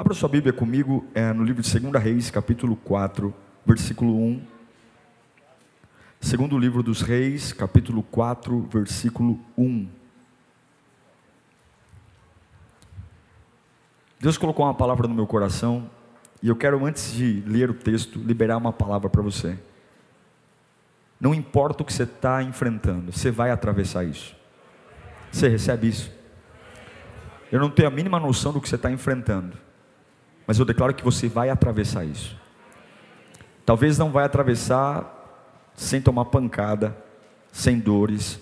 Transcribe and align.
Abra 0.00 0.14
sua 0.14 0.30
Bíblia 0.30 0.50
comigo 0.50 1.04
é, 1.14 1.30
no 1.30 1.44
livro 1.44 1.62
de 1.62 1.78
2 1.78 2.02
Reis, 2.02 2.30
capítulo 2.30 2.74
4, 2.74 3.34
versículo 3.66 4.16
1. 4.16 4.42
Segundo 6.18 6.58
livro 6.58 6.82
dos 6.82 7.02
Reis, 7.02 7.52
capítulo 7.52 8.02
4, 8.04 8.62
versículo 8.72 9.38
1. 9.58 9.86
Deus 14.18 14.38
colocou 14.38 14.64
uma 14.64 14.72
palavra 14.72 15.06
no 15.06 15.14
meu 15.14 15.26
coração 15.26 15.90
e 16.42 16.48
eu 16.48 16.56
quero, 16.56 16.82
antes 16.86 17.12
de 17.12 17.42
ler 17.46 17.68
o 17.68 17.74
texto, 17.74 18.18
liberar 18.20 18.56
uma 18.56 18.72
palavra 18.72 19.10
para 19.10 19.20
você. 19.20 19.58
Não 21.20 21.34
importa 21.34 21.82
o 21.82 21.84
que 21.84 21.92
você 21.92 22.04
está 22.04 22.42
enfrentando, 22.42 23.12
você 23.12 23.30
vai 23.30 23.50
atravessar 23.50 24.04
isso. 24.04 24.34
Você 25.30 25.46
recebe 25.46 25.88
isso. 25.88 26.10
Eu 27.52 27.60
não 27.60 27.68
tenho 27.68 27.88
a 27.88 27.90
mínima 27.90 28.18
noção 28.18 28.50
do 28.50 28.62
que 28.62 28.68
você 28.70 28.76
está 28.76 28.90
enfrentando 28.90 29.68
mas 30.50 30.58
eu 30.58 30.64
declaro 30.64 30.92
que 30.92 31.04
você 31.04 31.28
vai 31.28 31.48
atravessar 31.48 32.04
isso. 32.04 32.36
Talvez 33.64 33.96
não 33.96 34.10
vai 34.10 34.24
atravessar 34.24 35.70
sem 35.76 36.02
tomar 36.02 36.24
pancada, 36.24 36.96
sem 37.52 37.78
dores, 37.78 38.40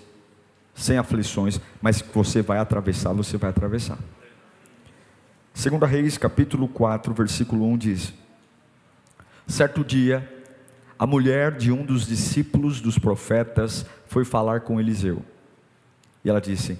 sem 0.75 0.97
aflições, 0.97 1.61
mas 1.83 2.01
você 2.01 2.41
vai 2.41 2.61
atravessar, 2.61 3.12
você 3.12 3.36
vai 3.36 3.51
atravessar. 3.51 3.98
Segunda 5.53 5.86
Reis, 5.86 6.17
capítulo 6.17 6.67
4, 6.67 7.12
versículo 7.12 7.67
1 7.73 7.77
diz: 7.77 8.14
Certo 9.47 9.84
dia, 9.84 10.27
a 10.98 11.06
mulher 11.06 11.59
de 11.59 11.70
um 11.70 11.84
dos 11.84 12.06
discípulos 12.06 12.81
dos 12.81 12.98
profetas 12.98 13.84
foi 14.06 14.25
falar 14.25 14.62
com 14.62 14.81
Eliseu. 14.81 15.23
E 16.25 16.31
ela 16.31 16.41
disse: 16.41 16.79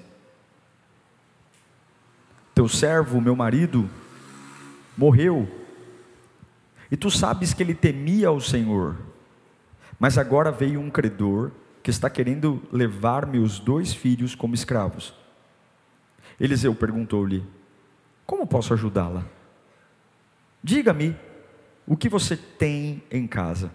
Teu 2.55 2.67
servo, 2.67 3.21
meu 3.21 3.37
marido, 3.37 3.91
morreu. 4.99 5.49
E 6.91 6.97
tu 6.97 7.09
sabes 7.09 7.55
que 7.55 7.63
ele 7.63 7.75
temia 7.75 8.33
o 8.33 8.41
Senhor. 8.41 8.97
Mas 9.99 10.19
agora 10.19 10.51
veio 10.51 10.81
um 10.81 10.91
credor 10.91 11.53
que 11.83 11.91
está 11.91 12.11
querendo 12.11 12.61
levar 12.73 13.25
meus 13.27 13.61
dois 13.61 13.95
filhos 13.95 14.35
como 14.35 14.55
escravos. 14.55 15.15
Eliseu 16.41 16.75
perguntou-lhe: 16.75 17.45
Como 18.27 18.47
posso 18.47 18.75
ajudá-la? 18.75 19.25
Diga-me, 20.63 21.17
o 21.87 21.97
que 21.97 22.09
você 22.09 22.37
tem 22.37 23.03
em 23.11 23.27
casa? 23.27 23.71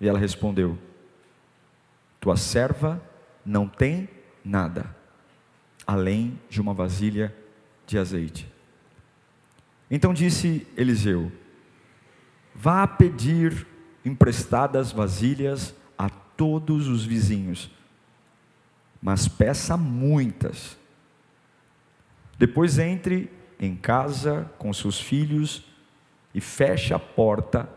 E 0.00 0.08
ela 0.08 0.18
respondeu: 0.18 0.76
Tua 2.20 2.36
serva 2.36 3.00
não 3.46 3.68
tem 3.68 4.08
nada, 4.44 4.94
além 5.86 6.38
de 6.50 6.60
uma 6.60 6.74
vasilha 6.74 7.34
de 7.86 7.98
azeite. 7.98 8.51
Então 9.94 10.14
disse 10.14 10.66
Eliseu: 10.74 11.30
Vá 12.54 12.86
pedir 12.86 13.66
emprestadas 14.02 14.90
vasilhas 14.90 15.74
a 15.98 16.08
todos 16.08 16.88
os 16.88 17.04
vizinhos, 17.04 17.70
mas 19.02 19.28
peça 19.28 19.76
muitas. 19.76 20.78
Depois 22.38 22.78
entre 22.78 23.30
em 23.60 23.76
casa 23.76 24.50
com 24.56 24.72
seus 24.72 24.98
filhos 24.98 25.62
e 26.34 26.40
feche 26.40 26.94
a 26.94 26.98
porta 26.98 27.68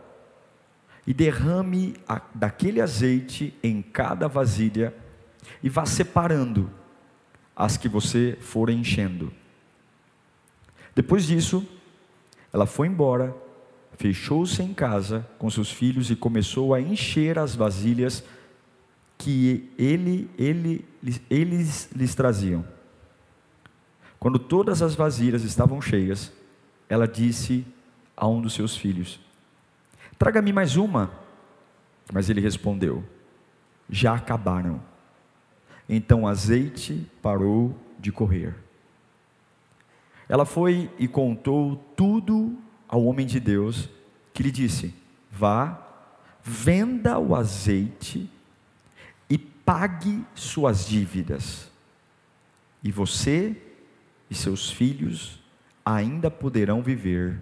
e 1.05 1.13
derrame 1.13 1.95
a, 2.07 2.21
daquele 2.33 2.79
azeite 2.79 3.53
em 3.61 3.81
cada 3.81 4.29
vasilha 4.29 4.95
e 5.61 5.67
vá 5.67 5.85
separando 5.85 6.71
as 7.53 7.75
que 7.75 7.89
você 7.89 8.37
for 8.39 8.69
enchendo. 8.69 9.33
Depois 10.95 11.25
disso, 11.25 11.67
ela 12.55 12.65
foi 12.65 12.87
embora, 12.87 13.35
fechou-se 13.97 14.63
em 14.63 14.73
casa 14.73 15.27
com 15.37 15.49
seus 15.49 15.69
filhos 15.69 16.09
e 16.09 16.15
começou 16.15 16.73
a 16.73 16.79
encher 16.79 17.37
as 17.37 17.53
vasilhas 17.53 18.23
que 19.17 19.69
ele, 19.77 20.31
ele, 20.37 20.85
eles 21.29 21.89
lhes 21.93 22.15
traziam. 22.15 22.65
Quando 24.17 24.39
todas 24.39 24.81
as 24.81 24.95
vasilhas 24.95 25.43
estavam 25.43 25.81
cheias, 25.81 26.31
ela 26.87 27.05
disse 27.05 27.67
a 28.15 28.25
um 28.25 28.39
dos 28.39 28.53
seus 28.53 28.77
filhos: 28.77 29.19
Traga-me 30.17 30.53
mais 30.53 30.77
uma. 30.77 31.11
Mas 32.13 32.29
ele 32.29 32.39
respondeu: 32.39 33.03
Já 33.89 34.15
acabaram. 34.15 34.81
Então 35.89 36.21
o 36.21 36.27
azeite 36.27 37.05
parou 37.21 37.77
de 37.99 38.13
correr. 38.13 38.55
Ela 40.27 40.45
foi 40.45 40.89
e 40.97 41.07
contou 41.07 41.75
tudo 41.95 42.57
ao 42.87 43.03
homem 43.05 43.25
de 43.25 43.39
Deus, 43.39 43.89
que 44.33 44.41
lhe 44.43 44.51
disse: 44.51 44.93
Vá, 45.31 45.81
venda 46.41 47.19
o 47.19 47.35
azeite 47.35 48.29
e 49.29 49.37
pague 49.37 50.25
suas 50.33 50.85
dívidas, 50.85 51.71
e 52.83 52.91
você 52.91 53.55
e 54.29 54.35
seus 54.35 54.69
filhos 54.69 55.39
ainda 55.85 56.31
poderão 56.31 56.81
viver 56.81 57.41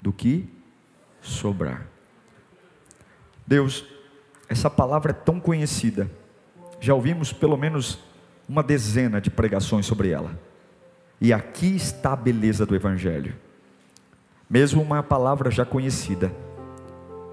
do 0.00 0.12
que 0.12 0.48
sobrar. 1.20 1.86
Deus, 3.46 3.84
essa 4.48 4.70
palavra 4.70 5.10
é 5.10 5.14
tão 5.14 5.38
conhecida, 5.38 6.10
já 6.80 6.94
ouvimos 6.94 7.32
pelo 7.32 7.56
menos 7.56 7.98
uma 8.48 8.62
dezena 8.62 9.20
de 9.20 9.30
pregações 9.30 9.84
sobre 9.84 10.10
ela. 10.10 10.45
E 11.20 11.32
aqui 11.32 11.74
está 11.74 12.12
a 12.12 12.16
beleza 12.16 12.66
do 12.66 12.74
Evangelho. 12.74 13.34
Mesmo 14.48 14.82
uma 14.82 15.02
palavra 15.02 15.50
já 15.50 15.64
conhecida, 15.64 16.32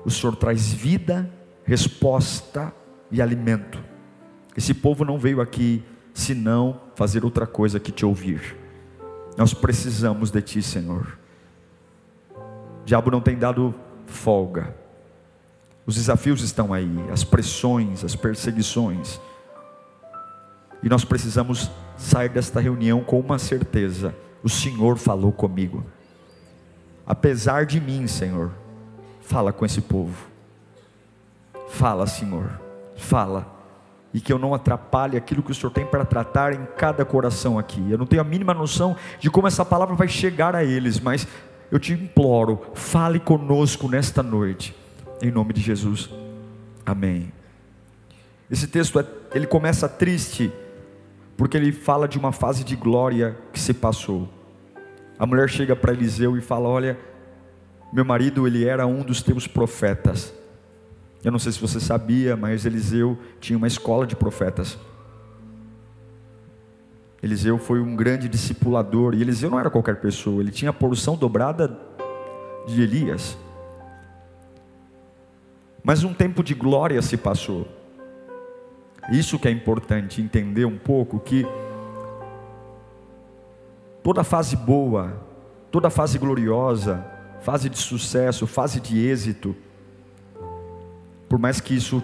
o 0.05 0.09
Senhor 0.09 0.35
traz 0.35 0.71
vida, 0.71 1.29
resposta 1.63 2.73
e 3.11 3.21
alimento. 3.21 3.79
Esse 4.55 4.73
povo 4.73 5.05
não 5.05 5.17
veio 5.17 5.41
aqui 5.41 5.83
senão 6.13 6.79
fazer 6.95 7.23
outra 7.23 7.45
coisa 7.45 7.79
que 7.79 7.91
te 7.91 8.05
ouvir. 8.05 8.55
Nós 9.37 9.53
precisamos 9.53 10.29
de 10.29 10.41
Ti, 10.41 10.61
Senhor. 10.61 11.17
O 12.35 12.85
diabo 12.85 13.09
não 13.09 13.21
tem 13.21 13.37
dado 13.37 13.73
folga. 14.05 14.75
Os 15.85 15.95
desafios 15.95 16.41
estão 16.41 16.73
aí, 16.73 16.89
as 17.11 17.23
pressões, 17.23 18.03
as 18.03 18.15
perseguições. 18.15 19.19
E 20.81 20.89
nós 20.89 21.03
precisamos 21.03 21.69
sair 21.97 22.29
desta 22.29 22.59
reunião 22.59 23.03
com 23.03 23.19
uma 23.19 23.39
certeza: 23.39 24.15
o 24.43 24.49
Senhor 24.49 24.97
falou 24.97 25.31
comigo. 25.31 25.83
Apesar 27.05 27.65
de 27.65 27.81
mim, 27.81 28.07
Senhor, 28.07 28.51
fala 29.21 29.51
com 29.51 29.65
esse 29.65 29.81
povo. 29.81 30.27
Fala, 31.69 32.07
Senhor, 32.07 32.49
fala. 32.95 33.51
E 34.13 34.21
que 34.21 34.31
eu 34.31 34.37
não 34.37 34.53
atrapalhe 34.53 35.17
aquilo 35.17 35.41
que 35.41 35.51
o 35.51 35.55
Senhor 35.55 35.71
tem 35.71 35.85
para 35.85 36.05
tratar 36.05 36.53
em 36.53 36.65
cada 36.77 37.03
coração 37.03 37.57
aqui. 37.57 37.83
Eu 37.89 37.97
não 37.97 38.05
tenho 38.05 38.21
a 38.21 38.25
mínima 38.25 38.53
noção 38.53 38.95
de 39.19 39.29
como 39.29 39.47
essa 39.47 39.65
palavra 39.65 39.95
vai 39.95 40.07
chegar 40.07 40.55
a 40.55 40.63
eles, 40.63 40.99
mas 40.99 41.27
eu 41.71 41.79
te 41.79 41.93
imploro, 41.93 42.61
fale 42.75 43.19
conosco 43.19 43.89
nesta 43.89 44.21
noite, 44.21 44.75
em 45.19 45.31
nome 45.31 45.53
de 45.53 45.61
Jesus. 45.61 46.11
Amém. 46.85 47.33
Esse 48.51 48.67
texto 48.67 48.99
é, 48.99 49.05
ele 49.33 49.47
começa 49.47 49.89
triste 49.89 50.53
porque 51.43 51.57
ele 51.57 51.73
fala 51.73 52.07
de 52.07 52.17
uma 52.17 52.31
fase 52.31 52.63
de 52.63 52.73
glória 52.73 53.37
que 53.51 53.59
se 53.59 53.73
passou. 53.73 54.29
A 55.19 55.25
mulher 55.25 55.49
chega 55.49 55.75
para 55.75 55.91
Eliseu 55.91 56.37
e 56.37 56.41
fala: 56.41 56.69
Olha, 56.69 56.97
meu 57.91 58.05
marido, 58.05 58.47
ele 58.47 58.63
era 58.63 58.87
um 58.87 59.03
dos 59.03 59.21
teus 59.21 59.45
profetas. 59.45 60.33
Eu 61.21 61.33
não 61.33 61.39
sei 61.39 61.51
se 61.51 61.59
você 61.59 61.81
sabia, 61.81 62.37
mas 62.37 62.65
Eliseu 62.65 63.17
tinha 63.41 63.57
uma 63.57 63.67
escola 63.67 64.07
de 64.07 64.15
profetas. 64.15 64.77
Eliseu 67.21 67.57
foi 67.57 67.81
um 67.81 67.93
grande 67.93 68.29
discipulador, 68.29 69.13
e 69.13 69.21
Eliseu 69.21 69.49
não 69.49 69.59
era 69.59 69.69
qualquer 69.69 69.97
pessoa, 69.97 70.41
ele 70.41 70.49
tinha 70.49 70.71
a 70.71 70.73
porção 70.73 71.17
dobrada 71.17 71.77
de 72.65 72.81
Elias. 72.81 73.37
Mas 75.83 76.05
um 76.05 76.13
tempo 76.13 76.41
de 76.41 76.53
glória 76.53 77.01
se 77.01 77.17
passou. 77.17 77.82
Isso 79.11 79.37
que 79.37 79.47
é 79.47 79.51
importante 79.51 80.21
entender 80.21 80.65
um 80.65 80.77
pouco 80.77 81.19
que 81.19 81.45
toda 84.01 84.23
fase 84.23 84.55
boa 84.55 85.33
toda 85.73 85.89
fase 85.89 86.19
gloriosa, 86.19 87.03
fase 87.41 87.67
de 87.67 87.79
sucesso, 87.79 88.45
fase 88.45 88.79
de 88.79 89.07
êxito, 89.07 89.55
por 91.27 91.39
mais 91.39 91.59
que 91.59 91.75
isso 91.75 92.03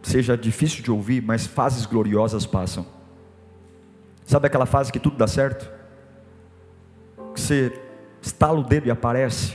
seja 0.00 0.38
difícil 0.38 0.82
de 0.82 0.90
ouvir, 0.90 1.22
mas 1.22 1.46
fases 1.46 1.84
gloriosas 1.84 2.46
passam. 2.46 2.86
Sabe 4.24 4.46
aquela 4.46 4.64
fase 4.64 4.90
que 4.90 4.98
tudo 4.98 5.18
dá 5.18 5.26
certo? 5.26 5.70
Que 7.34 7.40
você 7.42 7.78
estala 8.22 8.58
o 8.58 8.62
dedo 8.62 8.86
e 8.86 8.90
aparece? 8.90 9.54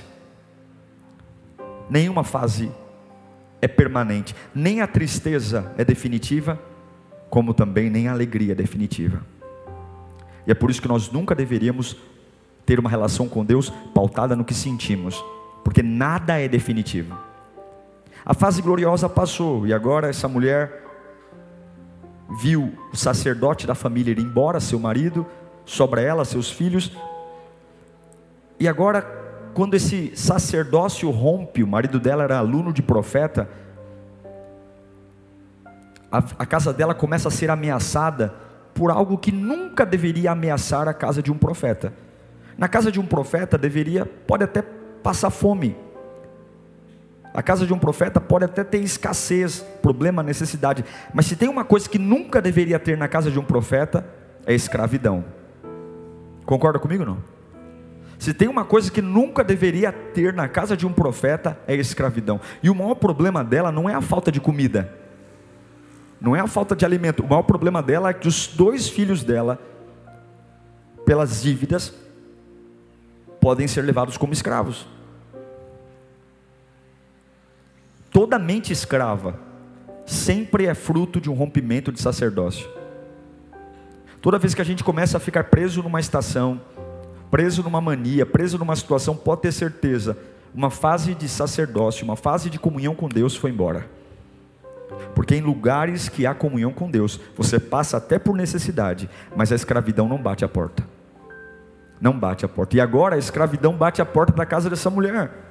Nenhuma 1.89 2.23
fase 2.23 2.71
é 3.63 3.67
permanente, 3.67 4.35
nem 4.53 4.79
a 4.79 4.85
tristeza 4.85 5.73
é 5.75 5.83
definitiva, 5.83 6.61
como 7.29 7.53
também 7.53 7.89
nem 7.89 8.07
a 8.07 8.11
alegria 8.11 8.55
definitiva. 8.55 9.21
E 10.45 10.51
é 10.51 10.53
por 10.53 10.69
isso 10.69 10.81
que 10.81 10.87
nós 10.87 11.11
nunca 11.11 11.33
deveríamos 11.33 11.97
ter 12.65 12.79
uma 12.79 12.89
relação 12.89 13.27
com 13.27 13.43
Deus 13.43 13.71
pautada 13.93 14.35
no 14.35 14.45
que 14.45 14.53
sentimos, 14.53 15.23
porque 15.63 15.83
nada 15.83 16.39
é 16.39 16.47
definitivo. 16.47 17.17
A 18.25 18.33
fase 18.33 18.61
gloriosa 18.61 19.07
passou 19.07 19.67
e 19.67 19.73
agora 19.73 20.09
essa 20.09 20.27
mulher 20.27 20.83
viu 22.41 22.73
o 22.91 22.97
sacerdote 22.97 23.67
da 23.67 23.75
família 23.75 24.11
ir 24.11 24.19
embora, 24.19 24.59
seu 24.59 24.79
marido, 24.79 25.25
sobra 25.63 26.01
ela, 26.01 26.25
seus 26.25 26.49
filhos. 26.49 26.91
E 28.59 28.67
agora, 28.67 29.01
quando 29.53 29.75
esse 29.75 30.11
sacerdócio 30.15 31.09
rompe, 31.11 31.61
o 31.63 31.67
marido 31.67 31.99
dela 31.99 32.23
era 32.23 32.37
aluno 32.37 32.73
de 32.73 32.81
profeta, 32.81 33.49
a, 36.15 36.23
a 36.39 36.45
casa 36.45 36.71
dela 36.71 36.95
começa 36.95 37.27
a 37.27 37.31
ser 37.31 37.49
ameaçada 37.49 38.33
por 38.73 38.91
algo 38.91 39.17
que 39.17 39.31
nunca 39.31 39.85
deveria 39.85 40.31
ameaçar 40.31 40.87
a 40.87 40.93
casa 40.93 41.21
de 41.21 41.31
um 41.31 41.37
profeta. 41.37 41.93
Na 42.57 42.67
casa 42.67 42.91
de 42.91 42.99
um 42.99 43.05
profeta 43.05 43.57
deveria, 43.57 44.05
pode 44.05 44.43
até 44.43 44.61
passar 45.03 45.29
fome, 45.29 45.75
a 47.33 47.43
casa 47.43 47.65
de 47.67 47.73
um 47.73 47.77
profeta 47.77 48.21
pode 48.21 48.45
até 48.45 48.63
ter 48.63 48.77
escassez, 48.77 49.59
problema, 49.81 50.23
necessidade, 50.23 50.85
mas 51.13 51.25
se 51.25 51.35
tem 51.35 51.49
uma 51.49 51.65
coisa 51.65 51.89
que 51.89 51.99
nunca 51.99 52.41
deveria 52.41 52.79
ter 52.79 52.97
na 52.97 53.09
casa 53.09 53.29
de 53.29 53.37
um 53.37 53.43
profeta, 53.43 54.07
é 54.45 54.53
escravidão. 54.53 55.25
Concorda 56.45 56.79
comigo 56.79 57.03
não? 57.03 57.17
Se 58.17 58.33
tem 58.33 58.47
uma 58.47 58.63
coisa 58.63 58.89
que 58.89 59.01
nunca 59.01 59.43
deveria 59.43 59.91
ter 59.91 60.33
na 60.33 60.47
casa 60.47 60.77
de 60.77 60.87
um 60.87 60.93
profeta, 60.93 61.59
é 61.67 61.75
escravidão. 61.75 62.39
E 62.63 62.69
o 62.69 62.75
maior 62.75 62.95
problema 62.95 63.43
dela 63.43 63.69
não 63.69 63.89
é 63.89 63.93
a 63.93 63.99
falta 63.99 64.31
de 64.31 64.39
comida, 64.39 65.04
não 66.19 66.35
é 66.35 66.39
a 66.39 66.47
falta 66.47 66.75
de 66.75 66.85
alimento. 66.85 67.23
O 67.23 67.27
maior 67.27 67.43
problema 67.43 67.81
dela 67.81 68.09
é 68.09 68.13
que 68.13 68.27
os 68.27 68.47
dois 68.47 68.87
filhos 68.87 69.23
dela, 69.23 69.59
pelas 71.05 71.41
dívidas, 71.41 71.93
podem 73.39 73.67
ser 73.67 73.81
levados 73.83 74.17
como 74.17 74.33
escravos. 74.33 74.87
Toda 78.11 78.39
mente 78.39 78.71
escrava 78.71 79.39
sempre 80.05 80.65
é 80.65 80.73
fruto 80.73 81.19
de 81.19 81.29
um 81.29 81.33
rompimento 81.33 81.91
de 81.91 82.01
sacerdócio. 82.01 82.69
Toda 84.21 84.39
vez 84.39 84.53
que 84.53 84.61
a 84.61 84.65
gente 84.65 84.83
começa 84.83 85.17
a 85.17 85.19
ficar 85.19 85.45
preso 85.45 85.83
numa 85.83 85.99
estação, 85.99 86.61
preso 87.29 87.61
numa 87.61 87.81
mania, 87.81 88.25
preso 88.25 88.57
numa 88.57 88.75
situação, 88.75 89.15
pode 89.15 89.41
ter 89.41 89.51
certeza, 89.51 90.17
uma 90.53 90.69
fase 90.69 91.13
de 91.13 91.27
sacerdócio, 91.27 92.03
uma 92.03 92.15
fase 92.15 92.49
de 92.49 92.57
comunhão 92.57 92.95
com 92.95 93.09
Deus 93.09 93.35
foi 93.35 93.51
embora. 93.51 93.89
Porque 95.13 95.35
em 95.35 95.41
lugares 95.41 96.09
que 96.09 96.25
há 96.25 96.33
comunhão 96.33 96.71
com 96.71 96.89
Deus, 96.89 97.19
você 97.35 97.59
passa 97.59 97.97
até 97.97 98.19
por 98.19 98.35
necessidade, 98.35 99.09
mas 99.35 99.51
a 99.51 99.55
escravidão 99.55 100.07
não 100.07 100.17
bate 100.17 100.43
a 100.43 100.47
porta. 100.47 100.83
Não 101.99 102.17
bate 102.17 102.45
a 102.45 102.49
porta. 102.49 102.75
E 102.75 102.81
agora 102.81 103.15
a 103.15 103.19
escravidão 103.19 103.73
bate 103.73 104.01
a 104.01 104.05
porta 104.05 104.33
da 104.33 104.45
casa 104.45 104.69
dessa 104.69 104.89
mulher 104.89 105.45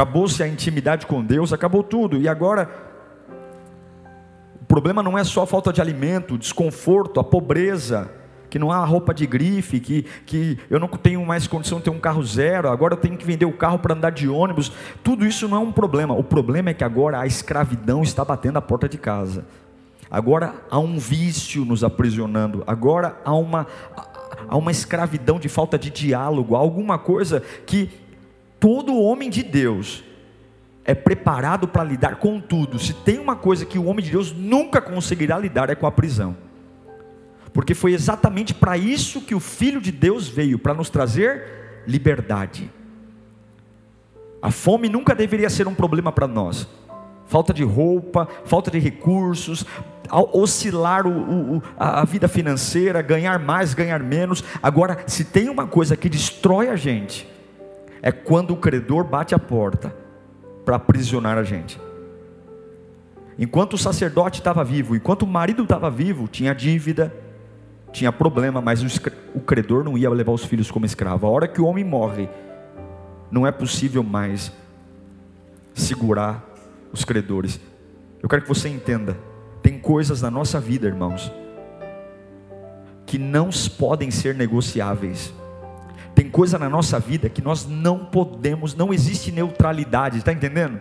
acabou-se 0.00 0.42
a 0.42 0.48
intimidade 0.48 1.06
com 1.06 1.22
Deus, 1.22 1.52
acabou 1.52 1.82
tudo. 1.82 2.16
E 2.16 2.26
agora, 2.26 2.70
o 4.62 4.64
problema 4.64 5.02
não 5.02 5.18
é 5.18 5.24
só 5.24 5.42
a 5.42 5.46
falta 5.46 5.72
de 5.72 5.80
alimento, 5.80 6.34
o 6.34 6.38
desconforto, 6.38 7.20
a 7.20 7.24
pobreza, 7.24 8.10
que 8.50 8.58
não 8.58 8.72
há 8.72 8.84
roupa 8.84 9.14
de 9.14 9.26
grife, 9.26 9.80
que, 9.80 10.04
que 10.26 10.58
eu 10.68 10.80
não 10.80 10.88
tenho 10.88 11.24
mais 11.24 11.46
condição 11.46 11.78
de 11.78 11.84
ter 11.84 11.90
um 11.90 12.00
carro 12.00 12.22
zero, 12.24 12.68
agora 12.68 12.94
eu 12.94 12.98
tenho 12.98 13.16
que 13.16 13.24
vender 13.24 13.46
o 13.46 13.52
carro 13.52 13.78
para 13.78 13.94
andar 13.94 14.10
de 14.10 14.28
ônibus. 14.28 14.72
Tudo 15.02 15.24
isso 15.24 15.48
não 15.48 15.56
é 15.56 15.60
um 15.60 15.72
problema. 15.72 16.14
O 16.14 16.24
problema 16.24 16.70
é 16.70 16.74
que 16.74 16.84
agora 16.84 17.20
a 17.20 17.26
escravidão 17.26 18.02
está 18.02 18.24
batendo 18.24 18.58
a 18.58 18.62
porta 18.62 18.88
de 18.88 18.98
casa. 18.98 19.46
Agora 20.10 20.54
há 20.68 20.78
um 20.78 20.98
vício 20.98 21.64
nos 21.64 21.84
aprisionando. 21.84 22.64
Agora 22.66 23.16
há 23.24 23.32
uma, 23.32 23.66
há 24.48 24.56
uma 24.56 24.72
escravidão 24.72 25.38
de 25.38 25.48
falta 25.48 25.78
de 25.78 25.88
diálogo, 25.88 26.56
alguma 26.56 26.98
coisa 26.98 27.42
que 27.64 27.88
todo 28.58 29.00
homem 29.00 29.30
de 29.30 29.44
Deus 29.44 30.02
é 30.84 30.94
preparado 30.94 31.68
para 31.68 31.84
lidar 31.84 32.16
com 32.16 32.40
tudo. 32.40 32.78
Se 32.78 32.92
tem 32.92 33.18
uma 33.18 33.36
coisa 33.36 33.64
que 33.64 33.78
o 33.78 33.84
homem 33.84 34.04
de 34.04 34.10
Deus 34.10 34.32
nunca 34.32 34.80
conseguirá 34.80 35.38
lidar 35.38 35.70
é 35.70 35.76
com 35.76 35.86
a 35.86 35.92
prisão. 35.92 36.36
Porque 37.52 37.74
foi 37.74 37.92
exatamente 37.92 38.54
para 38.54 38.76
isso 38.76 39.20
que 39.22 39.34
o 39.34 39.40
Filho 39.40 39.80
de 39.80 39.90
Deus 39.90 40.28
veio 40.28 40.58
para 40.58 40.74
nos 40.74 40.88
trazer 40.88 41.82
liberdade. 41.86 42.70
A 44.40 44.50
fome 44.50 44.88
nunca 44.88 45.14
deveria 45.14 45.50
ser 45.50 45.66
um 45.66 45.74
problema 45.74 46.12
para 46.12 46.26
nós. 46.26 46.68
Falta 47.26 47.52
de 47.52 47.62
roupa, 47.62 48.26
falta 48.44 48.70
de 48.70 48.78
recursos, 48.78 49.64
oscilar 50.32 51.06
o, 51.06 51.56
o, 51.56 51.62
a 51.78 52.04
vida 52.04 52.26
financeira, 52.26 53.02
ganhar 53.02 53.38
mais, 53.38 53.74
ganhar 53.74 54.02
menos. 54.02 54.42
Agora, 54.62 55.04
se 55.06 55.24
tem 55.24 55.48
uma 55.48 55.66
coisa 55.66 55.96
que 55.96 56.08
destrói 56.08 56.68
a 56.68 56.76
gente, 56.76 57.28
é 58.02 58.10
quando 58.10 58.52
o 58.52 58.56
credor 58.56 59.04
bate 59.04 59.34
a 59.34 59.38
porta 59.38 59.94
para 60.64 60.76
aprisionar 60.76 61.38
a 61.38 61.44
gente. 61.44 61.80
Enquanto 63.38 63.74
o 63.74 63.78
sacerdote 63.78 64.40
estava 64.40 64.64
vivo, 64.64 64.96
enquanto 64.96 65.22
o 65.22 65.26
marido 65.26 65.62
estava 65.62 65.90
vivo, 65.90 66.28
tinha 66.28 66.54
dívida, 66.54 67.14
tinha 67.92 68.12
problema, 68.12 68.60
mas 68.60 68.82
o 69.34 69.40
credor 69.40 69.84
não 69.84 69.98
ia 69.98 70.08
levar 70.10 70.32
os 70.32 70.44
filhos 70.44 70.70
como 70.70 70.86
escravo. 70.86 71.26
A 71.26 71.30
hora 71.30 71.48
que 71.48 71.60
o 71.60 71.66
homem 71.66 71.84
morre, 71.84 72.28
não 73.30 73.46
é 73.46 73.52
possível 73.52 74.02
mais 74.02 74.52
segurar 75.74 76.44
os 76.92 77.04
credores. 77.04 77.60
Eu 78.22 78.28
quero 78.28 78.42
que 78.42 78.48
você 78.48 78.68
entenda: 78.68 79.16
tem 79.62 79.78
coisas 79.78 80.22
na 80.22 80.30
nossa 80.30 80.60
vida, 80.60 80.86
irmãos, 80.86 81.32
que 83.06 83.18
não 83.18 83.50
podem 83.78 84.10
ser 84.10 84.34
negociáveis. 84.34 85.32
Tem 86.14 86.28
coisa 86.28 86.58
na 86.58 86.68
nossa 86.68 86.98
vida 86.98 87.28
que 87.28 87.40
nós 87.40 87.66
não 87.66 88.04
podemos, 88.04 88.74
não 88.74 88.92
existe 88.92 89.32
neutralidade, 89.32 90.18
está 90.18 90.32
entendendo? 90.32 90.80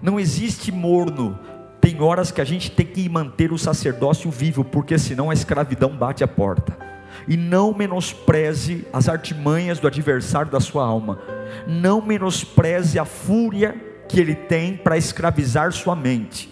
Não 0.00 0.18
existe 0.18 0.72
morno. 0.72 1.38
Tem 1.82 2.00
horas 2.00 2.30
que 2.30 2.40
a 2.40 2.44
gente 2.44 2.70
tem 2.70 2.86
que 2.86 3.08
manter 3.08 3.52
o 3.52 3.58
sacerdócio 3.58 4.30
vivo, 4.30 4.64
porque 4.64 4.96
senão 4.96 5.30
a 5.30 5.34
escravidão 5.34 5.90
bate 5.90 6.22
a 6.22 6.28
porta. 6.28 6.78
E 7.26 7.36
não 7.36 7.74
menospreze 7.74 8.86
as 8.92 9.08
artimanhas 9.08 9.80
do 9.80 9.88
adversário 9.88 10.48
da 10.48 10.60
sua 10.60 10.84
alma. 10.84 11.18
Não 11.66 12.00
menospreze 12.00 13.00
a 13.00 13.04
fúria 13.04 13.74
que 14.08 14.20
ele 14.20 14.36
tem 14.36 14.76
para 14.76 14.96
escravizar 14.96 15.72
sua 15.72 15.96
mente. 15.96 16.48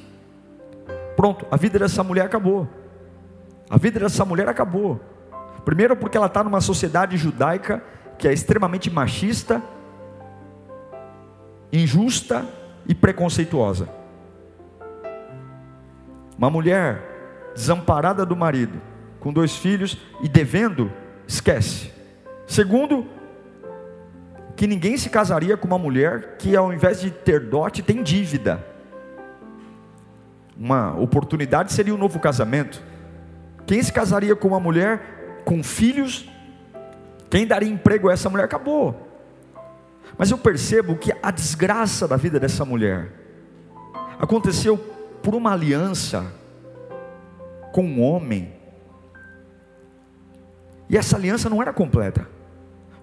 Pronto, 1.15 1.47
a 1.49 1.57
vida 1.57 1.79
dessa 1.79 2.03
mulher 2.03 2.27
acabou. 2.27 2.69
A 3.71 3.79
vida 3.79 4.01
dessa 4.01 4.25
mulher 4.25 4.49
acabou. 4.49 5.01
Primeiro, 5.65 5.95
porque 5.95 6.17
ela 6.17 6.27
está 6.27 6.43
numa 6.43 6.61
sociedade 6.61 7.17
judaica 7.17 7.81
que 8.19 8.27
é 8.27 8.33
extremamente 8.33 8.91
machista, 8.91 9.63
injusta 11.73 12.45
e 12.89 12.97
preconceituosa. 12.97 14.00
Uma 16.41 16.49
mulher 16.49 17.53
desamparada 17.55 18.25
do 18.25 18.35
marido, 18.35 18.81
com 19.21 19.31
dois 19.31 19.55
filhos 19.55 19.99
e 20.23 20.29
devendo, 20.29 20.91
esquece. 21.29 21.93
Segundo, 22.47 23.07
que 24.57 24.67
ninguém 24.67 24.97
se 24.97 25.11
casaria 25.11 25.55
com 25.55 25.67
uma 25.67 25.77
mulher 25.79 26.39
que 26.39 26.57
ao 26.57 26.73
invés 26.73 26.99
de 27.03 27.11
ter 27.11 27.41
dote 27.41 27.83
tem 27.83 28.03
dívida. 28.03 28.67
Uma 30.57 30.99
oportunidade 30.99 31.75
seria 31.75 31.95
um 31.95 31.99
novo 31.99 32.19
casamento. 32.19 32.83
Quem 33.67 33.83
se 33.83 33.93
casaria 33.93 34.35
com 34.35 34.49
uma 34.49 34.61
mulher 34.61 35.43
com 35.45 35.63
filhos 35.63 36.27
quem 37.29 37.47
daria 37.47 37.69
emprego 37.69 38.09
a 38.09 38.15
essa 38.15 38.31
mulher? 38.31 38.45
Acabou. 38.45 39.09
Mas 40.17 40.31
eu 40.31 40.39
percebo 40.39 40.97
que 40.97 41.13
a 41.23 41.31
desgraça 41.31 42.09
da 42.09 42.17
vida 42.17 42.41
dessa 42.41 42.65
mulher 42.65 43.13
aconteceu 44.19 45.00
por 45.23 45.35
uma 45.35 45.53
aliança 45.53 46.33
com 47.73 47.85
um 47.85 48.03
homem. 48.03 48.53
E 50.89 50.97
essa 50.97 51.17
aliança 51.17 51.49
não 51.49 51.63
era 51.63 51.73
completa. 51.73 52.27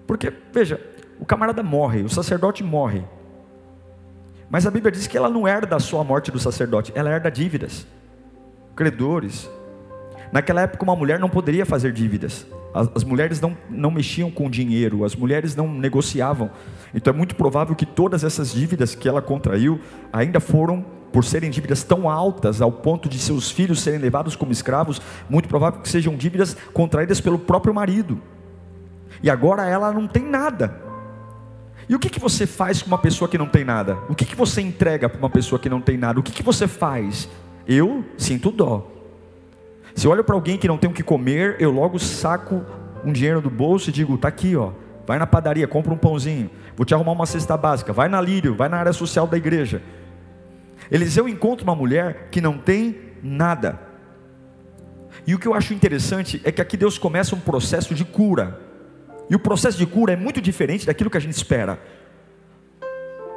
Porque, 0.06 0.32
veja, 0.52 0.80
o 1.18 1.24
camarada 1.24 1.62
morre, 1.62 2.02
o 2.02 2.08
sacerdote 2.08 2.62
morre. 2.62 3.02
Mas 4.50 4.66
a 4.66 4.70
Bíblia 4.70 4.90
diz 4.90 5.06
que 5.06 5.16
ela 5.16 5.28
não 5.28 5.46
herda 5.46 5.78
só 5.78 6.00
a 6.00 6.04
morte 6.04 6.30
do 6.30 6.38
sacerdote, 6.38 6.92
ela 6.94 7.10
herda 7.10 7.30
dívidas, 7.30 7.86
credores. 8.74 9.48
Naquela 10.32 10.62
época, 10.62 10.84
uma 10.84 10.96
mulher 10.96 11.18
não 11.18 11.28
poderia 11.28 11.66
fazer 11.66 11.92
dívidas. 11.92 12.46
As, 12.74 12.88
as 12.94 13.04
mulheres 13.04 13.40
não, 13.40 13.56
não 13.68 13.90
mexiam 13.90 14.30
com 14.30 14.48
dinheiro, 14.48 15.04
as 15.04 15.14
mulheres 15.14 15.54
não 15.56 15.72
negociavam. 15.72 16.50
Então 16.94 17.12
é 17.12 17.16
muito 17.16 17.34
provável 17.34 17.74
que 17.74 17.86
todas 17.86 18.24
essas 18.24 18.52
dívidas 18.52 18.94
que 18.94 19.08
ela 19.08 19.22
contraiu 19.22 19.80
ainda 20.12 20.40
foram 20.40 20.84
por 21.12 21.24
serem 21.24 21.50
dívidas 21.50 21.82
tão 21.82 22.08
altas 22.08 22.60
ao 22.60 22.70
ponto 22.70 23.08
de 23.08 23.18
seus 23.18 23.50
filhos 23.50 23.80
serem 23.80 23.98
levados 23.98 24.36
como 24.36 24.52
escravos, 24.52 25.00
muito 25.28 25.48
provável 25.48 25.80
que 25.80 25.88
sejam 25.88 26.16
dívidas 26.16 26.56
contraídas 26.72 27.20
pelo 27.20 27.38
próprio 27.38 27.74
marido. 27.74 28.20
E 29.22 29.30
agora 29.30 29.66
ela 29.66 29.92
não 29.92 30.06
tem 30.06 30.22
nada. 30.22 30.88
E 31.88 31.94
o 31.94 31.98
que, 31.98 32.10
que 32.10 32.20
você 32.20 32.46
faz 32.46 32.82
com 32.82 32.88
uma 32.88 32.98
pessoa 32.98 33.28
que 33.28 33.38
não 33.38 33.46
tem 33.46 33.64
nada? 33.64 33.98
O 34.08 34.14
que, 34.14 34.24
que 34.24 34.36
você 34.36 34.60
entrega 34.60 35.08
para 35.08 35.18
uma 35.18 35.30
pessoa 35.30 35.58
que 35.58 35.70
não 35.70 35.80
tem 35.80 35.96
nada? 35.96 36.20
O 36.20 36.22
que, 36.22 36.32
que 36.32 36.42
você 36.42 36.68
faz? 36.68 37.28
Eu 37.66 38.04
sinto 38.16 38.50
dó. 38.50 38.86
Se 39.94 40.06
eu 40.06 40.10
olho 40.10 40.22
para 40.22 40.34
alguém 40.34 40.58
que 40.58 40.68
não 40.68 40.76
tem 40.76 40.90
o 40.90 40.92
que 40.92 41.02
comer, 41.02 41.56
eu 41.58 41.70
logo 41.70 41.98
saco 41.98 42.64
um 43.02 43.12
dinheiro 43.12 43.40
do 43.40 43.48
bolso 43.48 43.88
e 43.88 43.92
digo: 43.92 44.14
está 44.14 44.28
aqui, 44.28 44.54
ó. 44.54 44.72
Vai 45.06 45.18
na 45.18 45.26
padaria, 45.26 45.66
compra 45.66 45.92
um 45.92 45.96
pãozinho. 45.96 46.50
Vou 46.76 46.84
te 46.84 46.92
arrumar 46.92 47.12
uma 47.12 47.24
cesta 47.24 47.56
básica. 47.56 47.94
Vai 47.94 48.08
na 48.08 48.20
Lírio, 48.20 48.54
vai 48.54 48.68
na 48.68 48.76
área 48.76 48.92
social 48.92 49.26
da 49.26 49.38
igreja. 49.38 49.82
Eliseu 50.90 51.28
encontra 51.28 51.64
uma 51.64 51.74
mulher 51.74 52.28
que 52.30 52.40
não 52.40 52.58
tem 52.58 52.96
nada. 53.22 53.80
E 55.26 55.34
o 55.34 55.38
que 55.38 55.46
eu 55.46 55.54
acho 55.54 55.74
interessante 55.74 56.40
é 56.44 56.52
que 56.52 56.62
aqui 56.62 56.76
Deus 56.76 56.96
começa 56.98 57.34
um 57.34 57.40
processo 57.40 57.94
de 57.94 58.04
cura. 58.04 58.60
E 59.28 59.34
o 59.34 59.38
processo 59.38 59.76
de 59.76 59.86
cura 59.86 60.12
é 60.12 60.16
muito 60.16 60.40
diferente 60.40 60.86
daquilo 60.86 61.10
que 61.10 61.16
a 61.16 61.20
gente 61.20 61.34
espera. 61.34 61.78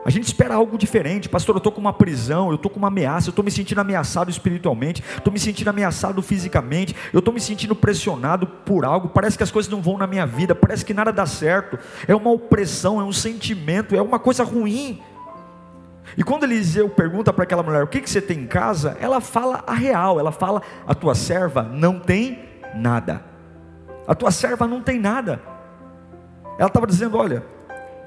A 0.03 0.09
gente 0.09 0.25
espera 0.25 0.55
algo 0.55 0.77
diferente, 0.77 1.29
pastor. 1.29 1.55
Eu 1.55 1.59
estou 1.59 1.71
com 1.71 1.79
uma 1.79 1.93
prisão, 1.93 2.49
eu 2.49 2.55
estou 2.55 2.71
com 2.71 2.79
uma 2.79 2.87
ameaça, 2.87 3.27
eu 3.27 3.31
estou 3.31 3.45
me 3.45 3.51
sentindo 3.51 3.81
ameaçado 3.81 4.31
espiritualmente, 4.31 5.03
estou 5.15 5.31
me 5.31 5.39
sentindo 5.39 5.69
ameaçado 5.69 6.21
fisicamente, 6.23 6.95
eu 7.13 7.19
estou 7.19 7.33
me 7.33 7.39
sentindo 7.39 7.75
pressionado 7.75 8.47
por 8.47 8.83
algo. 8.83 9.09
Parece 9.09 9.37
que 9.37 9.43
as 9.43 9.51
coisas 9.51 9.71
não 9.71 9.81
vão 9.81 9.97
na 9.97 10.07
minha 10.07 10.25
vida, 10.25 10.55
parece 10.55 10.83
que 10.83 10.93
nada 10.93 11.11
dá 11.11 11.25
certo. 11.27 11.77
É 12.07 12.15
uma 12.15 12.31
opressão, 12.31 12.99
é 12.99 13.03
um 13.03 13.13
sentimento, 13.13 13.95
é 13.95 14.01
uma 14.01 14.17
coisa 14.17 14.43
ruim. 14.43 14.99
E 16.17 16.23
quando 16.23 16.43
Eliseu 16.43 16.89
pergunta 16.89 17.31
para 17.31 17.43
aquela 17.43 17.63
mulher: 17.63 17.83
O 17.83 17.87
que, 17.87 18.01
que 18.01 18.09
você 18.09 18.21
tem 18.21 18.39
em 18.39 18.47
casa? 18.47 18.97
Ela 18.99 19.21
fala 19.21 19.63
a 19.65 19.73
real, 19.73 20.19
ela 20.19 20.31
fala: 20.31 20.61
A 20.87 20.93
tua 20.93 21.15
serva 21.15 21.63
não 21.63 21.99
tem 21.99 22.39
nada. 22.75 23.23
A 24.07 24.15
tua 24.15 24.31
serva 24.31 24.67
não 24.67 24.81
tem 24.81 24.99
nada. 24.99 25.41
Ela 26.57 26.67
estava 26.67 26.87
dizendo: 26.87 27.17
Olha, 27.17 27.43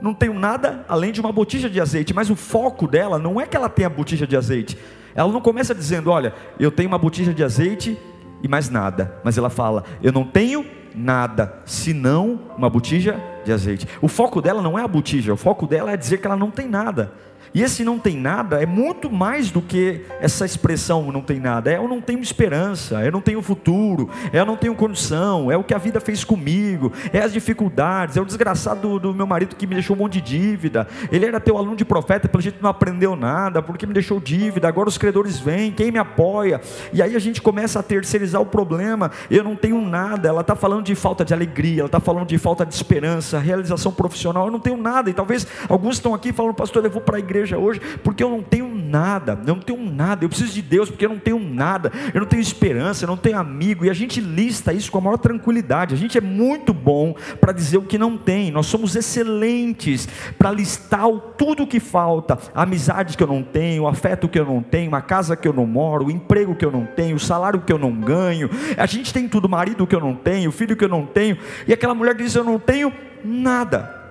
não 0.00 0.12
tenho 0.12 0.34
nada 0.34 0.84
além 0.88 1.12
de 1.12 1.20
uma 1.20 1.32
botija 1.32 1.68
de 1.70 1.80
azeite, 1.80 2.14
mas 2.14 2.30
o 2.30 2.37
foco 2.37 2.87
dela 2.87 3.18
não 3.18 3.40
é 3.40 3.46
que 3.46 3.56
ela 3.56 3.68
tenha 3.68 3.88
botija 3.88 4.26
de 4.26 4.37
azeite. 4.37 4.78
Ela 5.14 5.32
não 5.32 5.40
começa 5.40 5.75
dizendo: 5.75 6.11
Olha, 6.11 6.34
eu 6.58 6.70
tenho 6.70 6.88
uma 6.88 6.99
botija 6.99 7.32
de 7.32 7.42
azeite 7.42 7.99
e 8.42 8.49
mais 8.49 8.68
nada. 8.68 9.16
Mas 9.25 9.38
ela 9.38 9.50
fala: 9.50 9.84
Eu 10.02 10.12
não 10.12 10.25
tenho 10.25 10.66
nada 10.94 11.62
senão 11.64 12.40
uma 12.56 12.70
botija 12.70 13.20
de 13.44 13.52
azeite. 13.52 13.88
O 14.00 14.08
foco 14.08 14.40
dela 14.40 14.62
não 14.62 14.78
é 14.78 14.82
a 14.82 14.88
botija, 14.88 15.32
o 15.32 15.37
foco 15.37 15.66
dela 15.66 15.90
é 15.90 15.96
dizer 15.96 16.18
que 16.18 16.26
ela 16.26 16.37
não 16.37 16.50
tem 16.50 16.68
nada. 16.68 17.12
E 17.54 17.62
esse 17.62 17.84
não 17.84 18.00
tem 18.00 18.16
nada 18.16 18.61
é 18.61 18.66
muito 18.66 19.08
mais 19.08 19.52
do 19.52 19.62
que 19.62 20.00
essa 20.20 20.44
expressão 20.44 21.12
não 21.12 21.23
tem 21.23 21.38
nada. 21.38 21.70
É 21.70 21.76
eu 21.76 21.87
não 21.87 22.00
tenho 22.00 22.18
esperança, 22.18 23.04
eu 23.04 23.12
não 23.12 23.20
tenho 23.20 23.40
futuro, 23.40 24.11
é 24.32 24.40
eu 24.40 24.44
não 24.44 24.56
tenho 24.56 24.75
condição, 24.75 25.52
é 25.52 25.56
o 25.56 25.62
que 25.62 25.73
a 25.73 25.78
vida 25.78 26.00
fez 26.00 26.25
comigo, 26.25 26.92
é 27.12 27.20
as 27.20 27.32
dificuldades, 27.32 28.16
é 28.16 28.20
o 28.20 28.25
desgraçado 28.25 28.80
do, 28.80 28.99
do 28.99 29.14
meu 29.14 29.26
marido 29.26 29.54
que 29.54 29.68
me 29.68 29.75
deixou 29.75 29.94
um 29.94 30.00
monte 30.00 30.20
de 30.20 30.38
dívida. 30.38 30.88
Ele 31.12 31.26
era 31.26 31.38
teu 31.38 31.56
aluno 31.56 31.76
de 31.76 31.84
profeta, 31.84 32.28
pelo 32.28 32.42
jeito 32.42 32.61
não 32.61 32.68
aprendeu 32.68 33.14
nada, 33.14 33.62
porque 33.62 33.87
me 33.87 33.94
deixou 33.94 34.18
dívida. 34.18 34.66
Agora 34.66 34.88
os 34.88 34.99
credores 34.99 35.38
vêm, 35.38 35.70
quem 35.70 35.92
me 35.92 35.99
apoia? 35.99 36.61
E 36.92 37.00
aí 37.00 37.14
a 37.14 37.20
gente 37.20 37.40
começa 37.40 37.78
a 37.78 37.82
terceirizar 37.84 38.42
o 38.42 38.46
problema. 38.46 39.12
Eu 39.30 39.44
não 39.44 39.54
tenho 39.54 39.80
nada. 39.80 40.28
Ela 40.28 40.40
está 40.40 40.56
falando 40.56 40.84
de 40.84 40.96
falta 40.96 41.25
de 41.25 41.32
alegria, 41.32 41.82
ela 41.82 41.87
está 41.87 42.00
falando 42.00 42.26
de 42.26 42.37
falta 42.37 42.66
de 42.66 42.75
esperança, 42.75 43.38
realização 43.38 43.92
profissional. 43.92 44.46
Eu 44.46 44.50
não 44.52 44.61
tenho 44.61 44.76
nada. 44.76 45.08
E 45.08 45.14
talvez 45.14 45.46
alguns 45.68 45.96
estão 45.96 46.14
aqui 46.14 46.32
falando, 46.32 46.54
pastor, 46.54 46.84
eu 46.84 46.90
vou 46.90 47.00
para 47.00 47.16
a 47.16 47.20
igreja 47.20 47.43
igreja 47.44 47.58
hoje 47.58 47.80
porque 48.02 48.24
eu 48.24 48.30
não 48.30 48.42
tenho 48.42 48.74
nada, 48.74 49.38
eu 49.46 49.54
não 49.54 49.62
tenho 49.62 49.90
nada, 49.90 50.24
eu 50.24 50.28
preciso 50.28 50.52
de 50.52 50.62
Deus 50.62 50.90
porque 50.90 51.04
eu 51.04 51.10
não 51.10 51.18
tenho 51.18 51.38
nada, 51.38 51.92
eu 52.12 52.20
não 52.20 52.26
tenho 52.26 52.40
esperança, 52.40 53.04
eu 53.04 53.08
não 53.08 53.16
tenho 53.16 53.38
amigo, 53.38 53.84
e 53.84 53.90
a 53.90 53.94
gente 53.94 54.20
lista 54.20 54.72
isso 54.72 54.90
com 54.90 54.98
a 54.98 55.00
maior 55.00 55.18
tranquilidade. 55.18 55.94
A 55.94 55.96
gente 55.96 56.16
é 56.16 56.20
muito 56.20 56.72
bom 56.72 57.14
para 57.40 57.52
dizer 57.52 57.78
o 57.78 57.82
que 57.82 57.98
não 57.98 58.16
tem, 58.16 58.50
nós 58.50 58.66
somos 58.66 58.96
excelentes 58.96 60.08
para 60.38 60.50
listar 60.50 61.04
tudo 61.36 61.64
o 61.64 61.66
que 61.66 61.78
falta: 61.78 62.38
a 62.54 62.62
amizade 62.62 63.16
que 63.16 63.22
eu 63.22 63.26
não 63.26 63.42
tenho, 63.42 63.86
afeto 63.86 64.28
que 64.28 64.38
eu 64.38 64.46
não 64.46 64.62
tenho, 64.62 64.94
a 64.94 65.02
casa 65.02 65.36
que 65.36 65.46
eu 65.46 65.52
não 65.52 65.66
moro, 65.66 66.06
o 66.06 66.10
emprego 66.10 66.54
que 66.54 66.64
eu 66.64 66.70
não 66.70 66.86
tenho, 66.86 67.16
o 67.16 67.20
salário 67.20 67.60
que 67.60 67.72
eu 67.72 67.78
não 67.78 67.92
ganho. 67.92 68.48
A 68.76 68.86
gente 68.86 69.12
tem 69.12 69.28
tudo, 69.28 69.48
marido 69.48 69.86
que 69.86 69.94
eu 69.94 70.00
não 70.00 70.14
tenho, 70.14 70.50
filho 70.50 70.76
que 70.76 70.84
eu 70.84 70.88
não 70.88 71.04
tenho, 71.04 71.36
e 71.66 71.72
aquela 71.72 71.94
mulher 71.94 72.14
diz: 72.14 72.34
Eu 72.34 72.44
não 72.44 72.58
tenho 72.58 72.92
nada. 73.24 74.03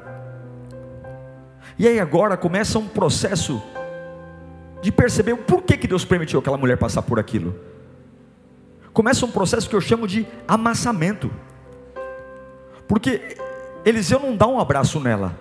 E 1.77 1.87
aí 1.87 1.99
agora 1.99 2.37
começa 2.37 2.77
um 2.77 2.87
processo 2.87 3.61
de 4.81 4.91
perceber 4.91 5.33
o 5.33 5.37
porquê 5.37 5.77
que 5.77 5.87
Deus 5.87 6.05
permitiu 6.05 6.39
aquela 6.39 6.57
mulher 6.57 6.77
passar 6.77 7.01
por 7.01 7.19
aquilo. 7.19 7.55
Começa 8.91 9.25
um 9.25 9.31
processo 9.31 9.67
que 9.67 9.75
eu 9.75 9.81
chamo 9.81 10.07
de 10.07 10.27
amassamento. 10.47 11.31
Porque 12.87 13.37
Eliseu 13.85 14.19
não 14.19 14.35
dá 14.35 14.45
um 14.45 14.59
abraço 14.59 14.99
nela. 14.99 15.37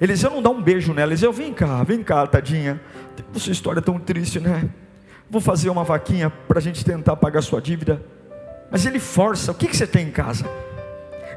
Eliseu 0.00 0.30
não 0.30 0.40
dá 0.40 0.50
um 0.50 0.62
beijo 0.62 0.94
nela. 0.94 1.10
Eliseu, 1.10 1.32
vem 1.32 1.52
cá, 1.52 1.82
vem 1.82 2.02
cá, 2.02 2.26
tadinha. 2.26 2.80
Sua 3.34 3.52
história 3.52 3.80
é 3.80 3.82
tão 3.82 3.98
triste, 3.98 4.40
né? 4.40 4.68
Vou 5.28 5.40
fazer 5.40 5.68
uma 5.68 5.84
vaquinha 5.84 6.30
para 6.30 6.58
a 6.58 6.62
gente 6.62 6.84
tentar 6.84 7.16
pagar 7.16 7.42
sua 7.42 7.60
dívida. 7.60 8.02
Mas 8.70 8.86
ele 8.86 8.98
força. 8.98 9.52
O 9.52 9.54
que, 9.54 9.66
que 9.66 9.76
você 9.76 9.86
tem 9.86 10.08
em 10.08 10.10
casa? 10.10 10.48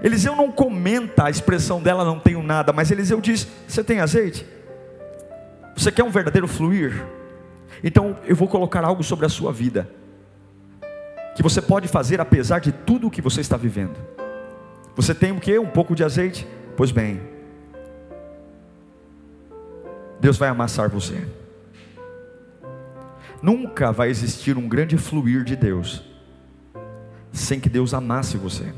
Eliseu 0.01 0.35
não 0.35 0.51
comenta 0.51 1.25
a 1.25 1.29
expressão 1.29 1.81
dela, 1.81 2.05
não 2.05 2.19
tenho 2.19 2.41
nada, 2.41 2.71
mas 2.71 2.89
Eliseu 2.91 3.19
diz: 3.19 3.47
Você 3.67 3.83
tem 3.83 3.99
azeite? 3.99 4.45
Você 5.75 5.91
quer 5.91 6.03
um 6.03 6.09
verdadeiro 6.09 6.47
fluir? 6.47 7.05
Então 7.83 8.17
eu 8.25 8.35
vou 8.35 8.47
colocar 8.47 8.83
algo 8.83 9.03
sobre 9.03 9.25
a 9.25 9.29
sua 9.29 9.51
vida, 9.51 9.89
que 11.35 11.43
você 11.43 11.61
pode 11.61 11.87
fazer 11.87 12.19
apesar 12.19 12.59
de 12.59 12.71
tudo 12.71 13.07
o 13.07 13.11
que 13.11 13.21
você 13.21 13.41
está 13.41 13.57
vivendo. 13.57 13.95
Você 14.95 15.13
tem 15.13 15.31
o 15.31 15.39
que? 15.39 15.57
Um 15.57 15.67
pouco 15.67 15.95
de 15.95 16.03
azeite? 16.03 16.47
Pois 16.75 16.91
bem, 16.91 17.21
Deus 20.19 20.37
vai 20.37 20.49
amassar 20.49 20.89
você. 20.89 21.25
Nunca 23.41 23.91
vai 23.91 24.09
existir 24.09 24.57
um 24.57 24.67
grande 24.67 24.97
fluir 24.97 25.43
de 25.43 25.55
Deus 25.55 26.03
sem 27.31 27.59
que 27.59 27.69
Deus 27.69 27.93
amasse 27.93 28.37
você. 28.37 28.73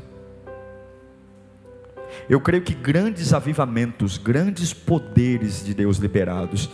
Eu 2.32 2.40
creio 2.40 2.62
que 2.62 2.72
grandes 2.72 3.34
avivamentos, 3.34 4.16
grandes 4.16 4.72
poderes 4.72 5.62
de 5.62 5.74
Deus 5.74 5.98
liberados, 5.98 6.70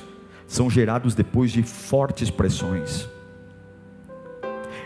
são 0.47 0.71
gerados 0.71 1.17
depois 1.17 1.51
de 1.51 1.65
fortes 1.65 2.31
pressões. 2.31 3.09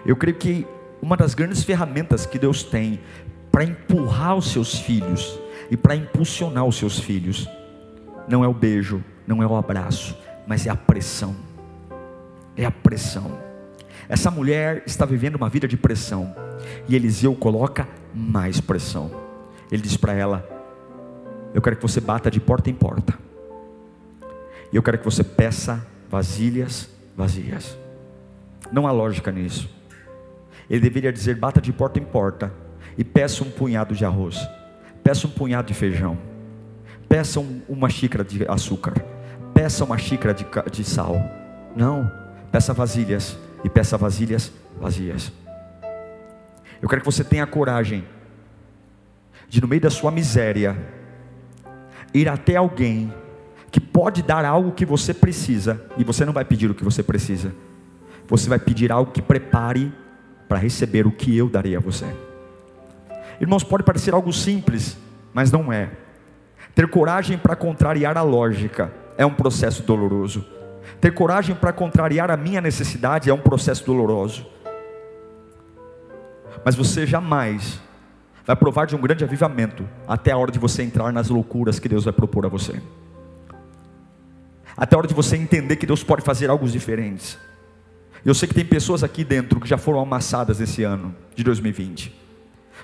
Eu 0.06 0.16
creio 0.16 0.38
que 0.38 0.66
uma 1.02 1.14
das 1.14 1.34
grandes 1.34 1.62
ferramentas 1.62 2.24
que 2.24 2.38
Deus 2.38 2.62
tem 2.62 2.98
para 3.50 3.64
empurrar 3.64 4.34
os 4.34 4.50
seus 4.50 4.78
filhos 4.78 5.38
e 5.70 5.76
para 5.76 5.94
impulsionar 5.94 6.64
os 6.64 6.76
seus 6.76 6.98
filhos, 6.98 7.46
não 8.26 8.42
é 8.42 8.48
o 8.48 8.54
beijo, 8.54 9.04
não 9.26 9.42
é 9.42 9.46
o 9.46 9.54
abraço, 9.54 10.16
mas 10.46 10.66
é 10.66 10.70
a 10.70 10.74
pressão. 10.74 11.36
É 12.56 12.64
a 12.64 12.70
pressão. 12.70 13.38
Essa 14.08 14.30
mulher 14.30 14.84
está 14.86 15.04
vivendo 15.04 15.34
uma 15.34 15.50
vida 15.50 15.68
de 15.68 15.76
pressão, 15.76 16.34
e 16.88 16.96
Eliseu 16.96 17.34
coloca 17.34 17.86
mais 18.14 18.58
pressão. 18.58 19.10
Ele 19.70 19.82
diz 19.82 19.98
para 19.98 20.14
ela: 20.14 20.51
eu 21.54 21.60
quero 21.60 21.76
que 21.76 21.82
você 21.82 22.00
bata 22.00 22.30
de 22.30 22.40
porta 22.40 22.70
em 22.70 22.74
porta. 22.74 23.18
E 24.72 24.76
eu 24.76 24.82
quero 24.82 24.98
que 24.98 25.04
você 25.04 25.22
peça 25.22 25.86
vasilhas 26.08 26.88
vazias. 27.16 27.76
Não 28.70 28.86
há 28.86 28.92
lógica 28.92 29.30
nisso. 29.30 29.68
Ele 30.68 30.80
deveria 30.80 31.12
dizer: 31.12 31.36
bata 31.36 31.60
de 31.60 31.72
porta 31.72 31.98
em 31.98 32.04
porta 32.04 32.52
e 32.96 33.04
peça 33.04 33.44
um 33.44 33.50
punhado 33.50 33.94
de 33.94 34.04
arroz, 34.04 34.38
peça 35.04 35.26
um 35.26 35.30
punhado 35.30 35.68
de 35.68 35.74
feijão, 35.74 36.18
peça 37.08 37.40
um, 37.40 37.60
uma 37.68 37.88
xícara 37.88 38.24
de 38.24 38.46
açúcar, 38.48 38.94
peça 39.52 39.84
uma 39.84 39.98
xícara 39.98 40.32
de, 40.32 40.46
de 40.70 40.84
sal. 40.84 41.16
Não, 41.76 42.10
peça 42.50 42.72
vasilhas 42.72 43.36
e 43.64 43.68
peça 43.68 43.96
vasilhas 43.96 44.52
vazias. 44.80 45.32
Eu 46.80 46.88
quero 46.88 47.02
que 47.02 47.06
você 47.06 47.22
tenha 47.22 47.46
coragem 47.46 48.04
de, 49.48 49.60
no 49.60 49.68
meio 49.68 49.80
da 49.80 49.90
sua 49.90 50.10
miséria, 50.10 50.76
ir 52.14 52.28
até 52.28 52.56
alguém 52.56 53.12
que 53.70 53.80
pode 53.80 54.22
dar 54.22 54.44
algo 54.44 54.72
que 54.72 54.84
você 54.84 55.14
precisa, 55.14 55.82
e 55.96 56.04
você 56.04 56.24
não 56.24 56.32
vai 56.32 56.44
pedir 56.44 56.70
o 56.70 56.74
que 56.74 56.84
você 56.84 57.02
precisa, 57.02 57.54
você 58.28 58.48
vai 58.48 58.58
pedir 58.58 58.92
algo 58.92 59.10
que 59.10 59.22
prepare 59.22 59.92
para 60.48 60.58
receber 60.58 61.06
o 61.06 61.12
que 61.12 61.36
eu 61.36 61.48
darei 61.48 61.74
a 61.74 61.80
você. 61.80 62.06
Irmãos, 63.40 63.64
pode 63.64 63.82
parecer 63.82 64.12
algo 64.12 64.32
simples, 64.32 64.96
mas 65.32 65.50
não 65.50 65.72
é. 65.72 65.90
Ter 66.74 66.88
coragem 66.88 67.38
para 67.38 67.56
contrariar 67.56 68.16
a 68.16 68.22
lógica 68.22 68.92
é 69.16 69.24
um 69.24 69.34
processo 69.34 69.82
doloroso. 69.82 70.44
Ter 71.00 71.12
coragem 71.12 71.54
para 71.54 71.72
contrariar 71.72 72.30
a 72.30 72.36
minha 72.36 72.60
necessidade 72.60 73.30
é 73.30 73.34
um 73.34 73.38
processo 73.38 73.84
doloroso. 73.84 74.46
Mas 76.64 76.74
você 76.74 77.06
jamais 77.06 77.80
vai 78.44 78.56
provar 78.56 78.86
de 78.86 78.96
um 78.96 79.00
grande 79.00 79.24
avivamento 79.24 79.88
até 80.06 80.32
a 80.32 80.36
hora 80.36 80.50
de 80.50 80.58
você 80.58 80.82
entrar 80.82 81.12
nas 81.12 81.28
loucuras 81.28 81.78
que 81.78 81.88
Deus 81.88 82.04
vai 82.04 82.12
propor 82.12 82.46
a 82.46 82.48
você. 82.48 82.80
Até 84.76 84.96
a 84.96 84.98
hora 84.98 85.06
de 85.06 85.14
você 85.14 85.36
entender 85.36 85.76
que 85.76 85.86
Deus 85.86 86.02
pode 86.02 86.22
fazer 86.22 86.50
algo 86.50 86.66
diferentes. 86.68 87.38
Eu 88.24 88.34
sei 88.34 88.48
que 88.48 88.54
tem 88.54 88.64
pessoas 88.64 89.02
aqui 89.02 89.24
dentro 89.24 89.60
que 89.60 89.68
já 89.68 89.76
foram 89.76 90.00
amassadas 90.00 90.60
esse 90.60 90.82
ano 90.82 91.14
de 91.34 91.42
2020. 91.44 92.14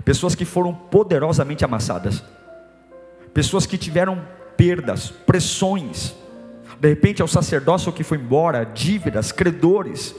Pessoas 0.05 0.35
que 0.35 0.45
foram 0.45 0.75
poderosamente 0.75 1.65
amassadas. 1.65 2.23
Pessoas 3.33 3.67
que 3.67 3.79
tiveram 3.79 4.21
perdas, 4.57 5.11
pressões. 5.11 6.15
De 6.81 6.89
repente 6.89 7.23
é 7.23 7.25
o 7.25 7.29
sacerdócio 7.29 7.93
que 7.93 8.05
foi 8.05 8.19
embora, 8.19 8.65
dívidas, 8.65 9.33
credores. 9.33 10.15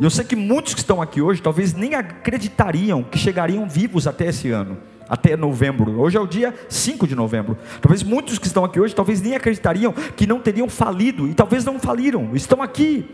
E 0.00 0.04
eu 0.04 0.10
sei 0.10 0.24
que 0.24 0.34
muitos 0.34 0.74
que 0.74 0.80
estão 0.80 1.02
aqui 1.02 1.20
hoje 1.20 1.42
talvez 1.42 1.74
nem 1.74 1.94
acreditariam 1.94 3.02
que 3.02 3.18
chegariam 3.18 3.68
vivos 3.68 4.06
até 4.06 4.26
esse 4.26 4.50
ano, 4.50 4.78
até 5.08 5.36
novembro. 5.36 6.00
Hoje 6.00 6.16
é 6.16 6.20
o 6.20 6.26
dia 6.26 6.54
5 6.68 7.06
de 7.06 7.14
novembro. 7.14 7.56
Talvez 7.80 8.02
muitos 8.02 8.38
que 8.38 8.46
estão 8.46 8.64
aqui 8.64 8.80
hoje 8.80 8.94
talvez 8.94 9.20
nem 9.20 9.34
acreditariam 9.34 9.92
que 10.16 10.26
não 10.26 10.40
teriam 10.40 10.68
falido 10.68 11.28
e 11.28 11.34
talvez 11.34 11.64
não 11.64 11.78
faliram, 11.78 12.34
estão 12.34 12.62
aqui. 12.62 13.08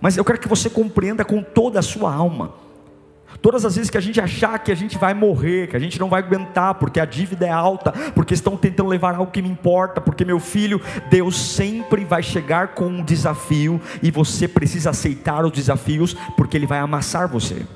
Mas 0.00 0.16
eu 0.16 0.24
quero 0.24 0.38
que 0.38 0.48
você 0.48 0.68
compreenda 0.68 1.24
com 1.24 1.42
toda 1.42 1.78
a 1.78 1.82
sua 1.82 2.12
alma 2.12 2.62
Todas 3.42 3.64
as 3.64 3.74
vezes 3.74 3.90
que 3.90 3.98
a 3.98 4.00
gente 4.00 4.20
achar 4.20 4.56
que 4.60 4.70
a 4.70 4.74
gente 4.74 4.96
vai 4.96 5.12
morrer, 5.12 5.66
que 5.66 5.76
a 5.76 5.80
gente 5.80 5.98
não 5.98 6.08
vai 6.08 6.22
aguentar, 6.22 6.76
porque 6.76 7.00
a 7.00 7.04
dívida 7.04 7.44
é 7.44 7.50
alta, 7.50 7.90
porque 8.14 8.34
estão 8.34 8.56
tentando 8.56 8.88
levar 8.88 9.16
algo 9.16 9.32
que 9.32 9.42
me 9.42 9.48
importa, 9.48 10.00
porque 10.00 10.24
meu 10.24 10.38
filho, 10.38 10.80
Deus 11.10 11.36
sempre 11.36 12.04
vai 12.04 12.22
chegar 12.22 12.68
com 12.68 12.86
um 12.86 13.04
desafio 13.04 13.80
e 14.00 14.12
você 14.12 14.46
precisa 14.46 14.90
aceitar 14.90 15.44
os 15.44 15.50
desafios, 15.50 16.14
porque 16.36 16.56
Ele 16.56 16.66
vai 16.66 16.78
amassar 16.78 17.26
você. 17.26 17.66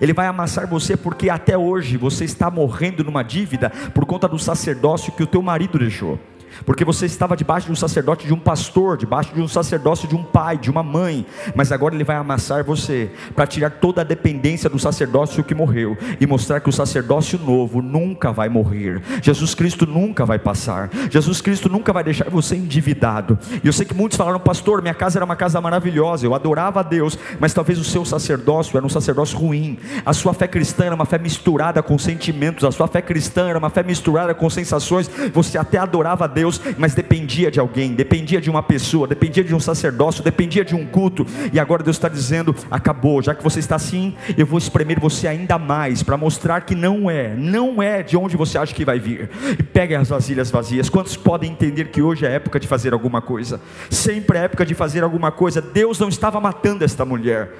Ele 0.00 0.12
vai 0.12 0.26
amassar 0.26 0.66
você 0.66 0.96
porque 0.96 1.30
até 1.30 1.56
hoje 1.56 1.96
você 1.96 2.24
está 2.24 2.50
morrendo 2.50 3.04
numa 3.04 3.22
dívida 3.22 3.70
por 3.94 4.04
conta 4.04 4.26
do 4.26 4.40
sacerdócio 4.40 5.12
que 5.12 5.22
o 5.22 5.26
teu 5.26 5.40
marido 5.40 5.78
deixou 5.78 6.18
porque 6.64 6.84
você 6.84 7.06
estava 7.06 7.36
debaixo 7.36 7.66
de 7.66 7.72
um 7.72 7.76
sacerdote, 7.76 8.26
de 8.26 8.34
um 8.34 8.38
pastor, 8.38 8.96
debaixo 8.96 9.34
de 9.34 9.40
um 9.40 9.48
sacerdócio 9.48 10.08
de 10.08 10.14
um 10.14 10.22
pai, 10.22 10.56
de 10.56 10.70
uma 10.70 10.82
mãe, 10.82 11.26
mas 11.54 11.72
agora 11.72 11.94
ele 11.94 12.04
vai 12.04 12.16
amassar 12.16 12.64
você 12.64 13.10
para 13.34 13.46
tirar 13.46 13.70
toda 13.70 14.00
a 14.00 14.04
dependência 14.04 14.70
do 14.70 14.78
sacerdócio 14.78 15.44
que 15.44 15.54
morreu 15.54 15.96
e 16.20 16.26
mostrar 16.26 16.60
que 16.60 16.68
o 16.68 16.72
sacerdócio 16.72 17.38
novo 17.38 17.82
nunca 17.82 18.32
vai 18.32 18.48
morrer. 18.48 19.02
Jesus 19.22 19.54
Cristo 19.54 19.86
nunca 19.86 20.24
vai 20.24 20.38
passar. 20.38 20.90
Jesus 21.10 21.40
Cristo 21.40 21.68
nunca 21.68 21.92
vai 21.92 22.04
deixar 22.04 22.30
você 22.30 22.56
endividado. 22.56 23.38
E 23.62 23.66
eu 23.66 23.72
sei 23.72 23.84
que 23.84 23.94
muitos 23.94 24.16
falaram, 24.16 24.38
pastor, 24.38 24.80
minha 24.82 24.94
casa 24.94 25.18
era 25.18 25.24
uma 25.24 25.36
casa 25.36 25.60
maravilhosa, 25.60 26.26
eu 26.26 26.34
adorava 26.34 26.80
a 26.80 26.82
Deus, 26.82 27.18
mas 27.40 27.52
talvez 27.52 27.78
o 27.78 27.84
seu 27.84 28.04
sacerdócio 28.04 28.76
era 28.76 28.86
um 28.86 28.88
sacerdócio 28.88 29.38
ruim. 29.38 29.78
A 30.04 30.12
sua 30.12 30.32
fé 30.32 30.46
cristã 30.46 30.84
era 30.84 30.94
uma 30.94 31.04
fé 31.04 31.18
misturada 31.18 31.82
com 31.82 31.98
sentimentos, 31.98 32.64
a 32.64 32.70
sua 32.70 32.86
fé 32.86 33.02
cristã 33.02 33.48
era 33.48 33.58
uma 33.58 33.70
fé 33.70 33.82
misturada 33.82 34.34
com 34.34 34.48
sensações. 34.48 35.10
Você 35.32 35.58
até 35.58 35.78
adorava 35.78 36.24
a 36.24 36.28
Deus 36.28 36.45
Deus, 36.46 36.60
mas 36.78 36.94
dependia 36.94 37.50
de 37.50 37.58
alguém, 37.58 37.92
dependia 37.92 38.40
de 38.40 38.48
uma 38.48 38.62
pessoa, 38.62 39.06
dependia 39.06 39.42
de 39.42 39.54
um 39.54 39.58
sacerdócio, 39.58 40.22
dependia 40.22 40.64
de 40.64 40.74
um 40.74 40.86
culto. 40.86 41.26
E 41.52 41.58
agora 41.58 41.82
Deus 41.82 41.96
está 41.96 42.08
dizendo: 42.08 42.54
acabou, 42.70 43.20
já 43.20 43.34
que 43.34 43.42
você 43.42 43.58
está 43.58 43.74
assim, 43.74 44.14
eu 44.36 44.46
vou 44.46 44.58
espremer 44.58 45.00
você 45.00 45.26
ainda 45.26 45.58
mais 45.58 46.02
para 46.02 46.16
mostrar 46.16 46.60
que 46.60 46.74
não 46.74 47.10
é, 47.10 47.34
não 47.34 47.82
é 47.82 48.02
de 48.02 48.16
onde 48.16 48.36
você 48.36 48.56
acha 48.56 48.72
que 48.72 48.84
vai 48.84 49.00
vir. 49.00 49.28
E 49.58 49.62
pegue 49.62 49.94
as 49.94 50.08
vasilhas 50.08 50.50
vazias. 50.50 50.88
Quantos 50.88 51.16
podem 51.16 51.50
entender 51.50 51.86
que 51.86 52.00
hoje 52.00 52.24
é 52.24 52.32
época 52.32 52.60
de 52.60 52.68
fazer 52.68 52.92
alguma 52.92 53.20
coisa? 53.20 53.60
Sempre 53.90 54.38
é 54.38 54.44
época 54.44 54.64
de 54.64 54.74
fazer 54.74 55.02
alguma 55.02 55.32
coisa. 55.32 55.60
Deus 55.60 55.98
não 55.98 56.08
estava 56.08 56.40
matando 56.40 56.84
esta 56.84 57.04
mulher. 57.04 57.50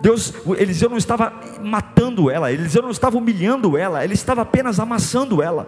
Deus, 0.00 0.32
Eliseu 0.58 0.90
não 0.90 0.98
estava 0.98 1.32
matando 1.62 2.30
ela, 2.30 2.52
Eliseu 2.52 2.82
não 2.82 2.90
estava 2.90 3.16
humilhando 3.16 3.78
ela, 3.78 4.04
ele 4.04 4.12
estava 4.12 4.42
apenas 4.42 4.78
amassando 4.78 5.42
ela 5.42 5.66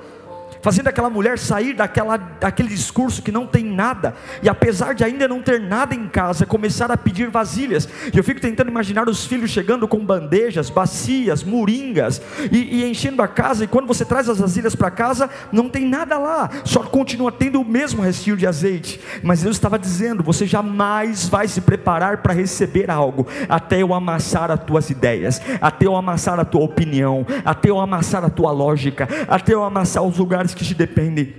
fazendo 0.63 0.89
aquela 0.89 1.11
mulher 1.11 1.39
sair 1.39 1.75
daquela, 1.75 2.17
daquele 2.17 2.69
discurso 2.69 3.23
que 3.23 3.33
não 3.33 3.47
tem 3.47 3.65
nada, 3.65 4.15
e 4.43 4.49
apesar 4.49 4.95
de 4.95 5.05
ainda 5.05 5.29
não 5.29 5.43
ter 5.43 5.61
nada 5.61 5.95
em 5.95 6.09
casa, 6.09 6.47
começar 6.47 6.91
a 6.91 6.97
pedir 6.97 7.29
vasilhas. 7.29 7.89
E 8.13 8.17
eu 8.17 8.25
fico 8.25 8.41
tentando 8.41 8.71
imaginar 8.71 9.09
os 9.09 9.25
filhos 9.27 9.51
chegando 9.51 9.87
com 9.87 10.05
bandejas, 10.05 10.71
bacias, 10.71 11.43
moringas, 11.43 12.21
e, 12.51 12.81
e 12.81 12.91
enchendo 12.91 13.23
a 13.23 13.29
casa, 13.29 13.65
e 13.65 13.69
quando 13.69 13.87
você 13.87 14.05
traz 14.05 14.29
as 14.29 14.39
vasilhas 14.39 14.75
para 14.75 14.91
casa, 14.91 15.31
não 15.53 15.69
tem 15.69 15.87
nada 15.87 16.19
lá, 16.19 16.51
só 16.65 16.83
continua 16.83 17.33
tendo 17.33 17.61
o 17.61 17.65
mesmo 17.65 18.03
restinho 18.03 18.37
de 18.37 18.47
azeite. 18.47 19.01
Mas 19.23 19.43
Deus 19.43 19.57
estava 19.57 19.79
dizendo: 19.79 20.23
você 20.23 20.47
jamais 20.47 21.29
vai 21.29 21.49
se 21.49 21.61
preparar 21.61 22.19
para 22.19 22.33
receber 22.33 22.91
algo, 22.91 23.27
até 23.49 23.83
eu 23.83 23.95
amassar 23.95 24.51
as 24.51 24.63
tuas 24.65 24.91
ideias, 24.91 25.41
até 25.61 25.87
eu 25.87 25.97
amassar 25.97 26.39
a 26.39 26.45
tua 26.45 26.63
opinião, 26.63 27.27
até 27.45 27.71
eu 27.71 27.81
amassar 27.81 28.25
a 28.25 28.31
tua 28.31 28.51
lógica, 28.51 29.09
até 29.29 29.55
eu 29.55 29.65
amassar 29.65 30.03
os 30.03 30.19
lugares 30.19 30.48
que 30.55 30.65
te 30.65 30.75
dependem. 30.75 31.35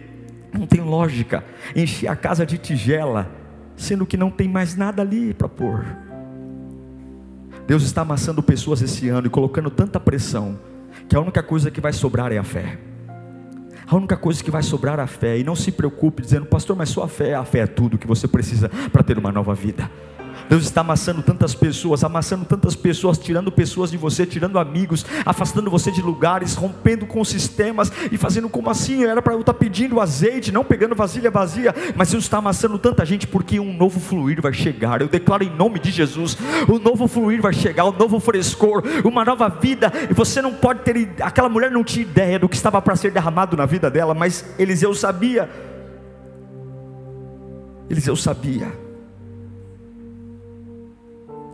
Não 0.52 0.66
tem 0.66 0.82
lógica 0.82 1.44
encher 1.76 2.08
a 2.08 2.16
casa 2.16 2.46
de 2.46 2.58
tigela, 2.58 3.30
sendo 3.76 4.06
que 4.06 4.18
não 4.18 4.32
tem 4.32 4.48
mais 4.48 4.76
nada 4.76 5.02
ali 5.02 5.34
para 5.34 5.48
pôr. 5.48 5.86
Deus 7.68 7.84
está 7.84 8.02
amassando 8.02 8.42
pessoas 8.42 8.82
esse 8.82 9.10
ano 9.10 9.28
e 9.28 9.30
colocando 9.30 9.70
tanta 9.70 10.00
pressão, 10.00 10.60
que 11.08 11.16
a 11.16 11.22
única 11.22 11.44
coisa 11.44 11.70
que 11.70 11.80
vai 11.80 11.94
sobrar 11.94 12.32
é 12.32 12.38
a 12.38 12.44
fé. 12.44 12.80
A 13.86 13.96
única 13.96 14.16
coisa 14.16 14.44
que 14.44 14.52
vai 14.52 14.62
sobrar 14.62 15.00
é 15.00 15.02
a 15.02 15.08
fé. 15.08 15.40
E 15.40 15.44
não 15.44 15.56
se 15.56 15.72
preocupe 15.72 16.22
dizendo, 16.22 16.46
pastor, 16.46 16.76
mas 16.76 16.90
sua 16.90 17.08
fé, 17.08 17.34
a 17.34 17.44
fé 17.44 17.60
é 17.60 17.68
tudo 17.68 17.98
que 17.98 18.06
você 18.06 18.28
precisa 18.28 18.70
para 18.92 19.02
ter 19.02 19.18
uma 19.18 19.32
nova 19.32 19.56
vida. 19.56 19.90
Deus 20.50 20.64
está 20.64 20.82
amassando 20.82 21.22
tantas 21.22 21.54
pessoas, 21.54 22.04
amassando 22.04 22.44
tantas 22.44 22.76
pessoas, 22.76 23.20
tirando 23.20 23.52
pessoas 23.52 23.92
de 23.92 23.98
você, 23.98 24.26
tirando 24.26 24.58
amigos, 24.58 25.06
afastando 25.24 25.70
você 25.70 25.92
de 25.92 26.02
lugares, 26.02 26.56
rompendo 26.56 27.06
com 27.06 27.24
sistemas 27.24 27.92
e 28.12 28.18
fazendo 28.18 28.50
como 28.50 28.68
assim? 28.68 29.06
Era 29.06 29.22
para 29.22 29.34
eu 29.34 29.42
estar 29.42 29.54
pedindo 29.54 30.02
azeite, 30.02 30.52
não 30.52 30.64
pegando 30.64 30.96
vasilha 30.96 31.30
vazia, 31.30 31.74
mas 31.96 32.10
Deus 32.10 32.24
está 32.24 32.40
amassando 32.40 32.80
tanta 32.80 33.06
gente 33.06 33.28
porque 33.28 33.60
um 33.60 33.72
novo 33.72 34.00
fluir 34.00 34.42
vai 34.42 34.52
chegar. 34.52 35.02
Eu 35.02 35.08
declaro 35.08 35.44
em 35.44 35.56
nome 35.56 35.80
de 35.80 35.92
Jesus: 35.92 36.36
o 36.68 36.80
novo 36.80 37.08
fluir 37.08 37.40
vai 37.40 37.54
chegar, 37.54 37.86
o 37.86 37.92
novo 37.92 38.20
frescor, 38.20 38.84
uma 39.06 39.24
nova 39.24 39.48
vida. 39.50 39.94
E 40.10 40.14
você 40.14 40.42
não 40.42 40.54
pode 40.54 40.80
ter, 40.82 41.12
aquela 41.22 41.48
mulher 41.48 41.70
não 41.70 41.84
tinha 41.84 42.02
ideia 42.02 42.40
do 42.40 42.50
que 42.50 42.56
estava 42.56 42.82
para 42.82 42.96
ser 42.96 43.12
derramado 43.12 43.56
na 43.56 43.68
vida 43.68 43.90
dela, 43.92 44.16
mas 44.16 44.44
Eliseu 44.58 44.96
sabia. 44.96 45.48
Eliseu 47.88 48.16
sabia. 48.16 48.89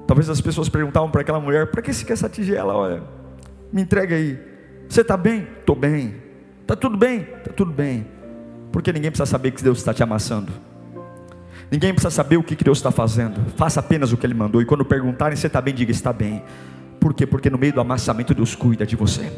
Talvez 0.07 0.29
as 0.29 0.41
pessoas 0.41 0.69
perguntavam 0.69 1.09
para 1.09 1.21
aquela 1.21 1.39
mulher: 1.39 1.67
para 1.67 1.81
que 1.81 1.93
você 1.93 2.05
quer 2.05 2.13
essa 2.13 2.29
tigela? 2.29 2.73
Olha, 2.73 3.03
me 3.71 3.81
entrega 3.81 4.15
aí. 4.15 4.39
Você 4.87 5.01
está 5.01 5.17
bem? 5.17 5.47
Estou 5.59 5.75
bem. 5.75 6.15
Está 6.61 6.75
tudo 6.75 6.97
bem? 6.97 7.21
Está 7.21 7.51
tudo 7.53 7.71
bem. 7.71 8.07
Porque 8.71 8.91
ninguém 8.91 9.09
precisa 9.09 9.25
saber 9.25 9.51
que 9.51 9.63
Deus 9.63 9.77
está 9.79 9.93
te 9.93 10.03
amassando. 10.03 10.51
Ninguém 11.71 11.93
precisa 11.93 12.11
saber 12.11 12.37
o 12.37 12.43
que 12.43 12.55
Deus 12.55 12.77
está 12.77 12.91
fazendo. 12.91 13.39
Faça 13.55 13.79
apenas 13.79 14.11
o 14.11 14.17
que 14.17 14.25
Ele 14.25 14.33
mandou. 14.33 14.61
E 14.61 14.65
quando 14.65 14.85
perguntarem 14.85 15.35
se 15.35 15.47
está 15.47 15.61
bem, 15.61 15.73
diga: 15.73 15.91
está 15.91 16.13
bem. 16.13 16.43
Por 16.99 17.13
quê? 17.13 17.25
Porque 17.25 17.49
no 17.49 17.57
meio 17.57 17.73
do 17.73 17.81
amassamento 17.81 18.33
Deus 18.33 18.55
cuida 18.55 18.85
de 18.85 18.95
você 18.95 19.31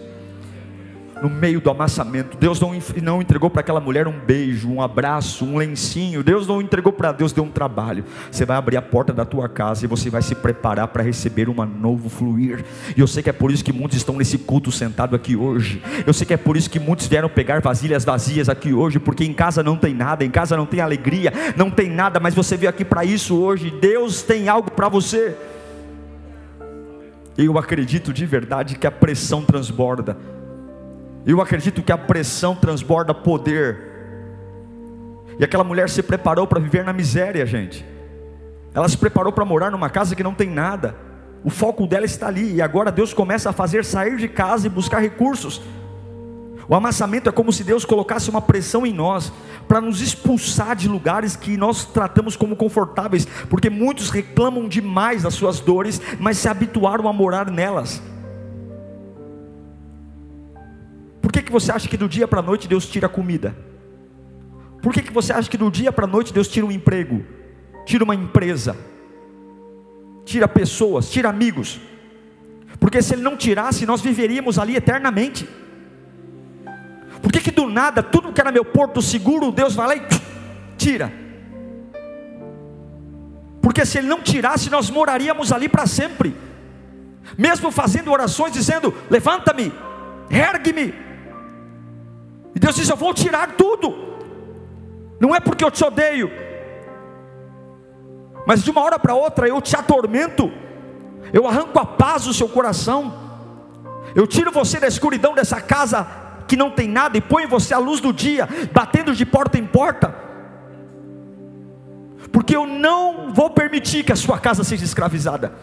no 1.22 1.30
meio 1.30 1.60
do 1.60 1.70
amassamento. 1.70 2.38
Deus 2.38 2.60
não, 2.60 2.72
não 3.02 3.22
entregou 3.22 3.50
para 3.50 3.62
aquela 3.62 3.80
mulher 3.80 4.08
um 4.08 4.20
beijo, 4.20 4.70
um 4.70 4.82
abraço, 4.82 5.46
um 5.46 5.58
lencinho. 5.58 6.24
Deus 6.24 6.48
não 6.48 6.62
entregou 6.62 6.94
para 6.94 7.12
Deus, 7.12 7.32
deu 7.32 7.44
um 7.44 7.50
trabalho. 7.50 8.04
Você 8.32 8.46
vai 8.46 8.58
abrir 8.58 8.78
a 8.78 8.82
porta 8.82 9.14
da 9.14 9.26
tua 9.26 9.50
casa 9.50 9.86
e 9.86 9.88
você 9.88 10.10
vai 10.10 10.22
se 10.22 10.36
preparar 10.36 10.88
para 10.90 11.04
receber 11.04 11.50
um 11.50 11.66
novo 11.66 12.10
fluir. 12.10 12.64
E 12.96 13.00
eu 13.00 13.08
sei 13.08 13.24
que 13.24 13.30
é 13.30 13.34
por 13.34 13.52
isso 13.52 13.64
que 13.64 13.74
muitos 13.74 13.98
estão 13.98 14.16
nesse 14.16 14.38
culto 14.38 14.72
sentado 14.72 15.16
aqui 15.16 15.36
hoje. 15.36 15.82
Eu 16.06 16.14
sei 16.14 16.26
que 16.26 16.34
é 16.34 16.38
por 16.38 16.56
isso 16.56 16.70
que 16.70 16.80
muitos 16.80 17.08
vieram 17.08 17.30
pegar 17.30 17.62
vasilhas 17.62 18.06
vazias 18.06 18.50
aqui 18.50 18.74
hoje, 18.74 19.00
porque 19.00 19.24
em 19.24 19.34
casa 19.34 19.64
não 19.64 19.78
tem 19.78 19.94
nada, 19.94 20.24
em 20.24 20.30
casa 20.30 20.56
não 20.56 20.66
tem 20.66 20.82
alegria, 20.82 21.34
não 21.56 21.70
tem 21.70 21.90
nada, 21.90 22.20
mas 22.20 22.34
você 22.34 22.56
veio 22.56 22.70
aqui 22.70 22.86
para 22.86 23.04
isso 23.04 23.36
hoje. 23.38 23.72
Deus 23.82 24.22
tem 24.22 24.50
algo 24.50 24.72
para 24.72 24.90
você. 24.90 25.36
Eu 27.38 27.58
acredito 27.60 28.12
de 28.12 28.26
verdade 28.26 28.78
que 28.78 28.88
a 28.88 28.92
pressão 28.92 29.44
transborda 29.44 30.18
eu 31.32 31.42
acredito 31.42 31.82
que 31.82 31.92
a 31.92 31.98
pressão 31.98 32.56
transborda 32.56 33.14
poder. 33.14 33.78
E 35.40 35.44
aquela 35.44 35.64
mulher 35.64 35.90
se 35.90 36.02
preparou 36.02 36.48
para 36.48 36.60
viver 36.60 36.84
na 36.84 36.94
miséria, 36.94 37.46
gente. 37.46 37.86
Ela 38.74 38.88
se 38.88 38.98
preparou 38.98 39.32
para 39.32 39.46
morar 39.46 39.72
numa 39.72 39.90
casa 39.90 40.16
que 40.16 40.24
não 40.24 40.34
tem 40.34 40.50
nada. 40.50 40.96
O 41.44 41.50
foco 41.50 41.86
dela 41.86 42.06
está 42.06 42.28
ali. 42.28 42.56
E 42.56 42.62
agora 42.62 42.92
Deus 42.92 43.14
começa 43.14 43.50
a 43.50 43.54
fazer 43.54 43.84
sair 43.84 44.18
de 44.18 44.28
casa 44.28 44.68
e 44.68 44.70
buscar 44.70 45.00
recursos. 45.00 45.62
O 46.70 46.76
amassamento 46.76 47.30
é 47.30 47.32
como 47.32 47.54
se 47.54 47.64
Deus 47.64 47.86
colocasse 47.86 48.30
uma 48.30 48.42
pressão 48.42 48.86
em 48.86 48.94
nós 48.94 49.32
para 49.68 49.80
nos 49.80 50.02
expulsar 50.02 50.76
de 50.76 50.88
lugares 50.88 51.36
que 51.36 51.56
nós 51.56 51.86
tratamos 51.86 52.36
como 52.36 52.56
confortáveis, 52.56 53.26
porque 53.50 53.70
muitos 53.70 54.10
reclamam 54.10 54.68
demais 54.68 55.24
das 55.24 55.34
suas 55.34 55.60
dores, 55.60 56.02
mas 56.20 56.38
se 56.38 56.50
habituaram 56.50 57.08
a 57.08 57.14
morar 57.14 57.50
nelas. 57.50 58.02
Que, 61.38 61.44
que 61.44 61.52
você 61.52 61.72
acha 61.72 61.88
que 61.88 61.98
do 61.98 62.10
dia 62.10 62.28
para 62.28 62.40
a 62.40 62.44
noite 62.44 62.68
Deus 62.68 62.88
tira 62.88 63.08
a 63.08 63.10
comida? 63.10 63.56
Por 64.82 64.94
que, 64.94 65.02
que 65.02 65.12
você 65.12 65.34
acha 65.34 65.50
que 65.50 65.58
do 65.58 65.70
dia 65.70 65.92
para 65.92 66.06
a 66.06 66.08
noite 66.08 66.34
Deus 66.34 66.48
tira 66.48 66.66
um 66.66 66.72
emprego, 66.72 67.26
tira 67.86 68.04
uma 68.04 68.16
empresa, 68.16 68.76
tira 70.26 70.48
pessoas, 70.48 71.10
tira 71.10 71.30
amigos? 71.30 71.80
Porque 72.80 73.02
se 73.02 73.14
Ele 73.14 73.22
não 73.22 73.36
tirasse, 73.36 73.86
nós 73.86 74.02
viveríamos 74.02 74.58
ali 74.60 74.76
eternamente. 74.76 75.48
Por 77.22 77.32
que, 77.32 77.40
que 77.40 77.52
do 77.52 77.68
nada, 77.68 78.04
tudo 78.04 78.32
que 78.32 78.40
era 78.40 78.52
meu 78.52 78.64
porto 78.64 79.02
seguro, 79.02 79.52
Deus 79.52 79.76
vai 79.76 79.88
lá 79.88 79.96
e 79.96 80.02
tira? 80.78 81.12
Porque 83.62 83.86
se 83.86 83.98
Ele 83.98 84.08
não 84.08 84.22
tirasse, 84.22 84.70
nós 84.70 84.90
moraríamos 84.90 85.52
ali 85.52 85.68
para 85.68 85.86
sempre, 85.86 86.36
mesmo 87.38 87.72
fazendo 87.72 88.12
orações 88.12 88.54
dizendo: 88.54 88.94
Levanta-me, 89.10 89.74
ergue-me. 90.30 91.07
E 92.58 92.60
Deus 92.60 92.76
diz: 92.76 92.90
Eu 92.90 92.96
vou 92.96 93.14
tirar 93.14 93.56
tudo, 93.56 93.94
não 95.20 95.36
é 95.36 95.40
porque 95.40 95.64
eu 95.64 95.70
te 95.70 95.86
odeio, 95.86 96.28
mas 98.48 98.64
de 98.64 98.72
uma 98.72 98.82
hora 98.82 98.98
para 98.98 99.14
outra 99.14 99.48
eu 99.48 99.62
te 99.62 99.76
atormento, 99.76 100.52
eu 101.32 101.46
arranco 101.46 101.78
a 101.78 101.86
paz 101.86 102.24
do 102.24 102.34
seu 102.34 102.50
coração, 102.50 103.14
eu 104.16 104.26
tiro 104.26 104.52
você 104.52 104.80
da 104.80 104.88
escuridão 104.88 105.36
dessa 105.36 105.62
casa 105.62 106.08
que 106.48 106.58
não 106.58 106.72
tem 106.72 106.88
nada 106.88 107.16
e 107.16 107.22
ponho 107.22 107.48
você 107.48 107.76
à 107.76 107.78
luz 107.78 108.02
do 108.02 108.12
dia, 108.12 108.50
batendo 108.74 109.14
de 109.14 109.24
porta 109.24 109.60
em 109.60 109.68
porta, 109.68 110.16
porque 112.32 112.56
eu 112.56 112.66
não 112.66 113.32
vou 113.36 113.52
permitir 113.52 114.04
que 114.04 114.12
a 114.12 114.16
sua 114.16 114.40
casa 114.40 114.64
seja 114.64 114.84
escravizada, 114.84 115.54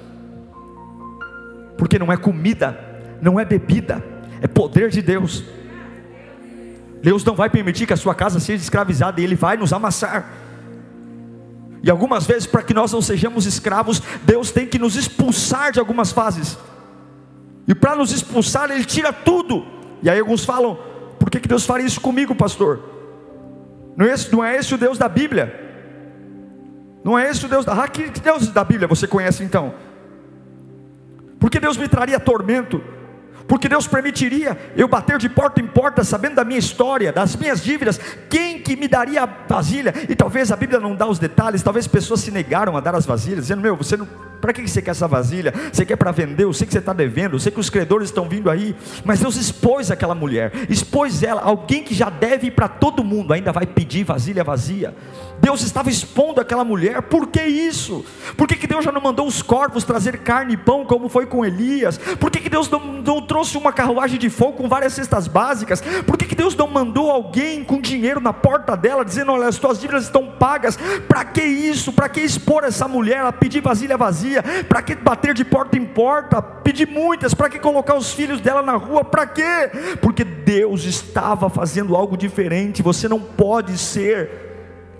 porque 1.76 1.98
não 1.98 2.12
é 2.12 2.16
comida, 2.16 2.78
não 3.20 3.40
é 3.40 3.44
bebida, 3.44 4.00
é 4.40 4.46
poder 4.46 4.90
de 4.90 5.02
Deus. 5.02 5.42
Deus 7.04 7.22
não 7.22 7.34
vai 7.34 7.50
permitir 7.50 7.86
que 7.86 7.92
a 7.92 7.98
sua 7.98 8.14
casa 8.14 8.40
seja 8.40 8.62
escravizada, 8.62 9.20
Ele 9.20 9.34
vai 9.34 9.58
nos 9.58 9.74
amassar. 9.74 10.24
E 11.82 11.90
algumas 11.90 12.26
vezes, 12.26 12.46
para 12.46 12.62
que 12.62 12.72
nós 12.72 12.90
não 12.94 13.02
sejamos 13.02 13.44
escravos, 13.44 14.00
Deus 14.22 14.50
tem 14.50 14.66
que 14.66 14.78
nos 14.78 14.96
expulsar 14.96 15.70
de 15.70 15.78
algumas 15.78 16.12
fases. 16.12 16.56
E 17.68 17.74
para 17.74 17.94
nos 17.94 18.10
expulsar, 18.10 18.70
Ele 18.70 18.86
tira 18.86 19.12
tudo. 19.12 19.66
E 20.02 20.08
aí 20.08 20.18
alguns 20.18 20.46
falam: 20.46 20.78
por 21.18 21.28
que, 21.28 21.40
que 21.40 21.46
Deus 21.46 21.66
faria 21.66 21.84
isso 21.84 22.00
comigo, 22.00 22.34
pastor? 22.34 22.80
Não 23.94 24.06
é, 24.06 24.14
esse, 24.14 24.32
não 24.32 24.42
é 24.42 24.56
esse 24.56 24.74
o 24.74 24.78
Deus 24.78 24.96
da 24.96 25.06
Bíblia? 25.06 25.60
Não 27.04 27.18
é 27.18 27.28
esse 27.28 27.44
o 27.44 27.48
Deus 27.50 27.66
da. 27.66 27.84
Ah, 27.84 27.86
que 27.86 28.18
Deus 28.18 28.48
da 28.48 28.64
Bíblia 28.64 28.88
você 28.88 29.06
conhece 29.06 29.44
então? 29.44 29.74
Por 31.38 31.50
que 31.50 31.60
Deus 31.60 31.76
me 31.76 31.86
traria 31.86 32.18
tormento? 32.18 32.82
Porque 33.46 33.68
Deus 33.68 33.86
permitiria 33.86 34.56
eu 34.76 34.88
bater 34.88 35.18
de 35.18 35.28
porta 35.28 35.60
em 35.60 35.66
porta, 35.66 36.02
sabendo 36.02 36.36
da 36.36 36.44
minha 36.44 36.58
história, 36.58 37.12
das 37.12 37.36
minhas 37.36 37.62
dívidas, 37.62 38.00
quem 38.28 38.58
que 38.58 38.76
me 38.76 38.88
daria 38.88 39.22
a 39.22 39.26
vasilha? 39.26 39.92
E 40.08 40.14
talvez 40.14 40.50
a 40.50 40.56
Bíblia 40.56 40.80
não 40.80 40.94
dá 40.94 41.06
os 41.06 41.18
detalhes, 41.18 41.62
talvez 41.62 41.86
pessoas 41.86 42.20
se 42.20 42.30
negaram 42.30 42.76
a 42.76 42.80
dar 42.80 42.94
as 42.94 43.06
vasilhas, 43.06 43.42
dizendo: 43.42 43.62
Meu, 43.62 43.76
você 43.76 43.96
não 43.96 44.08
para 44.44 44.52
que 44.52 44.68
você 44.68 44.82
quer 44.82 44.90
essa 44.90 45.08
vasilha? 45.08 45.54
Você 45.72 45.86
quer 45.86 45.96
para 45.96 46.12
vender? 46.12 46.44
Eu 46.44 46.52
sei 46.52 46.66
que 46.66 46.72
você 46.74 46.78
está 46.78 46.92
devendo, 46.92 47.36
eu 47.36 47.38
sei 47.38 47.50
que 47.50 47.58
os 47.58 47.70
credores 47.70 48.10
estão 48.10 48.28
vindo 48.28 48.50
aí. 48.50 48.76
Mas 49.02 49.20
Deus 49.20 49.36
expôs 49.36 49.90
aquela 49.90 50.14
mulher, 50.14 50.52
expôs 50.68 51.22
ela. 51.22 51.40
Alguém 51.40 51.82
que 51.82 51.94
já 51.94 52.10
deve 52.10 52.50
para 52.50 52.68
todo 52.68 53.02
mundo 53.02 53.32
ainda 53.32 53.52
vai 53.52 53.66
pedir 53.66 54.04
vasilha 54.04 54.44
vazia. 54.44 54.94
Deus 55.40 55.62
estava 55.62 55.88
expondo 55.88 56.42
aquela 56.42 56.62
mulher, 56.62 57.00
por 57.02 57.28
que 57.28 57.42
isso? 57.42 58.04
Por 58.36 58.46
que, 58.46 58.56
que 58.56 58.66
Deus 58.66 58.84
já 58.84 58.92
não 58.92 59.00
mandou 59.00 59.26
os 59.26 59.40
corvos 59.40 59.82
trazer 59.82 60.18
carne 60.18 60.54
e 60.54 60.56
pão, 60.56 60.84
como 60.84 61.08
foi 61.08 61.24
com 61.24 61.44
Elias? 61.44 61.96
Por 61.96 62.30
que, 62.30 62.40
que 62.40 62.50
Deus 62.50 62.68
não, 62.70 62.80
não 63.02 63.22
trouxe 63.34 63.58
uma 63.58 63.72
carruagem 63.72 64.16
de 64.16 64.30
fogo 64.30 64.58
com 64.58 64.68
várias 64.68 64.92
cestas 64.92 65.26
básicas? 65.26 65.82
Por 66.06 66.16
que, 66.16 66.24
que 66.24 66.36
Deus 66.36 66.54
não 66.54 66.68
mandou 66.68 67.10
alguém 67.10 67.64
com 67.64 67.80
dinheiro 67.80 68.20
na 68.20 68.32
porta 68.32 68.76
dela, 68.76 69.04
dizendo: 69.04 69.32
Olha, 69.32 69.48
as 69.48 69.58
tuas 69.58 69.80
dívidas 69.80 70.04
estão 70.04 70.24
pagas? 70.38 70.78
Para 71.08 71.24
que 71.24 71.42
isso? 71.42 71.92
Para 71.92 72.08
que 72.08 72.20
expor 72.20 72.62
essa 72.62 72.86
mulher 72.86 73.24
a 73.24 73.32
pedir 73.32 73.60
vasilha 73.60 73.96
vazia? 73.96 74.40
Para 74.68 74.80
que 74.82 74.94
bater 74.94 75.34
de 75.34 75.44
porta 75.44 75.76
em 75.76 75.84
porta? 75.84 76.40
Pedir 76.40 76.86
muitas? 76.86 77.34
Para 77.34 77.50
que 77.50 77.58
colocar 77.58 77.96
os 77.96 78.12
filhos 78.12 78.40
dela 78.40 78.62
na 78.62 78.76
rua? 78.76 79.02
Para 79.04 79.26
quê? 79.26 79.68
Porque 80.00 80.22
Deus 80.22 80.84
estava 80.84 81.50
fazendo 81.50 81.96
algo 81.96 82.16
diferente. 82.16 82.84
Você 82.84 83.08
não 83.08 83.18
pode 83.18 83.76
ser 83.76 84.30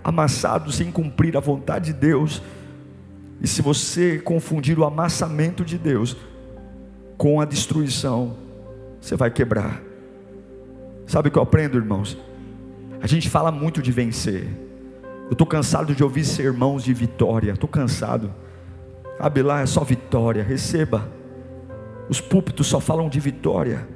amassado 0.02 0.72
sem 0.72 0.90
cumprir 0.90 1.36
a 1.36 1.40
vontade 1.40 1.92
de 1.92 2.00
Deus. 2.00 2.42
E 3.40 3.46
se 3.46 3.62
você 3.62 4.18
confundir 4.18 4.76
o 4.76 4.84
amassamento 4.84 5.64
de 5.64 5.78
Deus 5.78 6.16
com 7.16 7.40
a 7.40 7.44
destruição, 7.44 8.36
você 9.00 9.16
vai 9.16 9.30
quebrar. 9.30 9.82
Sabe 11.06 11.28
o 11.28 11.30
que 11.30 11.38
eu 11.38 11.42
aprendo, 11.42 11.76
irmãos? 11.76 12.18
A 13.00 13.06
gente 13.06 13.28
fala 13.28 13.52
muito 13.52 13.82
de 13.82 13.92
vencer. 13.92 14.48
Eu 15.26 15.32
estou 15.32 15.46
cansado 15.46 15.94
de 15.94 16.02
ouvir 16.02 16.24
sermãos 16.24 16.84
de 16.84 16.94
vitória. 16.94 17.52
Estou 17.52 17.68
cansado. 17.68 18.32
Lá, 19.44 19.60
é 19.60 19.66
só 19.66 19.84
vitória, 19.84 20.42
receba. 20.42 21.08
Os 22.08 22.20
púlpitos 22.20 22.66
só 22.66 22.80
falam 22.80 23.08
de 23.08 23.18
vitória, 23.18 23.88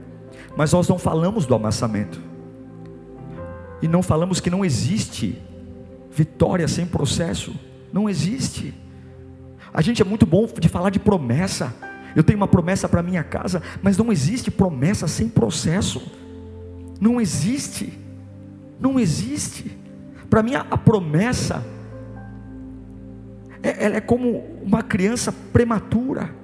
mas 0.57 0.73
nós 0.73 0.89
não 0.89 0.99
falamos 0.99 1.45
do 1.45 1.55
amassamento. 1.55 2.21
E 3.83 3.89
não 3.89 4.03
falamos 4.03 4.41
que 4.41 4.51
não 4.51 4.65
existe 4.65 5.41
vitória 6.11 6.67
sem 6.67 6.87
processo. 6.87 7.55
Não 7.93 8.09
existe. 8.09 8.75
A 9.73 9.83
gente 9.83 10.03
é 10.03 10.05
muito 10.05 10.27
bom 10.27 10.47
de 10.59 10.69
falar 10.69 10.91
de 10.91 10.99
promessa. 10.99 11.75
Eu 12.15 12.23
tenho 12.23 12.39
uma 12.39 12.49
promessa 12.49 12.89
para 12.89 13.03
minha 13.03 13.23
casa, 13.23 13.63
mas 13.83 13.97
não 13.97 14.11
existe 14.13 14.51
promessa 14.51 15.07
sem 15.07 15.29
processo. 15.29 16.03
Não 17.01 17.21
existe. 17.21 17.99
Não 18.81 18.99
existe. 18.99 19.77
Para 20.29 20.43
mim 20.43 20.55
a 20.55 20.77
promessa 20.77 21.65
é, 23.63 23.85
ela 23.85 23.97
é 23.97 24.01
como 24.01 24.45
uma 24.63 24.83
criança 24.83 25.33
prematura. 25.53 26.35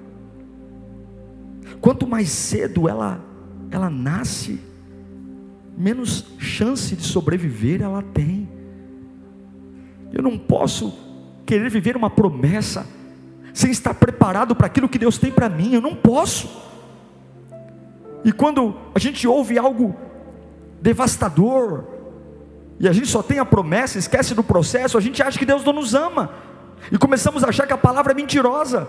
Quanto 1.81 2.07
mais 2.07 2.31
cedo 2.31 2.89
ela, 2.89 3.23
ela 3.71 3.91
nasce, 3.91 4.61
menos 5.77 6.25
chance 6.39 6.95
de 6.97 7.03
sobreviver 7.03 7.83
ela 7.83 8.03
tem. 8.03 8.49
Eu 10.13 10.23
não 10.23 10.39
posso 10.39 10.97
querer 11.45 11.69
viver 11.69 11.97
uma 11.97 12.09
promessa 12.09 12.87
sem 13.55 13.71
estar 13.71 13.95
preparado 13.95 14.55
para 14.55 14.67
aquilo 14.67 14.89
que 14.89 14.99
Deus 14.99 15.17
tem 15.17 15.31
para 15.31 15.49
mim. 15.49 15.73
Eu 15.73 15.81
não 15.81 15.95
posso. 15.95 16.51
E 18.25 18.33
quando 18.33 18.75
a 18.93 18.99
gente 18.99 19.27
ouve 19.29 19.57
algo 19.57 19.95
devastador, 20.83 21.85
e 22.81 22.89
a 22.89 22.93
gente 22.93 23.07
só 23.07 23.23
tem 23.23 23.39
a 23.39 23.45
promessa, 23.45 23.97
esquece 23.97 24.35
do 24.35 24.43
processo, 24.43 24.99
a 24.99 25.01
gente 25.01 25.23
acha 25.23 25.39
que 25.39 25.47
Deus 25.47 25.65
não 25.65 25.73
nos 25.73 25.95
ama 25.95 26.33
e 26.91 26.99
começamos 26.99 27.45
a 27.45 27.49
achar 27.49 27.67
que 27.67 27.73
a 27.73 27.79
palavra 27.79 28.13
é 28.13 28.15
mentirosa. 28.15 28.89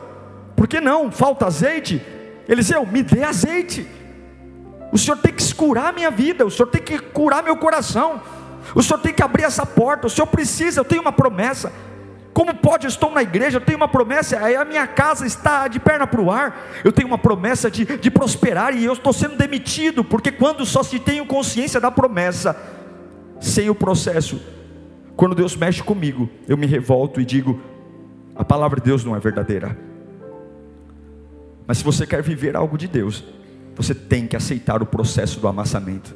Por 0.55 0.67
que 0.67 0.81
não? 0.81 1.11
Falta 1.11 1.45
azeite? 1.45 2.01
Eliseu, 2.49 2.85
me 2.87 3.03
dê 3.03 3.23
azeite. 3.23 3.87
O 4.91 4.97
Senhor 4.97 5.17
tem 5.17 5.31
que 5.31 5.53
curar 5.53 5.89
a 5.89 5.91
minha 5.91 6.09
vida, 6.09 6.45
o 6.45 6.49
Senhor 6.49 6.67
tem 6.67 6.81
que 6.81 6.97
curar 6.97 7.43
meu 7.43 7.57
coração, 7.57 8.21
o 8.73 8.81
Senhor 8.81 8.99
tem 8.99 9.13
que 9.13 9.21
abrir 9.21 9.43
essa 9.43 9.65
porta, 9.65 10.07
o 10.07 10.09
Senhor 10.09 10.27
precisa, 10.27 10.79
eu 10.79 10.85
tenho 10.85 11.01
uma 11.01 11.11
promessa. 11.11 11.71
Como 12.35 12.53
pode? 12.53 12.85
Estou 12.85 13.11
na 13.11 13.23
igreja, 13.23 13.59
eu 13.59 13.61
tenho 13.61 13.77
uma 13.77 13.87
promessa, 13.87 14.37
aí 14.43 14.57
a 14.57 14.65
minha 14.65 14.85
casa 14.85 15.25
está 15.25 15.69
de 15.69 15.79
perna 15.79 16.05
para 16.05 16.19
o 16.19 16.29
ar, 16.29 16.67
eu 16.83 16.91
tenho 16.91 17.07
uma 17.07 17.17
promessa 17.17 17.71
de, 17.71 17.85
de 17.85 18.11
prosperar 18.11 18.75
e 18.75 18.83
eu 18.83 18.91
estou 18.91 19.13
sendo 19.13 19.37
demitido, 19.37 20.03
porque 20.03 20.33
quando 20.33 20.65
só 20.65 20.83
se 20.83 20.99
tem 20.99 21.25
consciência 21.25 21.79
da 21.79 21.89
promessa, 21.89 22.53
sem 23.39 23.69
o 23.69 23.73
processo, 23.73 24.41
quando 25.15 25.33
Deus 25.33 25.55
mexe 25.55 25.81
comigo, 25.81 26.29
eu 26.45 26.57
me 26.57 26.65
revolto 26.65 27.21
e 27.21 27.25
digo: 27.25 27.61
a 28.35 28.43
palavra 28.43 28.81
de 28.81 28.85
Deus 28.85 29.05
não 29.05 29.15
é 29.15 29.19
verdadeira. 29.19 29.77
Mas 31.65 31.77
se 31.77 31.85
você 31.85 32.05
quer 32.05 32.21
viver 32.21 32.57
algo 32.57 32.77
de 32.77 32.89
Deus, 32.89 33.23
você 33.77 33.95
tem 33.95 34.27
que 34.27 34.35
aceitar 34.35 34.81
o 34.81 34.85
processo 34.85 35.39
do 35.39 35.47
amassamento. 35.47 36.13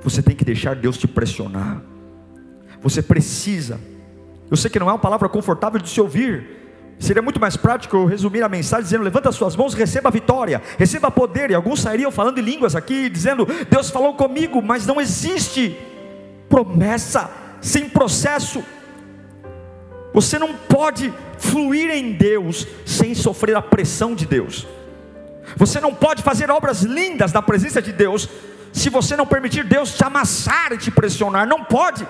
Você 0.00 0.22
tem 0.22 0.36
que 0.36 0.44
deixar 0.44 0.76
Deus 0.76 0.96
te 0.96 1.08
pressionar. 1.08 1.82
Você 2.80 3.02
precisa. 3.02 3.80
Eu 4.50 4.56
sei 4.56 4.70
que 4.70 4.78
não 4.78 4.88
é 4.88 4.92
uma 4.92 4.98
palavra 4.98 5.28
confortável 5.28 5.80
de 5.80 5.88
se 5.88 6.00
ouvir. 6.00 6.58
Seria 6.98 7.22
muito 7.22 7.40
mais 7.40 7.56
prático 7.56 7.96
eu 7.96 8.06
resumir 8.06 8.42
a 8.42 8.48
mensagem 8.48 8.84
dizendo: 8.84 9.04
levanta 9.04 9.28
as 9.28 9.34
suas 9.36 9.54
mãos, 9.54 9.74
receba 9.74 10.08
a 10.08 10.12
vitória, 10.12 10.60
receba 10.76 11.10
poder. 11.10 11.50
E 11.50 11.54
alguns 11.54 11.80
sairiam 11.80 12.10
falando 12.10 12.38
em 12.38 12.42
línguas 12.42 12.74
aqui, 12.74 13.08
dizendo: 13.08 13.46
Deus 13.70 13.90
falou 13.90 14.14
comigo, 14.14 14.60
mas 14.60 14.86
não 14.86 15.00
existe 15.00 15.76
promessa 16.48 17.30
sem 17.60 17.88
processo. 17.88 18.64
Você 20.12 20.38
não 20.38 20.54
pode 20.54 21.12
fluir 21.38 21.90
em 21.90 22.12
Deus 22.12 22.66
sem 22.84 23.14
sofrer 23.14 23.56
a 23.56 23.62
pressão 23.62 24.14
de 24.14 24.26
Deus. 24.26 24.66
Você 25.56 25.80
não 25.80 25.94
pode 25.94 26.22
fazer 26.22 26.50
obras 26.50 26.82
lindas 26.82 27.32
na 27.32 27.42
presença 27.42 27.80
de 27.80 27.92
Deus 27.92 28.28
se 28.72 28.90
você 28.90 29.16
não 29.16 29.26
permitir 29.26 29.64
Deus 29.64 29.94
te 29.94 30.04
amassar 30.04 30.72
e 30.72 30.78
te 30.78 30.90
pressionar. 30.90 31.46
Não 31.46 31.64
pode. 31.64 32.06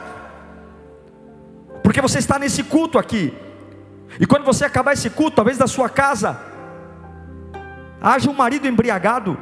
Porque 1.88 2.02
você 2.02 2.18
está 2.18 2.38
nesse 2.38 2.62
culto 2.62 2.98
aqui. 2.98 3.32
E 4.20 4.26
quando 4.26 4.44
você 4.44 4.66
acabar 4.66 4.92
esse 4.92 5.08
culto, 5.08 5.36
talvez 5.36 5.56
da 5.56 5.66
sua 5.66 5.88
casa, 5.88 6.38
haja 7.98 8.28
um 8.28 8.34
marido 8.34 8.68
embriagado, 8.68 9.38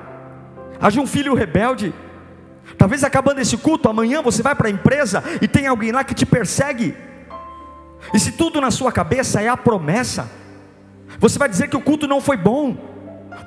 haja 0.81 1.01
um 1.01 1.09
filho 1.09 1.35
rebelde. 1.35 1.93
Talvez 2.79 3.03
acabando 3.03 3.41
esse 3.41 3.57
culto, 3.57 3.89
amanhã 3.89 4.23
você 4.23 4.45
vai 4.45 4.55
para 4.55 4.69
a 4.69 4.71
empresa 4.71 5.25
e 5.43 5.49
tem 5.49 5.67
alguém 5.67 5.91
lá 5.91 6.05
que 6.05 6.15
te 6.15 6.25
persegue 6.25 6.95
e 8.15 8.21
se 8.21 8.33
tudo 8.33 8.61
na 8.61 8.71
sua 8.71 8.93
cabeça 8.93 9.41
é 9.41 9.49
a 9.49 9.57
promessa, 9.57 10.31
você 11.19 11.39
vai 11.39 11.49
dizer 11.49 11.69
que 11.69 11.77
o 11.77 11.81
culto 11.81 12.07
não 12.07 12.21
foi 12.21 12.37
bom, 12.37 12.77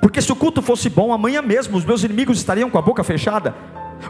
porque 0.02 0.20
se 0.20 0.30
o 0.30 0.36
culto 0.36 0.60
fosse 0.60 0.90
bom, 0.90 1.12
amanhã 1.12 1.40
mesmo 1.40 1.78
os 1.78 1.84
meus 1.84 2.04
inimigos 2.04 2.36
estariam 2.38 2.68
com 2.68 2.78
a 2.78 2.82
boca 2.82 3.02
fechada. 3.02 3.54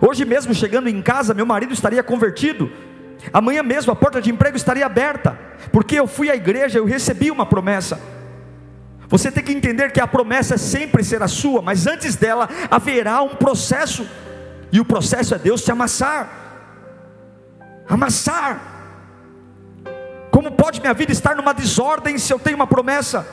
Hoje 0.01 0.25
mesmo, 0.25 0.55
chegando 0.55 0.89
em 0.89 1.01
casa, 1.01 1.35
meu 1.35 1.47
marido 1.47 1.73
estaria 1.73 2.03
convertido. 2.03 2.71
Amanhã 3.33 3.63
mesmo 3.63 3.93
a 3.93 3.97
porta 3.97 4.21
de 4.21 4.31
emprego 4.31 4.57
estaria 4.57 4.87
aberta, 4.87 5.39
porque 5.73 5.99
eu 5.99 6.07
fui 6.07 6.31
à 6.31 6.37
igreja, 6.37 6.79
eu 6.79 6.85
recebi 6.85 7.31
uma 7.31 7.47
promessa. 7.47 8.01
Você 9.09 9.31
tem 9.31 9.43
que 9.43 9.53
entender 9.53 9.93
que 9.93 10.01
a 10.01 10.07
promessa 10.07 10.57
sempre 10.57 11.03
será 11.03 11.27
sua, 11.27 11.61
mas 11.61 11.87
antes 11.87 12.17
dela 12.17 12.49
haverá 12.71 13.21
um 13.23 13.35
processo, 13.35 14.09
e 14.73 14.81
o 14.81 14.85
processo 14.85 15.35
é 15.35 15.39
Deus 15.39 15.63
te 15.63 15.73
amassar. 15.73 16.29
Amassar. 17.89 18.61
Como 20.31 20.53
pode 20.53 20.81
minha 20.81 20.95
vida 20.95 21.11
estar 21.11 21.35
numa 21.35 21.53
desordem 21.53 22.17
se 22.19 22.33
eu 22.33 22.39
tenho 22.39 22.55
uma 22.55 22.67
promessa? 22.67 23.27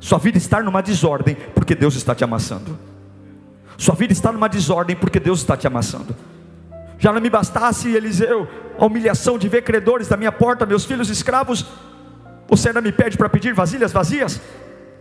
Sua 0.00 0.18
vida 0.18 0.38
está 0.38 0.62
numa 0.62 0.82
desordem 0.82 1.36
porque 1.54 1.74
Deus 1.74 1.94
está 1.94 2.14
te 2.14 2.24
amassando. 2.24 2.78
Sua 3.76 3.94
vida 3.94 4.12
está 4.12 4.32
numa 4.32 4.48
desordem 4.48 4.96
porque 4.96 5.20
Deus 5.20 5.40
está 5.40 5.56
te 5.56 5.66
amassando. 5.66 6.16
Já 6.98 7.12
não 7.12 7.20
me 7.20 7.30
bastasse, 7.30 7.88
Eliseu, 7.88 8.48
a 8.78 8.84
humilhação 8.84 9.38
de 9.38 9.48
ver 9.48 9.62
credores 9.62 10.08
da 10.08 10.16
minha 10.16 10.32
porta, 10.32 10.66
meus 10.66 10.84
filhos 10.84 11.08
escravos, 11.10 11.66
você 12.48 12.68
ainda 12.68 12.80
me 12.80 12.92
pede 12.92 13.16
para 13.16 13.28
pedir 13.28 13.54
vasilhas 13.54 13.92
vazias, 13.92 14.40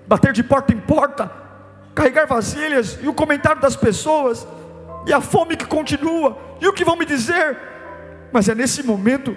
bater 0.07 0.33
de 0.33 0.43
porta 0.43 0.73
em 0.73 0.79
porta, 0.79 1.31
carregar 1.93 2.25
vasilhas, 2.25 2.99
e 3.01 3.07
o 3.07 3.13
comentário 3.13 3.61
das 3.61 3.75
pessoas, 3.75 4.47
e 5.05 5.13
a 5.13 5.21
fome 5.21 5.55
que 5.55 5.65
continua, 5.65 6.37
e 6.61 6.67
o 6.67 6.73
que 6.73 6.85
vão 6.85 6.95
me 6.95 7.05
dizer, 7.05 7.57
mas 8.31 8.49
é 8.49 8.55
nesse 8.55 8.83
momento 8.83 9.35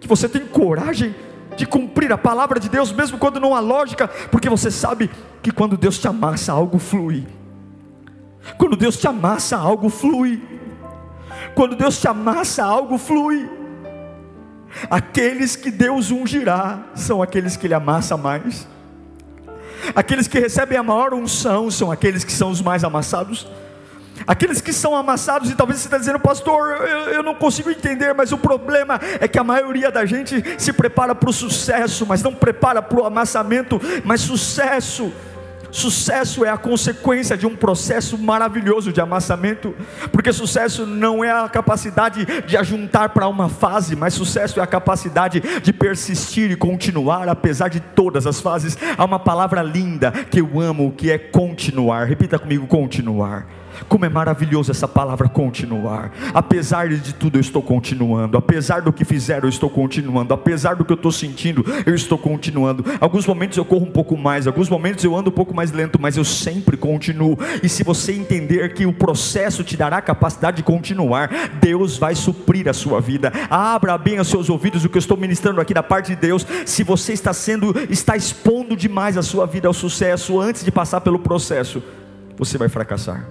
que 0.00 0.08
você 0.08 0.28
tem 0.28 0.46
coragem 0.46 1.14
de 1.56 1.66
cumprir 1.66 2.12
a 2.12 2.18
palavra 2.18 2.60
de 2.60 2.68
Deus, 2.68 2.92
mesmo 2.92 3.18
quando 3.18 3.40
não 3.40 3.54
há 3.54 3.60
lógica, 3.60 4.06
porque 4.30 4.48
você 4.48 4.70
sabe 4.70 5.10
que 5.42 5.50
quando 5.50 5.76
Deus 5.76 5.98
te 5.98 6.06
amassa, 6.06 6.52
algo 6.52 6.78
flui. 6.78 7.26
Quando 8.56 8.76
Deus 8.76 8.96
te 8.96 9.06
amassa, 9.06 9.56
algo 9.56 9.88
flui. 9.88 10.40
Quando 11.54 11.76
Deus 11.76 12.00
te 12.00 12.08
amassa, 12.08 12.64
algo 12.64 12.98
flui. 12.98 13.48
Aqueles 14.90 15.56
que 15.56 15.70
Deus 15.70 16.10
ungirá 16.10 16.80
são 16.94 17.22
aqueles 17.22 17.56
que 17.56 17.66
Ele 17.66 17.74
amassa 17.74 18.16
mais. 18.16 18.66
Aqueles 19.94 20.28
que 20.28 20.38
recebem 20.38 20.76
a 20.76 20.82
maior 20.82 21.14
unção 21.14 21.70
são 21.70 21.90
aqueles 21.90 22.24
que 22.24 22.32
são 22.32 22.50
os 22.50 22.60
mais 22.60 22.84
amassados. 22.84 23.46
Aqueles 24.26 24.60
que 24.60 24.72
são 24.72 24.96
amassados, 24.96 25.50
e 25.50 25.54
talvez 25.54 25.78
você 25.78 25.86
está 25.86 25.96
dizendo, 25.96 26.18
pastor, 26.18 26.70
eu, 26.80 26.98
eu, 27.14 27.22
não 27.22 27.34
consigo 27.34 27.70
entender, 27.70 28.12
mas 28.14 28.32
o 28.32 28.38
problema 28.38 29.00
é 29.20 29.28
que 29.28 29.38
a 29.38 29.44
maioria 29.44 29.92
da 29.92 30.04
gente 30.04 30.42
se 30.58 30.72
prepara 30.72 31.14
para 31.14 31.30
o 31.30 31.32
sucesso, 31.32 32.04
mas 32.04 32.22
não 32.22 32.34
prepara 32.34 32.82
para 32.82 33.00
o 33.00 33.04
amassamento, 33.04 33.80
mas 34.04 34.20
sucesso 34.20 35.12
Sucesso 35.70 36.44
é 36.44 36.50
a 36.50 36.56
consequência 36.56 37.36
de 37.36 37.46
um 37.46 37.54
processo 37.54 38.16
maravilhoso 38.18 38.92
de 38.92 39.00
amassamento, 39.00 39.74
porque 40.10 40.32
sucesso 40.32 40.86
não 40.86 41.22
é 41.22 41.30
a 41.30 41.48
capacidade 41.48 42.26
de 42.46 42.56
ajuntar 42.56 43.10
para 43.10 43.28
uma 43.28 43.48
fase, 43.48 43.94
mas 43.94 44.14
sucesso 44.14 44.60
é 44.60 44.62
a 44.62 44.66
capacidade 44.66 45.42
de 45.62 45.72
persistir 45.72 46.50
e 46.50 46.56
continuar 46.56 47.28
apesar 47.28 47.68
de 47.68 47.80
todas 47.80 48.26
as 48.26 48.40
fases. 48.40 48.76
Há 48.96 49.04
uma 49.04 49.18
palavra 49.18 49.62
linda 49.62 50.10
que 50.10 50.40
eu 50.40 50.60
amo, 50.60 50.92
que 50.92 51.10
é 51.10 51.18
continuar. 51.18 52.06
Repita 52.06 52.38
comigo: 52.38 52.66
continuar. 52.66 53.46
Como 53.88 54.04
é 54.04 54.08
maravilhoso 54.08 54.70
essa 54.70 54.88
palavra 54.88 55.28
continuar. 55.28 56.12
Apesar 56.34 56.88
de 56.88 57.14
tudo, 57.14 57.36
eu 57.36 57.40
estou 57.40 57.62
continuando. 57.62 58.36
Apesar 58.36 58.82
do 58.82 58.92
que 58.92 59.04
fizeram, 59.04 59.44
eu 59.44 59.50
estou 59.50 59.70
continuando. 59.70 60.34
Apesar 60.34 60.74
do 60.74 60.84
que 60.84 60.92
eu 60.92 60.96
estou 60.96 61.12
sentindo, 61.12 61.64
eu 61.86 61.94
estou 61.94 62.18
continuando. 62.18 62.84
Alguns 63.00 63.26
momentos 63.26 63.56
eu 63.56 63.64
corro 63.64 63.86
um 63.86 63.90
pouco 63.90 64.16
mais, 64.16 64.46
alguns 64.46 64.68
momentos 64.68 65.04
eu 65.04 65.14
ando 65.14 65.30
um 65.30 65.32
pouco 65.32 65.54
mais 65.58 65.72
lento, 65.72 66.00
mas 66.00 66.16
eu 66.16 66.24
sempre 66.24 66.76
continuo. 66.76 67.36
E 67.62 67.68
se 67.68 67.82
você 67.82 68.12
entender 68.12 68.72
que 68.74 68.86
o 68.86 68.92
processo 68.92 69.64
te 69.64 69.76
dará 69.76 69.96
a 69.96 70.02
capacidade 70.02 70.58
de 70.58 70.62
continuar, 70.62 71.28
Deus 71.60 71.98
vai 71.98 72.14
suprir 72.14 72.68
a 72.68 72.72
sua 72.72 73.00
vida. 73.00 73.32
Abra 73.50 73.98
bem 73.98 74.20
os 74.20 74.28
seus 74.28 74.48
ouvidos 74.48 74.84
o 74.84 74.88
que 74.88 74.96
eu 74.96 75.00
estou 75.00 75.16
ministrando 75.16 75.60
aqui 75.60 75.74
da 75.74 75.82
parte 75.82 76.14
de 76.14 76.16
Deus. 76.16 76.46
Se 76.64 76.84
você 76.84 77.12
está 77.12 77.32
sendo, 77.32 77.74
está 77.90 78.16
expondo 78.16 78.76
demais 78.76 79.16
a 79.16 79.22
sua 79.22 79.46
vida 79.46 79.66
ao 79.66 79.74
sucesso 79.74 80.40
antes 80.40 80.64
de 80.64 80.70
passar 80.70 81.00
pelo 81.00 81.18
processo, 81.18 81.82
você 82.36 82.56
vai 82.56 82.68
fracassar. 82.68 83.28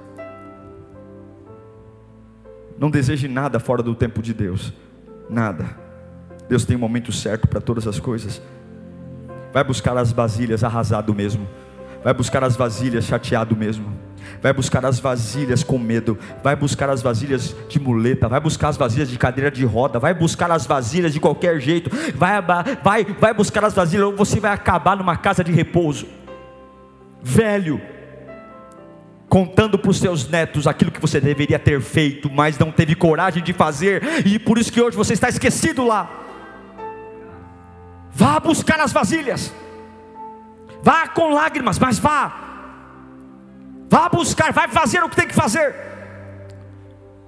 Não 2.78 2.92
deseje 2.92 3.28
nada 3.28 3.58
fora 3.60 3.82
do 3.82 3.96
tempo 3.96 4.22
de 4.22 4.34
Deus. 4.34 4.74
Nada. 5.30 5.66
Deus 6.50 6.66
tem 6.66 6.76
um 6.76 6.80
momento 6.80 7.12
certo 7.12 7.48
para 7.48 7.62
todas 7.62 7.88
as 7.88 8.00
coisas. 8.00 8.42
Vai 9.54 9.63
buscar 9.63 9.98
as 9.98 10.12
vasilhas 10.12 10.63
arrasado 10.63 11.16
mesmo. 11.16 11.48
Vai 12.04 12.14
buscar 12.14 12.44
as 12.44 12.56
vasilhas 12.56 13.06
chateado 13.06 13.56
mesmo. 13.56 13.92
Vai 14.42 14.54
buscar 14.54 14.86
as 14.86 15.00
vasilhas 15.00 15.64
com 15.64 15.78
medo. 15.78 16.18
Vai 16.44 16.56
buscar 16.56 16.90
as 16.90 17.02
vasilhas 17.02 17.56
de 17.68 17.80
muleta. 17.80 18.28
Vai 18.28 18.40
buscar 18.40 18.70
as 18.70 18.78
vasilhas 18.78 19.10
de 19.10 19.18
cadeira 19.18 19.52
de 19.52 19.66
roda. 19.66 20.00
Vai 20.00 20.14
buscar 20.14 20.52
as 20.52 20.66
vasilhas 20.66 21.14
de 21.14 21.20
qualquer 21.20 21.60
jeito. 21.60 21.90
Vai, 22.16 22.42
vai, 22.84 23.06
vai 23.06 23.34
buscar 23.34 23.64
as 23.66 23.74
vasilhas. 23.74 24.14
Você 24.16 24.40
vai 24.40 24.52
acabar 24.52 24.96
numa 24.96 25.18
casa 25.18 25.44
de 25.44 25.52
repouso. 25.52 26.08
Velho, 27.22 27.82
contando 29.30 29.78
para 29.78 29.92
os 29.92 30.00
seus 30.00 30.28
netos 30.28 30.68
aquilo 30.68 30.92
que 30.92 31.02
você 31.02 31.20
deveria 31.20 31.60
ter 31.60 31.82
feito, 31.82 32.30
mas 32.32 32.58
não 32.58 32.72
teve 32.72 32.96
coragem 32.96 33.44
de 33.44 33.54
fazer, 33.54 34.02
e 34.26 34.40
por 34.40 34.58
isso 34.58 34.72
que 34.72 34.82
hoje 34.82 34.96
você 34.96 35.14
está 35.14 35.30
esquecido 35.30 35.86
lá. 35.86 36.10
Vá 38.12 38.40
buscar 38.40 38.80
as 38.80 38.92
vasilhas, 38.92 39.54
vá 40.82 41.08
com 41.08 41.30
lágrimas, 41.30 41.80
mas 41.80 42.00
vá, 42.00 42.34
vá 43.90 44.10
buscar, 44.10 44.52
vai 44.52 44.68
fazer 44.68 45.04
o 45.04 45.10
que 45.10 45.16
tem 45.16 45.28
que 45.28 45.36
fazer, 45.36 45.76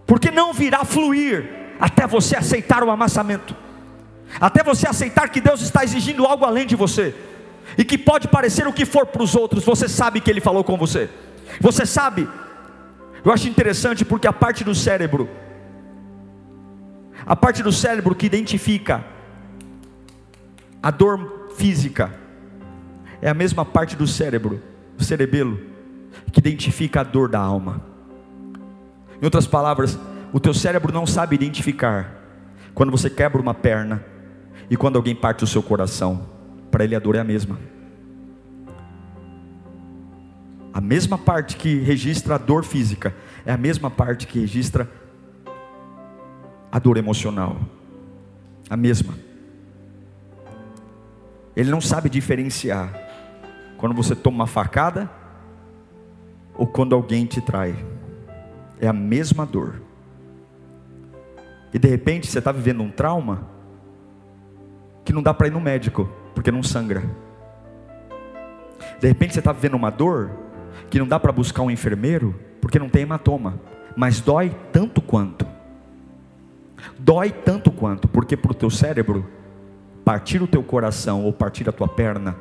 porque 0.05 0.31
não 0.31 0.53
virá 0.53 0.83
fluir 0.83 1.75
até 1.79 2.05
você 2.07 2.35
aceitar 2.35 2.83
o 2.83 2.89
amassamento, 2.89 3.55
até 4.39 4.63
você 4.63 4.87
aceitar 4.87 5.29
que 5.29 5.41
Deus 5.41 5.61
está 5.61 5.83
exigindo 5.83 6.25
algo 6.25 6.45
além 6.45 6.65
de 6.65 6.75
você, 6.75 7.15
e 7.77 7.85
que 7.85 7.97
pode 7.97 8.27
parecer 8.27 8.67
o 8.67 8.73
que 8.73 8.85
for 8.85 9.05
para 9.05 9.23
os 9.23 9.35
outros, 9.35 9.63
você 9.63 9.87
sabe 9.87 10.19
que 10.19 10.29
Ele 10.29 10.41
falou 10.41 10.63
com 10.63 10.77
você. 10.77 11.09
Você 11.59 11.85
sabe, 11.85 12.27
eu 13.23 13.31
acho 13.31 13.47
interessante 13.47 14.05
porque 14.05 14.27
a 14.27 14.33
parte 14.33 14.63
do 14.63 14.73
cérebro, 14.75 15.29
a 17.25 17.35
parte 17.35 17.61
do 17.61 17.71
cérebro 17.71 18.15
que 18.15 18.25
identifica 18.25 19.03
a 20.81 20.91
dor 20.91 21.49
física, 21.57 22.13
é 23.21 23.29
a 23.29 23.33
mesma 23.33 23.65
parte 23.65 23.95
do 23.95 24.07
cérebro, 24.07 24.61
o 24.97 25.03
cerebelo, 25.03 25.59
que 26.31 26.39
identifica 26.39 27.01
a 27.01 27.03
dor 27.03 27.29
da 27.29 27.39
alma. 27.39 27.81
Em 29.21 29.25
outras 29.25 29.45
palavras, 29.45 29.97
o 30.31 30.39
teu 30.39 30.53
cérebro 30.53 30.93
não 30.93 31.05
sabe 31.05 31.35
identificar 31.35 32.15
quando 32.73 32.91
você 32.91 33.09
quebra 33.09 33.41
uma 33.41 33.53
perna 33.53 34.03
e 34.69 34.77
quando 34.77 34.95
alguém 34.95 35.15
parte 35.15 35.43
o 35.43 35.47
seu 35.47 35.61
coração. 35.61 36.27
Para 36.71 36.83
ele 36.83 36.95
a 36.95 36.99
dor 36.99 37.15
é 37.15 37.19
a 37.19 37.23
mesma. 37.23 37.59
A 40.71 40.79
mesma 40.79 41.17
parte 41.17 41.57
que 41.57 41.79
registra 41.79 42.35
a 42.35 42.37
dor 42.37 42.63
física 42.63 43.13
é 43.45 43.51
a 43.51 43.57
mesma 43.57 43.89
parte 43.89 44.27
que 44.27 44.39
registra 44.39 44.89
a 46.71 46.79
dor 46.79 46.97
emocional. 46.97 47.59
A 48.69 48.77
mesma. 48.77 49.15
Ele 51.55 51.71
não 51.71 51.81
sabe 51.81 52.07
diferenciar 52.07 53.08
quando 53.79 53.95
você 53.95 54.13
toma 54.13 54.39
uma 54.39 54.47
facada 54.47 55.09
ou 56.53 56.67
quando 56.67 56.93
alguém 56.93 57.25
te 57.25 57.39
trai. 57.39 57.73
É 58.79 58.87
a 58.87 58.93
mesma 58.93 59.45
dor. 59.45 59.81
E 61.73 61.79
de 61.79 61.87
repente 61.87 62.27
você 62.27 62.39
está 62.39 62.51
vivendo 62.51 62.83
um 62.83 62.91
trauma 62.91 63.47
que 65.05 65.13
não 65.13 65.23
dá 65.23 65.33
para 65.33 65.47
ir 65.47 65.51
no 65.51 65.61
médico, 65.61 66.09
porque 66.35 66.51
não 66.51 66.61
sangra. 66.61 67.03
De 68.99 69.07
repente 69.07 69.33
você 69.33 69.39
está 69.39 69.53
vivendo 69.53 69.75
uma 69.75 69.89
dor 69.89 70.29
que 70.89 70.99
não 70.99 71.07
dá 71.07 71.17
para 71.17 71.31
buscar 71.31 71.61
um 71.61 71.71
enfermeiro 71.71 72.35
porque 72.59 72.77
não 72.77 72.89
tem 72.89 73.03
hematoma, 73.03 73.61
mas 73.95 74.19
dói 74.19 74.53
tanto 74.73 75.01
quanto. 75.01 75.47
Dói 76.97 77.31
tanto 77.31 77.71
quanto, 77.71 78.09
porque 78.09 78.35
para 78.35 78.51
o 78.51 78.55
teu 78.55 78.69
cérebro, 78.69 79.25
partir 80.03 80.41
o 80.41 80.47
teu 80.47 80.63
coração 80.63 81.23
ou 81.23 81.31
partir 81.31 81.69
a 81.69 81.71
tua 81.71 81.87
perna, 81.87 82.35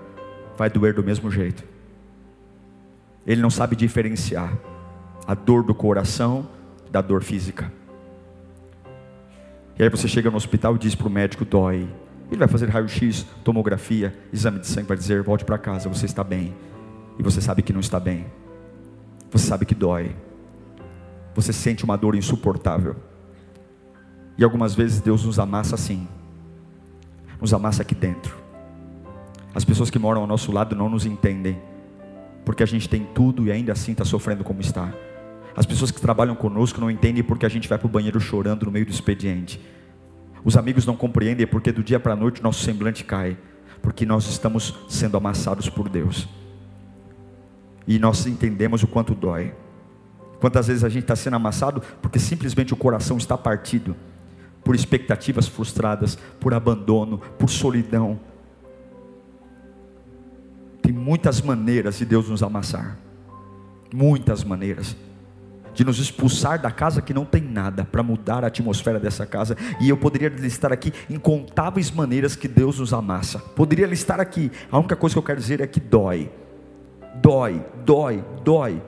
vai 0.59 0.69
doer 0.69 0.93
do 0.93 1.05
mesmo 1.05 1.31
jeito. 1.31 1.65
Ele 3.25 3.41
não 3.41 3.49
sabe 3.49 3.77
diferenciar 3.77 4.59
a 5.27 5.35
dor 5.35 5.63
do 5.63 5.75
coração 5.75 6.49
da 6.91 7.01
dor 7.01 7.23
física. 7.23 7.73
E 9.79 9.83
aí 9.83 9.89
você 9.89 10.09
chega 10.09 10.31
no 10.31 10.37
hospital 10.37 10.75
e 10.75 10.79
diz 10.79 10.95
para 10.95 11.07
o 11.07 11.11
médico: 11.11 11.45
dói. 11.45 11.89
Ele 12.31 12.39
vai 12.39 12.49
fazer 12.49 12.69
raio-x, 12.69 13.25
tomografia, 13.45 14.15
exame 14.33 14.59
de 14.59 14.67
sangue, 14.67 14.89
vai 14.89 14.97
dizer: 14.97 15.23
volte 15.23 15.45
para 15.45 15.57
casa, 15.57 15.89
você 15.89 16.05
está 16.05 16.25
bem 16.25 16.55
e 17.19 17.23
você 17.23 17.41
sabe 17.41 17.63
que 17.63 17.73
não 17.73 17.81
está 17.81 18.01
bem. 18.01 18.27
Você 19.31 19.47
sabe 19.47 19.65
que 19.65 19.75
dói. 19.75 20.15
Você 21.35 21.53
sente 21.53 21.85
uma 21.85 21.97
dor 21.97 22.15
insuportável. 22.15 22.97
E 24.37 24.45
algumas 24.45 24.75
vezes 24.75 25.01
Deus 25.01 25.25
nos 25.25 25.39
amassa 25.39 25.75
assim. 25.75 26.09
Nos 27.41 27.53
amassa 27.55 27.83
aqui 27.83 27.95
dentro. 27.95 28.48
As 29.55 29.65
pessoas 29.65 29.91
que 29.91 29.99
moram 29.99 30.21
ao 30.21 30.27
nosso 30.27 30.53
lado 30.53 30.77
não 30.77 30.89
nos 30.89 31.07
entendem. 31.07 31.61
Porque 32.45 32.63
a 32.63 32.67
gente 32.67 32.89
tem 32.89 33.07
tudo 33.15 33.47
e 33.47 33.53
ainda 33.53 33.73
assim 33.73 33.93
está 33.93 34.05
sofrendo 34.05 34.45
como 34.45 34.61
está. 34.61 34.93
As 35.57 35.67
pessoas 35.67 35.91
que 35.91 36.01
trabalham 36.01 36.37
conosco 36.37 36.81
não 36.81 36.91
entendem 36.91 37.23
porque 37.23 37.45
a 37.45 37.49
gente 37.49 37.69
vai 37.69 37.79
para 37.79 37.87
o 37.87 37.91
banheiro 37.91 38.21
chorando 38.21 38.67
no 38.67 38.73
meio 38.73 38.87
do 38.87 38.93
expediente. 38.93 39.61
Os 40.45 40.57
amigos 40.57 40.87
não 40.87 40.97
compreendem 40.97 41.47
porque 41.47 41.73
do 41.73 41.83
dia 41.83 41.99
para 41.99 42.13
a 42.13 42.17
noite 42.17 42.43
nosso 42.43 42.63
semblante 42.63 43.05
cai, 43.05 43.37
porque 43.83 44.07
nós 44.07 44.29
estamos 44.29 44.75
sendo 44.89 45.17
amassados 45.17 45.69
por 45.69 45.89
Deus. 45.89 46.29
E 47.87 47.99
nós 47.99 48.27
entendemos 48.27 48.83
o 48.83 48.87
quanto 48.87 49.15
dói. 49.15 49.53
Quantas 50.41 50.69
vezes 50.69 50.85
a 50.85 50.89
gente 50.89 51.03
está 51.03 51.17
sendo 51.17 51.35
amassado 51.35 51.83
porque 52.01 52.19
simplesmente 52.19 52.73
o 52.73 52.77
coração 52.77 53.17
está 53.17 53.37
partido 53.37 53.97
por 54.63 54.75
expectativas 54.75 55.49
frustradas, 55.49 56.17
por 56.39 56.55
abandono, 56.55 57.19
por 57.39 57.49
solidão. 57.51 58.21
Tem 60.89 60.97
muitas 60.97 61.43
maneiras 61.43 61.99
de 61.99 62.07
Deus 62.07 62.31
nos 62.31 62.43
amassar, 62.43 62.97
muitas 63.93 64.43
maneiras 64.43 64.97
de 65.75 65.85
nos 65.85 65.99
expulsar 65.99 66.59
da 66.59 66.71
casa 66.71 67.03
que 67.03 67.13
não 67.13 67.27
tem 67.27 67.43
nada, 67.43 67.85
para 67.85 68.03
mudar 68.03 68.43
a 68.43 68.47
atmosfera 68.47 68.99
dessa 68.99 69.27
casa. 69.27 69.55
E 69.83 69.91
eu 69.91 69.99
poderia 69.99 70.31
listar 70.31 70.73
aqui 70.73 70.91
incontáveis 71.11 71.91
maneiras 71.91 72.35
que 72.35 72.49
Deus 72.49 72.79
nos 72.79 72.95
amassa. 72.95 73.39
Poderia 73.39 73.87
listar 73.87 74.19
aqui. 74.19 74.51
A 74.73 74.79
única 74.79 74.97
coisa 74.97 75.15
que 75.15 75.19
eu 75.19 75.23
quero 75.23 75.39
dizer 75.39 75.61
é 75.61 75.67
que 75.67 75.79
dói. 75.79 76.33
Dói, 77.17 77.63
dói, 77.85 78.25
dói. 78.43 78.81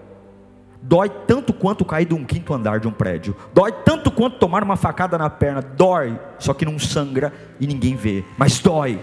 Dói 0.81 1.11
tanto 1.27 1.53
quanto 1.53 1.85
cair 1.85 2.07
de 2.07 2.15
um 2.15 2.25
quinto 2.25 2.55
andar 2.55 2.81
de 2.81 2.89
um 2.89 2.93
prédio. 2.93 3.37
Dói 3.53 3.73
tanto 3.85 4.11
quanto 4.11 4.39
tomar 4.39 4.63
uma 4.63 4.77
facada 4.77 5.19
na 5.19 5.29
perna. 5.29 5.61
Dói, 5.61 6.19
só 6.39 6.55
que 6.55 6.65
não 6.65 6.79
sangra 6.79 7.31
e 7.61 7.67
ninguém 7.67 7.95
vê. 7.95 8.25
Mas 8.39 8.59
dói. 8.59 8.99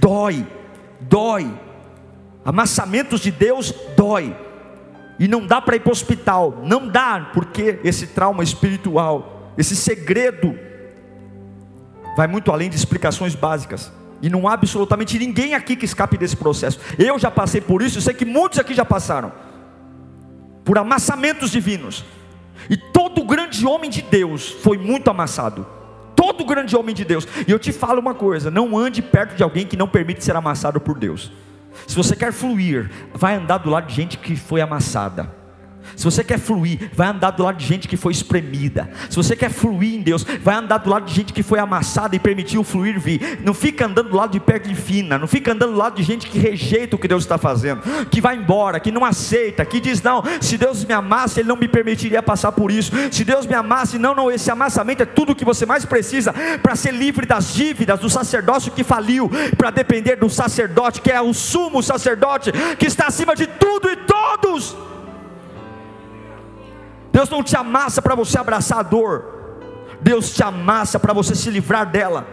Dói. 0.00 0.44
Dói. 1.00 1.67
Amassamentos 2.44 3.20
de 3.20 3.30
Deus 3.30 3.74
dói 3.96 4.36
e 5.18 5.26
não 5.26 5.46
dá 5.46 5.60
para 5.60 5.76
ir 5.76 5.80
para 5.80 5.90
o 5.90 5.92
hospital, 5.92 6.62
não 6.64 6.86
dá, 6.86 7.30
porque 7.34 7.80
esse 7.82 8.06
trauma 8.06 8.44
espiritual, 8.44 9.52
esse 9.58 9.74
segredo, 9.74 10.56
vai 12.16 12.28
muito 12.28 12.52
além 12.52 12.70
de 12.70 12.76
explicações 12.76 13.34
básicas. 13.34 13.92
E 14.22 14.28
não 14.28 14.48
há 14.48 14.54
absolutamente 14.54 15.18
ninguém 15.18 15.54
aqui 15.54 15.76
que 15.76 15.84
escape 15.84 16.16
desse 16.16 16.36
processo. 16.36 16.78
Eu 16.98 17.18
já 17.18 17.30
passei 17.30 17.60
por 17.60 17.82
isso, 17.82 17.98
e 17.98 18.02
sei 18.02 18.14
que 18.14 18.24
muitos 18.24 18.58
aqui 18.58 18.74
já 18.74 18.84
passaram 18.84 19.32
por 20.64 20.78
amassamentos 20.78 21.50
divinos. 21.50 22.04
E 22.68 22.76
todo 22.76 23.24
grande 23.24 23.64
homem 23.66 23.90
de 23.90 24.02
Deus 24.02 24.50
foi 24.50 24.76
muito 24.78 25.08
amassado. 25.08 25.66
Todo 26.14 26.44
grande 26.44 26.76
homem 26.76 26.94
de 26.94 27.04
Deus. 27.04 27.26
E 27.46 27.50
eu 27.50 27.58
te 27.58 27.72
falo 27.72 28.00
uma 28.00 28.14
coisa: 28.14 28.50
não 28.50 28.76
ande 28.76 29.00
perto 29.00 29.36
de 29.36 29.42
alguém 29.42 29.66
que 29.66 29.76
não 29.76 29.88
permite 29.88 30.24
ser 30.24 30.34
amassado 30.34 30.80
por 30.80 30.98
Deus. 30.98 31.30
Se 31.86 31.94
você 31.94 32.14
quer 32.16 32.32
fluir, 32.32 32.90
vai 33.14 33.34
andar 33.34 33.58
do 33.58 33.70
lado 33.70 33.86
de 33.86 33.94
gente 33.94 34.18
que 34.18 34.36
foi 34.36 34.60
amassada. 34.60 35.37
Se 35.98 36.04
você 36.04 36.22
quer 36.22 36.38
fluir, 36.38 36.92
vai 36.94 37.08
andar 37.08 37.32
do 37.32 37.42
lado 37.42 37.56
de 37.56 37.66
gente 37.66 37.88
que 37.88 37.96
foi 37.96 38.12
espremida. 38.12 38.88
Se 39.10 39.16
você 39.16 39.34
quer 39.34 39.50
fluir 39.50 39.96
em 39.96 40.00
Deus, 40.00 40.24
vai 40.44 40.54
andar 40.54 40.78
do 40.78 40.88
lado 40.88 41.06
de 41.06 41.12
gente 41.12 41.32
que 41.32 41.42
foi 41.42 41.58
amassada 41.58 42.14
e 42.14 42.20
permitiu 42.20 42.62
fluir 42.62 43.00
vir. 43.00 43.40
Não 43.44 43.52
fica 43.52 43.84
andando 43.84 44.10
do 44.10 44.16
lado 44.16 44.30
de 44.30 44.58
de 44.60 44.74
fina, 44.76 45.18
não 45.18 45.26
fica 45.26 45.52
andando 45.52 45.72
do 45.72 45.78
lado 45.78 45.96
de 45.96 46.04
gente 46.04 46.28
que 46.28 46.38
rejeita 46.38 46.94
o 46.94 46.98
que 47.00 47.08
Deus 47.08 47.24
está 47.24 47.36
fazendo, 47.36 47.82
que 48.10 48.20
vai 48.20 48.36
embora, 48.36 48.78
que 48.78 48.92
não 48.92 49.04
aceita, 49.04 49.64
que 49.64 49.80
diz: 49.80 50.00
não, 50.00 50.22
se 50.40 50.56
Deus 50.56 50.84
me 50.84 50.94
amasse, 50.94 51.40
Ele 51.40 51.48
não 51.48 51.56
me 51.56 51.66
permitiria 51.66 52.22
passar 52.22 52.52
por 52.52 52.70
isso. 52.70 52.92
Se 53.10 53.24
Deus 53.24 53.44
me 53.44 53.54
amasse, 53.54 53.98
não, 53.98 54.14
não, 54.14 54.30
esse 54.30 54.52
amassamento 54.52 55.02
é 55.02 55.06
tudo 55.06 55.32
o 55.32 55.34
que 55.34 55.44
você 55.44 55.66
mais 55.66 55.84
precisa 55.84 56.32
para 56.62 56.76
ser 56.76 56.94
livre 56.94 57.26
das 57.26 57.52
dívidas 57.52 57.98
do 57.98 58.08
sacerdócio 58.08 58.70
que 58.70 58.84
faliu, 58.84 59.28
para 59.56 59.70
depender 59.70 60.14
do 60.14 60.30
sacerdote, 60.30 61.00
que 61.00 61.10
é 61.10 61.20
o 61.20 61.34
sumo 61.34 61.82
sacerdote, 61.82 62.52
que 62.78 62.86
está 62.86 63.08
acima 63.08 63.34
de 63.34 63.48
tudo 63.48 63.90
e 63.90 63.96
todos. 63.96 64.76
Deus 67.18 67.30
não 67.30 67.42
te 67.42 67.56
amassa 67.56 68.00
para 68.00 68.14
você 68.14 68.38
abraçar 68.38 68.78
a 68.78 68.82
dor, 68.84 69.24
Deus 70.00 70.32
te 70.32 70.40
amassa 70.40 71.00
para 71.00 71.12
você 71.12 71.34
se 71.34 71.50
livrar 71.50 71.84
dela. 71.84 72.24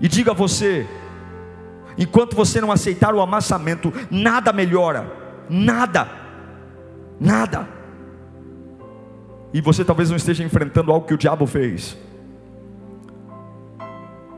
E 0.00 0.08
diga 0.08 0.30
a 0.30 0.34
você, 0.34 0.88
enquanto 1.98 2.34
você 2.34 2.58
não 2.58 2.72
aceitar 2.72 3.14
o 3.14 3.20
amassamento, 3.20 3.92
nada 4.10 4.50
melhora, 4.50 5.12
nada, 5.50 6.08
nada. 7.20 7.68
E 9.52 9.60
você 9.60 9.84
talvez 9.84 10.08
não 10.08 10.16
esteja 10.16 10.42
enfrentando 10.42 10.90
algo 10.90 11.06
que 11.06 11.12
o 11.12 11.18
diabo 11.18 11.46
fez, 11.46 11.98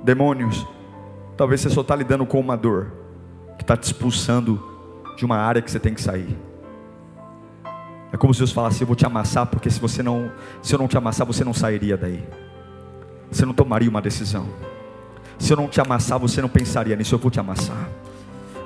demônios. 0.03 0.67
Talvez 1.37 1.61
você 1.61 1.71
só 1.71 1.83
está 1.83 1.95
lidando 1.95 2.27
com 2.27 2.41
uma 2.41 2.57
dor 2.57 2.91
que 3.57 3.63
está 3.63 3.77
te 3.77 3.85
expulsando 3.85 4.61
de 5.17 5.25
uma 5.25 5.37
área 5.37 5.63
que 5.63 5.71
você 5.71 5.79
tem 5.79 5.95
que 5.95 6.03
sair. 6.03 6.48
É 8.13 8.17
como 8.17 8.33
se 8.33 8.41
Deus 8.41 8.53
falasse: 8.53 8.83
Eu 8.83 8.87
vou 8.87 8.97
te 8.97 9.07
amassar, 9.07 9.47
porque 9.47 9.71
se 9.71 9.81
você 9.81 10.03
não, 10.03 10.31
se 10.63 10.75
eu 10.75 10.79
não 10.79 10.89
te 10.89 10.97
amassar, 10.97 11.27
você 11.27 11.45
não 11.45 11.55
sairia 11.55 11.97
daí. 11.97 12.27
Você 13.31 13.45
não 13.45 13.53
tomaria 13.53 13.89
uma 13.89 14.01
decisão. 14.01 14.49
Se 15.39 15.53
eu 15.53 15.57
não 15.57 15.69
te 15.69 15.81
amassar, 15.81 16.19
você 16.19 16.41
não 16.41 16.49
pensaria 16.49 16.97
nisso. 16.97 17.15
Eu 17.15 17.19
vou 17.19 17.31
te 17.31 17.39
amassar. 17.39 17.89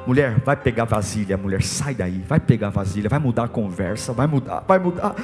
Mulher, 0.04 0.40
vai 0.44 0.56
pegar 0.56 0.84
vasilha, 0.84 1.36
mulher, 1.36 1.62
sai 1.62 1.94
daí, 1.94 2.24
vai 2.28 2.40
pegar 2.40 2.70
vasilha, 2.70 3.08
vai 3.08 3.20
mudar 3.20 3.44
a 3.44 3.48
conversa, 3.48 4.12
vai 4.12 4.26
mudar, 4.26 4.64
vai 4.66 4.76
mudar, 4.76 5.14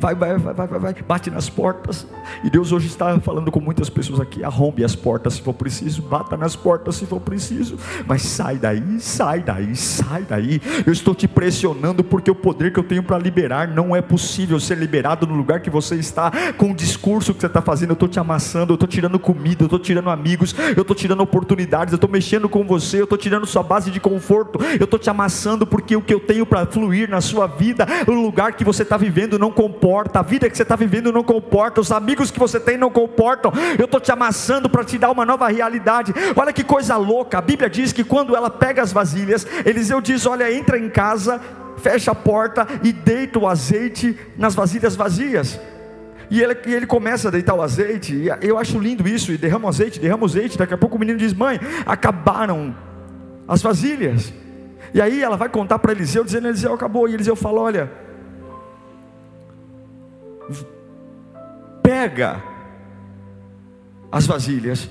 vai, 0.00 0.12
vai, 0.12 0.36
vai, 0.36 0.52
vai, 0.52 0.66
vai, 0.66 0.94
bate 1.06 1.30
nas 1.30 1.48
portas. 1.48 2.04
E 2.42 2.50
Deus 2.50 2.72
hoje 2.72 2.88
está 2.88 3.16
falando 3.20 3.52
com 3.52 3.60
muitas 3.60 3.88
pessoas 3.88 4.18
aqui: 4.18 4.42
arrombe 4.42 4.84
as 4.84 4.96
portas 4.96 5.34
se 5.34 5.42
for 5.42 5.54
preciso, 5.54 6.02
bata 6.02 6.36
nas 6.36 6.56
portas 6.56 6.96
se 6.96 7.06
for 7.06 7.20
preciso, 7.20 7.78
mas 8.08 8.22
sai 8.22 8.56
daí, 8.56 8.98
sai 8.98 9.40
daí, 9.40 9.76
sai 9.76 10.22
daí. 10.28 10.60
Eu 10.84 10.92
estou 10.92 11.14
te 11.14 11.28
pressionando 11.28 12.02
porque 12.02 12.28
o 12.28 12.34
poder 12.34 12.72
que 12.72 12.80
eu 12.80 12.84
tenho 12.84 13.04
para 13.04 13.16
liberar 13.16 13.68
não 13.68 13.94
é 13.94 14.02
possível 14.02 14.58
ser 14.58 14.78
liberado 14.78 15.28
no 15.28 15.34
lugar 15.36 15.60
que 15.60 15.70
você 15.70 15.94
está, 15.94 16.32
com 16.58 16.72
o 16.72 16.74
discurso 16.74 17.32
que 17.32 17.40
você 17.40 17.46
está 17.46 17.62
fazendo. 17.62 17.90
Eu 17.90 17.94
estou 17.94 18.08
te 18.08 18.18
amassando, 18.18 18.72
eu 18.72 18.74
estou 18.74 18.88
tirando 18.88 19.16
comida, 19.16 19.62
eu 19.62 19.66
estou 19.66 19.78
tirando 19.78 20.10
amigos, 20.10 20.56
eu 20.76 20.82
estou 20.82 20.96
tirando 20.96 21.20
oportunidades, 21.20 21.92
eu 21.92 21.96
estou 21.96 22.10
mexendo 22.10 22.48
com 22.48 22.64
você, 22.64 22.98
eu 22.98 23.04
estou 23.04 23.16
tirando 23.16 23.46
sua 23.46 23.62
base 23.62 23.92
de 23.92 24.00
conforto 24.00 24.23
eu 24.78 24.84
estou 24.84 24.98
te 24.98 25.10
amassando 25.10 25.66
porque 25.66 25.96
o 25.96 26.02
que 26.02 26.14
eu 26.14 26.20
tenho 26.20 26.46
para 26.46 26.66
fluir 26.66 27.08
na 27.08 27.20
sua 27.20 27.46
vida, 27.46 27.86
o 28.06 28.12
lugar 28.12 28.52
que 28.52 28.64
você 28.64 28.82
está 28.82 28.96
vivendo 28.96 29.38
não 29.38 29.50
comporta, 29.50 30.20
a 30.20 30.22
vida 30.22 30.48
que 30.48 30.56
você 30.56 30.62
está 30.62 30.76
vivendo 30.76 31.12
não 31.12 31.22
comporta, 31.22 31.80
os 31.80 31.92
amigos 31.92 32.30
que 32.30 32.38
você 32.38 32.58
tem 32.58 32.76
não 32.76 32.90
comportam, 32.90 33.52
eu 33.78 33.84
estou 33.84 34.00
te 34.00 34.10
amassando 34.10 34.68
para 34.68 34.84
te 34.84 34.98
dar 34.98 35.10
uma 35.10 35.24
nova 35.24 35.48
realidade. 35.48 36.12
Olha 36.36 36.52
que 36.52 36.64
coisa 36.64 36.96
louca, 36.96 37.38
a 37.38 37.42
Bíblia 37.42 37.68
diz 37.68 37.92
que 37.92 38.04
quando 38.04 38.34
ela 38.34 38.50
pega 38.50 38.82
as 38.82 38.92
vasilhas, 38.92 39.46
Eliseu 39.64 40.00
diz: 40.00 40.26
Olha, 40.26 40.52
entra 40.52 40.78
em 40.78 40.88
casa, 40.88 41.40
fecha 41.78 42.12
a 42.12 42.14
porta 42.14 42.66
e 42.82 42.92
deita 42.92 43.38
o 43.38 43.48
azeite 43.48 44.18
nas 44.36 44.54
vasilhas 44.54 44.96
vazias. 44.96 45.58
E 46.30 46.42
ele, 46.42 46.56
e 46.66 46.74
ele, 46.74 46.86
começa 46.86 47.28
a 47.28 47.30
deitar 47.30 47.54
o 47.54 47.62
azeite, 47.62 48.28
eu 48.40 48.58
acho 48.58 48.78
lindo 48.78 49.06
isso, 49.06 49.30
e 49.30 49.36
derrama 49.36 49.66
o 49.66 49.68
azeite, 49.68 50.00
derrama 50.00 50.22
o 50.22 50.26
azeite, 50.26 50.56
daqui 50.56 50.72
a 50.72 50.78
pouco 50.78 50.96
o 50.96 50.98
menino 50.98 51.18
diz, 51.18 51.34
mãe, 51.34 51.60
acabaram 51.84 52.74
as 53.46 53.62
vasilhas. 53.62 54.32
E 54.92 55.00
aí 55.00 55.22
ela 55.22 55.36
vai 55.36 55.48
contar 55.48 55.78
para 55.78 55.92
Eliseu, 55.92 56.24
dizendo: 56.24 56.48
Eliseu 56.48 56.72
acabou. 56.72 57.08
E 57.08 57.14
Eliseu 57.14 57.36
fala: 57.36 57.60
Olha, 57.60 57.92
pega 61.82 62.42
as 64.10 64.26
vasilhas, 64.26 64.88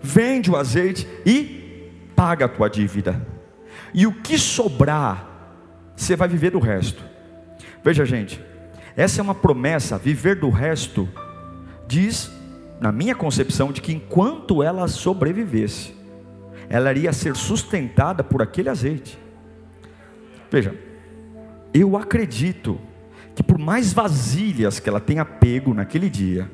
vende 0.00 0.50
o 0.50 0.56
azeite 0.56 1.06
e 1.24 1.90
paga 2.16 2.46
a 2.46 2.48
tua 2.48 2.68
dívida. 2.68 3.24
E 3.92 4.06
o 4.06 4.12
que 4.12 4.38
sobrar, 4.38 5.28
você 5.94 6.16
vai 6.16 6.26
viver 6.28 6.50
do 6.50 6.58
resto. 6.58 7.02
Veja, 7.82 8.04
gente, 8.04 8.42
essa 8.96 9.20
é 9.20 9.22
uma 9.22 9.34
promessa, 9.34 9.98
viver 9.98 10.36
do 10.36 10.50
resto, 10.50 11.08
diz, 11.86 12.30
na 12.80 12.90
minha 12.90 13.14
concepção, 13.14 13.70
de 13.72 13.80
que 13.80 13.92
enquanto 13.92 14.62
ela 14.62 14.88
sobrevivesse, 14.88 15.93
ela 16.74 16.90
iria 16.90 17.12
ser 17.12 17.36
sustentada 17.36 18.24
por 18.24 18.42
aquele 18.42 18.68
azeite. 18.68 19.16
Veja, 20.50 20.74
eu 21.72 21.96
acredito 21.96 22.80
que 23.32 23.44
por 23.44 23.58
mais 23.58 23.92
vasilhas 23.92 24.80
que 24.80 24.88
ela 24.88 24.98
tenha 24.98 25.24
pego 25.24 25.72
naquele 25.72 26.10
dia, 26.10 26.50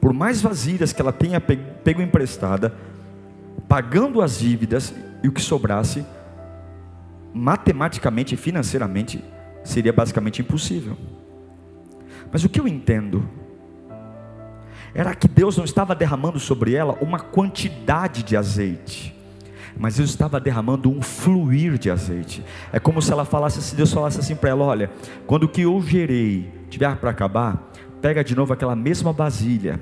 por 0.00 0.14
mais 0.14 0.40
vasilhas 0.40 0.94
que 0.94 1.02
ela 1.02 1.12
tenha 1.12 1.38
pego 1.38 2.00
emprestada, 2.00 2.74
pagando 3.68 4.22
as 4.22 4.38
dívidas 4.38 4.94
e 5.22 5.28
o 5.28 5.32
que 5.32 5.42
sobrasse, 5.42 6.02
matematicamente 7.34 8.34
e 8.34 8.38
financeiramente, 8.38 9.22
seria 9.62 9.92
basicamente 9.92 10.40
impossível. 10.40 10.96
Mas 12.32 12.42
o 12.42 12.48
que 12.48 12.58
eu 12.58 12.66
entendo 12.66 13.28
era 14.94 15.14
que 15.14 15.28
Deus 15.28 15.58
não 15.58 15.64
estava 15.66 15.94
derramando 15.94 16.40
sobre 16.40 16.74
ela 16.74 16.96
uma 17.02 17.20
quantidade 17.20 18.22
de 18.22 18.34
azeite 18.34 19.20
mas 19.78 19.98
eu 19.98 20.04
estava 20.04 20.40
derramando 20.40 20.90
um 20.90 21.02
fluir 21.02 21.78
de 21.78 21.90
azeite. 21.90 22.44
É 22.72 22.78
como 22.78 23.02
se 23.02 23.12
ela 23.12 23.24
falasse, 23.24 23.60
se 23.62 23.74
Deus 23.74 23.92
falasse 23.92 24.20
assim 24.20 24.34
para 24.34 24.50
ela: 24.50 24.64
olha, 24.64 24.90
quando 25.26 25.44
o 25.44 25.48
que 25.48 25.62
eu 25.62 25.80
gerei 25.82 26.50
tiver 26.70 26.96
para 26.96 27.10
acabar, 27.10 27.70
pega 28.00 28.24
de 28.24 28.34
novo 28.34 28.52
aquela 28.52 28.74
mesma 28.74 29.12
vasilha, 29.12 29.80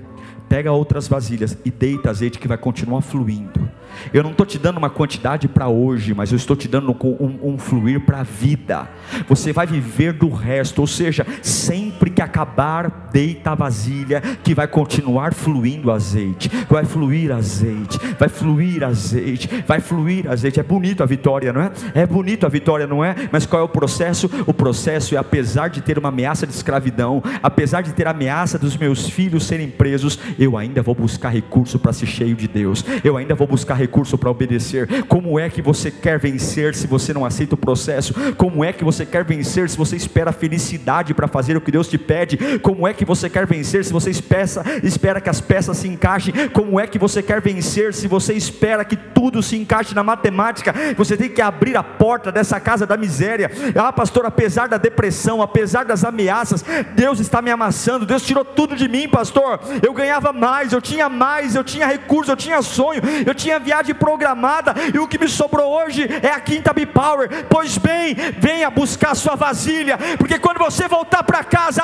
pega 0.48 0.72
outras 0.72 1.06
vasilhas 1.06 1.56
e 1.64 1.70
deita 1.70 2.10
azeite 2.10 2.38
que 2.38 2.48
vai 2.48 2.58
continuar 2.58 3.02
fluindo. 3.02 3.69
Eu 4.12 4.22
não 4.22 4.30
estou 4.30 4.46
te 4.46 4.58
dando 4.58 4.78
uma 4.78 4.90
quantidade 4.90 5.48
para 5.48 5.68
hoje, 5.68 6.14
mas 6.14 6.30
eu 6.30 6.36
estou 6.36 6.56
te 6.56 6.68
dando 6.68 6.96
um, 7.02 7.54
um 7.54 7.58
fluir 7.58 8.00
para 8.00 8.20
a 8.20 8.22
vida. 8.22 8.88
Você 9.28 9.52
vai 9.52 9.66
viver 9.66 10.12
do 10.12 10.28
resto, 10.28 10.80
ou 10.80 10.86
seja, 10.86 11.26
sempre 11.42 12.10
que 12.10 12.22
acabar, 12.22 13.10
deita 13.12 13.52
a 13.52 13.54
vasilha, 13.54 14.20
que 14.42 14.54
vai 14.54 14.68
continuar 14.68 15.34
fluindo 15.34 15.90
azeite, 15.90 16.50
vai 16.68 16.84
fluir 16.84 17.32
azeite, 17.32 17.98
vai 18.18 18.28
fluir 18.28 18.84
azeite, 18.84 19.48
vai 19.66 19.80
fluir 19.80 20.30
azeite. 20.30 20.60
É 20.60 20.62
bonito 20.62 21.02
a 21.02 21.06
vitória, 21.06 21.52
não 21.52 21.62
é? 21.62 21.70
É 21.94 22.06
bonito 22.06 22.46
a 22.46 22.48
vitória, 22.48 22.86
não 22.86 23.04
é? 23.04 23.14
Mas 23.32 23.46
qual 23.46 23.62
é 23.62 23.64
o 23.64 23.68
processo? 23.68 24.30
O 24.46 24.54
processo 24.54 25.14
é 25.14 25.18
apesar 25.18 25.68
de 25.68 25.80
ter 25.80 25.98
uma 25.98 26.08
ameaça 26.08 26.46
de 26.46 26.52
escravidão, 26.52 27.22
apesar 27.42 27.82
de 27.82 27.92
ter 27.92 28.06
a 28.06 28.10
ameaça 28.10 28.58
dos 28.58 28.76
meus 28.76 29.08
filhos 29.08 29.44
serem 29.44 29.68
presos, 29.68 30.18
eu 30.38 30.56
ainda 30.56 30.82
vou 30.82 30.94
buscar 30.94 31.30
recurso 31.30 31.78
para 31.78 31.92
ser 31.92 32.06
cheio 32.06 32.36
de 32.36 32.48
Deus. 32.48 32.84
Eu 33.02 33.16
ainda 33.16 33.34
vou 33.34 33.46
buscar 33.46 33.74
recurso 33.80 34.18
para 34.18 34.30
obedecer. 34.30 35.04
Como 35.04 35.38
é 35.38 35.48
que 35.48 35.62
você 35.62 35.90
quer 35.90 36.18
vencer 36.18 36.74
se 36.74 36.86
você 36.86 37.12
não 37.12 37.24
aceita 37.24 37.54
o 37.54 37.58
processo? 37.58 38.14
Como 38.34 38.64
é 38.64 38.72
que 38.72 38.84
você 38.84 39.06
quer 39.06 39.24
vencer 39.24 39.68
se 39.68 39.76
você 39.76 39.96
espera 39.96 40.32
felicidade 40.32 41.14
para 41.14 41.26
fazer 41.26 41.56
o 41.56 41.60
que 41.60 41.72
Deus 41.72 41.88
te 41.88 41.98
pede? 41.98 42.58
Como 42.58 42.86
é 42.86 42.92
que 42.92 43.04
você 43.04 43.28
quer 43.28 43.46
vencer 43.46 43.84
se 43.84 43.92
você 43.92 44.10
espera, 44.10 44.44
espera 44.82 45.20
que 45.20 45.30
as 45.30 45.40
peças 45.40 45.78
se 45.78 45.88
encaixem? 45.88 46.48
Como 46.50 46.78
é 46.78 46.86
que 46.86 46.98
você 46.98 47.22
quer 47.22 47.40
vencer 47.40 47.94
se 47.94 48.06
você 48.06 48.34
espera 48.34 48.84
que 48.84 48.96
tudo 48.96 49.42
se 49.42 49.56
encaixe 49.56 49.94
na 49.94 50.04
matemática? 50.04 50.74
Você 50.96 51.16
tem 51.16 51.28
que 51.28 51.40
abrir 51.40 51.76
a 51.76 51.82
porta 51.82 52.30
dessa 52.30 52.60
casa 52.60 52.86
da 52.86 52.96
miséria. 52.96 53.50
Ah, 53.74 53.92
pastor, 53.92 54.26
apesar 54.26 54.68
da 54.68 54.76
depressão, 54.76 55.40
apesar 55.40 55.84
das 55.84 56.04
ameaças, 56.04 56.64
Deus 56.94 57.18
está 57.20 57.40
me 57.40 57.50
amassando. 57.50 58.04
Deus 58.04 58.22
tirou 58.22 58.44
tudo 58.44 58.76
de 58.76 58.88
mim, 58.88 59.08
pastor. 59.08 59.60
Eu 59.82 59.92
ganhava 59.92 60.32
mais, 60.32 60.72
eu 60.72 60.82
tinha 60.82 61.08
mais, 61.08 61.54
eu 61.54 61.64
tinha 61.64 61.86
recurso, 61.86 62.30
eu 62.30 62.36
tinha 62.36 62.60
sonho, 62.62 63.00
eu 63.26 63.34
tinha 63.34 63.58
viagem 63.70 63.94
programada 63.94 64.74
e 64.92 64.98
o 64.98 65.06
que 65.06 65.16
me 65.16 65.28
sobrou 65.28 65.70
hoje 65.70 66.08
é 66.22 66.30
a 66.30 66.40
quinta 66.40 66.72
B-Power. 66.72 67.46
Pois 67.48 67.78
bem, 67.78 68.16
venha 68.36 68.68
buscar 68.68 69.14
sua 69.14 69.36
vasilha, 69.36 69.96
porque 70.18 70.40
quando 70.40 70.58
você 70.58 70.88
voltar 70.88 71.22
para 71.22 71.44
casa, 71.44 71.80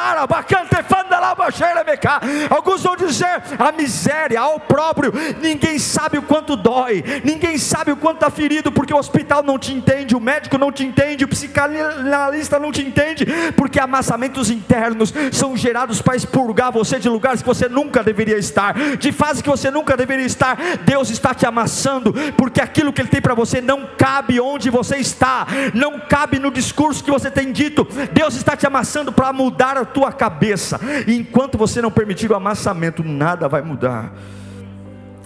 alguns 2.51 2.82
vão 2.82 2.97
dizer 2.97 3.43
a 3.59 3.70
miséria, 3.70 4.41
ao 4.41 4.59
próprio, 4.59 5.12
ninguém 5.41 5.78
sabe 5.78 6.18
o 6.18 6.22
quanto 6.22 6.57
dói, 6.57 7.05
ninguém 7.22 7.57
sabe 7.57 7.93
o 7.93 7.97
quanto 7.97 8.16
está 8.16 8.30
ferido, 8.30 8.72
porque 8.72 8.93
o 8.93 8.99
hospital 8.99 9.45
não 9.45 9.59
te 9.59 9.72
entende, 9.72 10.16
o 10.16 10.20
médico 10.20 10.59
não 10.59 10.72
te 10.72 10.84
entende, 10.84 11.24
o 11.24 11.28
psicanalista 11.28 12.59
não 12.59 12.72
te 12.72 12.82
entende, 12.82 13.26
porque 13.57 13.78
amassamentos 13.78 14.51
internos 14.51 15.14
são 15.32 15.57
gerados 15.57 16.03
para 16.03 16.16
expurgar 16.16 16.72
você 16.72 16.99
de 16.99 17.09
lugares 17.09 17.43
que 17.43 17.49
você 17.49 17.68
nunca 17.68 18.03
deveria 18.03 18.39
estar, 18.39 18.74
de 18.97 19.12
fase 19.12 19.43
que 19.43 19.49
você 19.49 19.70
nunca 19.70 19.97
deveria 19.97 20.26
estar. 20.26 20.59
Deus 20.84 21.11
está 21.11 21.32
te 21.34 21.47
amassando, 21.47 21.76
porque 22.37 22.61
aquilo 22.61 22.93
que 22.93 23.01
Ele 23.01 23.09
tem 23.09 23.20
para 23.20 23.35
você 23.35 23.61
não 23.61 23.89
cabe 23.97 24.41
onde 24.41 24.70
você 24.70 24.97
está, 24.97 25.47
não 25.74 26.01
cabe 26.01 26.39
no 26.39 26.51
discurso 26.51 27.03
que 27.03 27.11
você 27.11 27.31
tem 27.31 27.53
dito. 27.53 27.87
Deus 28.12 28.35
está 28.37 28.57
te 28.57 28.66
amassando 28.66 29.12
para 29.12 29.33
mudar 29.33 29.77
a 29.77 29.85
tua 29.85 30.12
cabeça, 30.12 30.81
e 31.07 31.14
enquanto 31.14 31.59
você 31.59 31.81
não 31.83 31.91
permitir 31.91 32.31
o 32.31 32.37
amassamento, 32.37 33.03
nada 33.03 33.49
vai 33.49 33.62
mudar. 33.62 34.12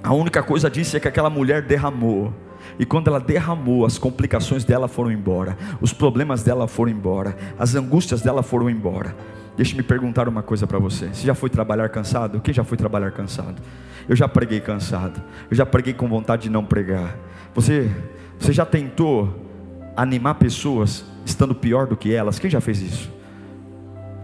A 0.02 0.14
única 0.14 0.42
coisa 0.42 0.70
disso 0.70 0.96
é 0.96 1.00
que 1.00 1.08
aquela 1.08 1.30
mulher 1.30 1.62
derramou. 1.62 2.32
E 2.78 2.86
quando 2.86 3.08
ela 3.08 3.20
derramou, 3.20 3.84
as 3.84 3.98
complicações 3.98 4.64
dela 4.64 4.88
foram 4.88 5.12
embora, 5.12 5.56
os 5.80 5.92
problemas 5.92 6.42
dela 6.42 6.66
foram 6.66 6.90
embora, 6.90 7.36
as 7.58 7.74
angústias 7.74 8.22
dela 8.22 8.42
foram 8.42 8.70
embora. 8.70 9.14
Deixe-me 9.56 9.82
perguntar 9.82 10.28
uma 10.28 10.42
coisa 10.42 10.66
para 10.66 10.78
você: 10.78 11.08
você 11.08 11.26
já 11.26 11.34
foi 11.34 11.50
trabalhar 11.50 11.88
cansado? 11.88 12.40
Quem 12.40 12.54
já 12.54 12.64
foi 12.64 12.76
trabalhar 12.76 13.10
cansado? 13.10 13.60
Eu 14.08 14.16
já 14.16 14.28
preguei 14.28 14.60
cansado, 14.60 15.22
eu 15.50 15.56
já 15.56 15.66
preguei 15.66 15.92
com 15.92 16.08
vontade 16.08 16.42
de 16.42 16.50
não 16.50 16.64
pregar. 16.64 17.16
Você, 17.54 17.90
você 18.38 18.52
já 18.52 18.64
tentou 18.64 19.46
animar 19.96 20.34
pessoas 20.34 21.04
estando 21.24 21.54
pior 21.54 21.86
do 21.86 21.96
que 21.96 22.12
elas? 22.12 22.38
Quem 22.38 22.50
já 22.50 22.60
fez 22.60 22.80
isso? 22.80 23.20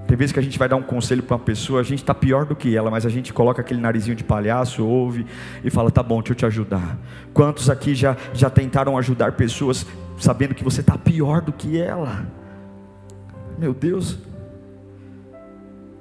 Tem 0.07 0.17
vezes 0.17 0.33
que 0.33 0.39
a 0.39 0.43
gente 0.43 0.59
vai 0.59 0.69
dar 0.69 0.77
um 0.77 0.83
conselho 0.83 1.23
para 1.23 1.35
uma 1.35 1.43
pessoa, 1.43 1.81
a 1.81 1.83
gente 1.83 1.99
está 1.99 2.15
pior 2.15 2.47
do 2.47 2.55
que 2.55 2.77
ela, 2.77 2.91
mas 2.91 3.05
a 3.05 3.09
gente 3.09 3.33
coloca 3.33 3.61
aquele 3.61 3.81
narizinho 3.81 4.15
de 4.15 4.23
palhaço, 4.23 4.87
ouve 4.87 5.27
e 5.65 5.71
fala: 5.71 5.91
tá 5.91 6.03
bom, 6.03 6.21
deixa 6.21 6.33
eu 6.33 6.37
te 6.37 6.47
ajudar. 6.47 6.97
Quantos 7.35 7.69
aqui 7.69 7.95
já, 7.95 8.17
já 8.33 8.49
tentaram 8.49 8.97
ajudar 8.97 9.33
pessoas 9.33 9.85
sabendo 10.19 10.55
que 10.55 10.63
você 10.63 10.81
está 10.81 10.97
pior 10.97 11.41
do 11.41 11.53
que 11.53 11.81
ela? 11.81 12.27
Meu 13.59 13.75
Deus, 13.75 14.19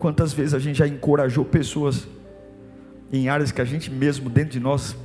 quantas 0.06 0.34
vezes 0.34 0.54
a 0.54 0.60
gente 0.60 0.78
já 0.78 0.88
encorajou 0.88 1.44
pessoas 1.44 2.08
em 3.12 3.28
áreas 3.28 3.52
que 3.52 3.60
a 3.60 3.66
gente 3.66 3.90
mesmo, 3.90 4.30
dentro 4.30 4.52
de 4.52 4.60
nós, 4.60 4.96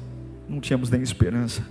não 0.47 0.61
tínhamos 0.61 0.91
nem 0.91 1.01
esperança. 1.01 1.67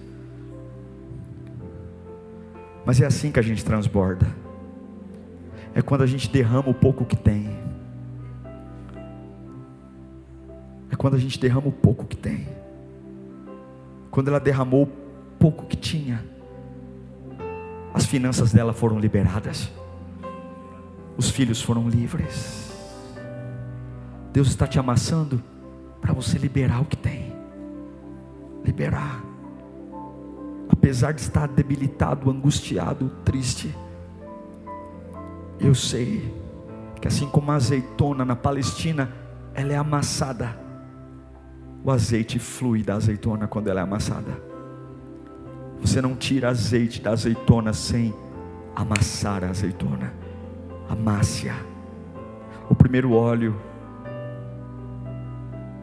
Mas 2.84 3.00
é 3.00 3.06
assim 3.06 3.32
que 3.32 3.38
a 3.38 3.44
gente 3.44 3.64
transborda 3.64 4.26
é 5.76 5.82
quando 5.84 6.02
a 6.02 6.08
gente 6.08 6.28
derrama 6.28 6.70
o 6.70 6.74
pouco 6.74 7.06
que 7.06 7.16
tem. 7.16 7.52
É 10.92 10.96
quando 10.96 11.14
a 11.14 11.20
gente 11.20 11.40
derrama 11.40 11.68
o 11.68 11.72
pouco 11.72 12.08
que 12.08 12.18
tem. 12.18 12.48
Quando 14.10 14.30
ela 14.30 14.40
derramou 14.40 14.86
o 14.86 14.90
pouco 15.38 15.68
que 15.68 15.78
tinha, 15.78 16.26
as 17.94 18.08
finanças 18.08 18.52
dela 18.52 18.74
foram 18.74 19.00
liberadas, 19.00 19.70
os 21.16 21.30
filhos 21.30 21.62
foram 21.62 21.88
livres. 21.88 22.69
Deus 24.32 24.48
está 24.48 24.68
te 24.68 24.80
amassando 24.80 25.44
para 26.02 26.14
você 26.14 26.38
liberar 26.38 26.82
o 26.82 26.86
que 26.86 26.98
tem. 26.98 27.34
Liberar. 28.64 29.24
Apesar 30.70 31.14
de 31.14 31.22
estar 31.22 31.48
debilitado, 31.48 32.30
angustiado, 32.30 33.10
triste 33.26 33.74
eu 35.60 35.76
sei 35.76 36.34
que 37.02 37.08
assim 37.08 37.28
como 37.28 37.52
a 37.52 37.56
azeitona 37.56 38.24
na 38.24 38.36
Palestina, 38.36 39.12
ela 39.54 39.74
é 39.74 39.76
amassada. 39.76 40.58
O 41.84 41.92
azeite 41.92 42.40
flui 42.40 42.82
da 42.82 42.96
azeitona 42.96 43.48
quando 43.48 43.68
ela 43.68 43.82
é 43.82 43.84
amassada. 43.84 44.42
Você 45.82 46.02
não 46.02 46.16
tira 46.16 46.50
azeite 46.50 47.02
da 47.02 47.12
azeitona 47.12 47.74
sem 47.74 48.14
amassar 48.76 49.44
a 49.44 49.50
azeitona. 49.50 50.14
Amasse-a. 50.90 51.56
O 52.70 52.76
primeiro 52.76 53.14
óleo 53.14 53.56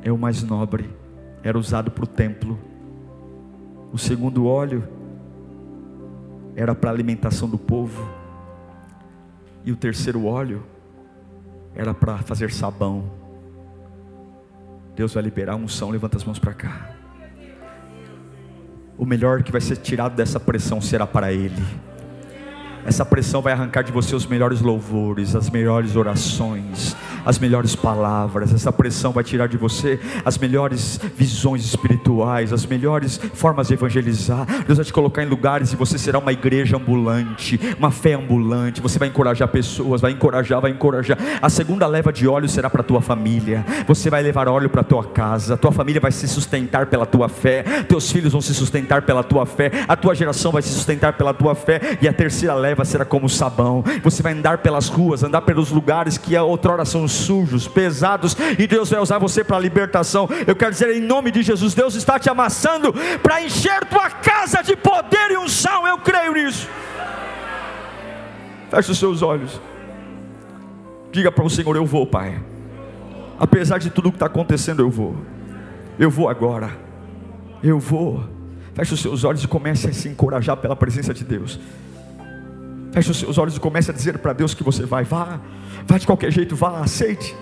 é 0.09 0.13
o 0.13 0.17
mais 0.17 0.41
nobre, 0.41 0.89
era 1.43 1.59
usado 1.59 1.91
para 1.91 2.05
o 2.05 2.07
templo. 2.07 2.57
O 3.93 3.99
segundo 3.99 4.47
óleo 4.47 4.87
era 6.55 6.77
para 6.77 6.91
a 6.91 6.93
alimentação 6.93 7.49
do 7.49 7.59
povo. 7.59 8.09
E 9.65 9.73
o 9.73 9.77
terceiro 9.77 10.25
óleo 10.25 10.63
era 11.75 11.93
para 11.93 12.19
fazer 12.19 12.53
sabão. 12.53 13.11
Deus 14.95 15.13
vai 15.13 15.25
liberar 15.25 15.57
unção, 15.57 15.91
levanta 15.91 16.17
as 16.17 16.25
mãos 16.25 16.39
para 16.39 16.55
cá. 16.55 16.91
O 18.97 19.05
melhor 19.05 19.43
que 19.43 19.51
vai 19.51 19.61
ser 19.61 19.77
tirado 19.79 20.15
dessa 20.15 20.39
pressão 20.39 20.81
será 20.81 21.05
para 21.05 21.33
Ele. 21.33 21.65
Essa 22.85 23.05
pressão 23.05 23.43
vai 23.43 23.53
arrancar 23.53 23.83
de 23.83 23.91
você 23.91 24.15
os 24.15 24.25
melhores 24.25 24.61
louvores, 24.61 25.35
as 25.35 25.51
melhores 25.51 25.97
orações, 25.97 26.97
as 27.27 27.41
melhores 27.41 27.75
palavras. 27.75 28.55
Essa 28.55 28.73
pressão 28.73 29.11
vai 29.11 29.25
tirar 29.25 29.49
de 29.49 29.57
você 29.57 29.99
as 30.25 30.39
melhores 30.39 31.01
visões 31.17 31.65
espirituais, 31.65 32.53
as 32.53 32.65
melhores 32.65 33.21
formas 33.35 33.67
de 33.67 33.75
evangelizar. 33.75 34.47
Deus 34.65 34.79
vai 34.79 34.85
te 34.85 34.93
colocar 34.93 35.25
em 35.25 35.27
lugares 35.27 35.73
e 35.73 35.77
você 35.77 35.99
será 35.99 36.21
uma 36.21 36.33
igreja 36.33 36.77
ambulante, 36.77 37.59
uma 37.77 37.91
fé 37.91 38.15
ambulante. 38.15 38.81
Você 38.81 38.99
vai 38.99 39.09
encorajar 39.09 39.49
pessoas, 39.49 40.01
vai 40.01 40.13
encorajar, 40.13 40.61
vai 40.61 40.71
encorajar. 40.71 41.19
A 41.43 41.51
segunda 41.51 41.87
leva 41.87 42.13
de 42.13 42.29
óleo 42.29 42.49
será 42.49 42.71
para 42.71 42.85
tua 42.85 43.01
família. 43.01 43.67
Você 43.89 44.09
vai 44.09 44.23
levar 44.23 44.49
óleo 44.49 44.71
para 44.71 44.85
tua 44.85 45.03
casa. 45.05 45.55
A 45.55 45.57
tua 45.57 45.73
família 45.73 46.01
vai 46.01 46.13
se 46.13 46.29
sustentar 46.29 46.87
pela 46.87 47.05
tua 47.05 47.29
fé. 47.29 47.65
Teus 47.89 48.11
filhos 48.13 48.33
vão 48.33 48.41
se 48.41 48.55
sustentar 48.55 49.03
pela 49.03 49.25
tua 49.25 49.45
fé. 49.45 49.73
A 49.89 49.97
tua 49.97 50.15
geração 50.15 50.53
vai 50.53 50.63
se 50.63 50.69
sustentar 50.69 51.15
pela 51.15 51.35
tua 51.35 51.57
fé. 51.57 51.99
E 52.01 52.07
a 52.07 52.13
terceira 52.13 52.55
leva 52.55 52.85
será 52.85 53.05
como 53.05 53.29
sabão. 53.29 53.83
Você 54.05 54.23
vai 54.23 54.33
andar 54.33 54.59
pelas 54.59 54.89
ruas, 54.89 55.25
andar 55.25 55.41
pelos 55.41 55.73
lugares 55.73 56.17
que 56.17 56.37
outrora 56.37 56.85
são 56.85 57.09
sujos, 57.17 57.67
pesados, 57.67 58.37
e 58.59 58.67
Deus 58.67 58.91
vai 58.91 59.01
usar 59.01 59.19
você 59.19 59.43
para 59.43 59.59
libertação. 59.59 60.29
Eu 60.47 60.55
quero 60.55 60.73
dizer 60.73 60.95
em 60.95 61.01
nome 61.01 61.31
de 61.31 61.43
Jesus, 61.43 61.75
Deus 61.75 61.95
está 61.95 62.19
te 62.19 62.29
amassando 62.31 62.95
para 63.23 63.43
encher 63.43 63.85
tua 63.87 64.11
casa 64.11 64.63
de 64.63 64.77
poder 64.77 65.31
e 65.31 65.37
unção. 65.37 65.87
Eu 65.87 65.99
creio 65.99 66.33
nisso. 66.33 66.69
Feche 68.71 68.91
os 68.91 68.99
seus 68.99 69.23
olhos. 69.23 69.61
Diga 71.13 71.33
para 71.33 71.45
o 71.45 71.51
Senhor: 71.51 71.75
Eu 71.77 71.87
vou, 71.87 72.07
Pai. 72.07 72.41
Apesar 73.39 73.79
de 73.79 73.91
tudo 73.91 74.11
que 74.11 74.17
está 74.17 74.27
acontecendo, 74.27 74.81
eu 74.81 74.91
vou. 74.91 75.17
Eu 75.99 76.11
vou 76.11 76.29
agora. 76.29 76.71
Eu 77.63 77.79
vou. 77.79 78.25
Feche 78.75 78.95
os 78.95 79.01
seus 79.01 79.25
olhos 79.25 79.43
e 79.43 79.49
comece 79.49 79.89
a 79.89 79.93
se 79.93 80.09
encorajar 80.09 80.57
pela 80.59 80.77
presença 80.77 81.15
de 81.15 81.25
Deus. 81.25 81.59
Feche 82.97 83.11
os 83.11 83.19
seus 83.19 83.37
olhos 83.37 83.55
e 83.55 83.61
comece 83.61 83.91
a 83.91 83.95
dizer 83.95 84.17
para 84.21 84.33
Deus 84.33 84.55
que 84.55 84.63
você 84.63 84.87
vai. 84.87 85.05
Vá, 85.05 85.39
vá 85.87 85.99
de 85.99 86.07
qualquer 86.07 86.31
jeito, 86.33 86.57
vá, 86.57 86.81
aceite. 86.81 87.37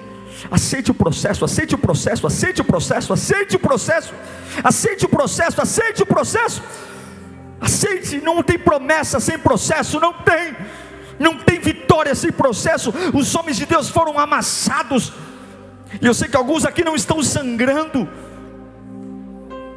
Aceite 0.50 0.90
o 0.90 0.94
processo, 0.94 1.44
aceite 1.44 1.76
o 1.76 1.78
processo, 1.78 2.26
aceite 2.26 2.60
o 2.60 2.64
processo, 2.64 3.12
aceite 3.12 3.54
o 3.54 3.58
processo, 3.60 4.12
aceite 4.64 5.04
o 5.04 5.08
processo, 5.08 5.62
aceite 5.62 6.02
o 6.02 6.06
processo. 6.06 6.60
Aceite, 7.60 8.20
não 8.20 8.42
tem 8.42 8.58
promessa 8.58 9.20
sem 9.20 9.38
processo, 9.38 10.00
não 10.00 10.12
tem, 10.12 10.56
não 11.20 11.38
tem 11.38 11.60
vitória 11.60 12.16
sem 12.16 12.32
processo. 12.32 12.92
Os 13.14 13.32
homens 13.36 13.56
de 13.56 13.64
Deus 13.64 13.88
foram 13.88 14.18
amassados, 14.18 15.12
e 16.02 16.04
eu 16.04 16.14
sei 16.14 16.26
que 16.26 16.36
alguns 16.36 16.64
aqui 16.64 16.82
não 16.82 16.96
estão 16.96 17.22
sangrando, 17.22 18.08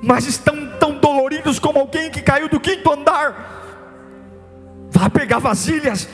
mas 0.01 0.25
estão 0.25 0.71
tão 0.80 0.97
doloridos 0.97 1.59
como 1.59 1.78
alguém 1.78 2.09
que 2.09 2.23
caiu 2.23 2.49
do 2.49 2.59
quinto 2.59 2.91
andar. 2.91 3.56
Vá 4.97 5.11
pegar 5.11 5.37
vasilhas, 5.37 6.09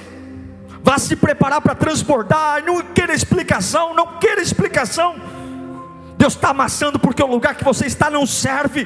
vá 0.84 1.00
se 1.00 1.16
preparar 1.16 1.62
para 1.62 1.74
transbordar. 1.74 2.62
Não 2.66 2.82
queira 2.82 3.14
explicação, 3.14 3.94
não 3.94 4.20
queira 4.20 4.42
explicação. 4.42 5.16
Deus 6.18 6.34
está 6.34 6.50
amassando 6.50 7.00
porque 7.00 7.24
o 7.24 7.28
lugar 7.28 7.56
que 7.56 7.64
você 7.64 7.86
está 7.86 8.10
não 8.10 8.26
serve 8.26 8.86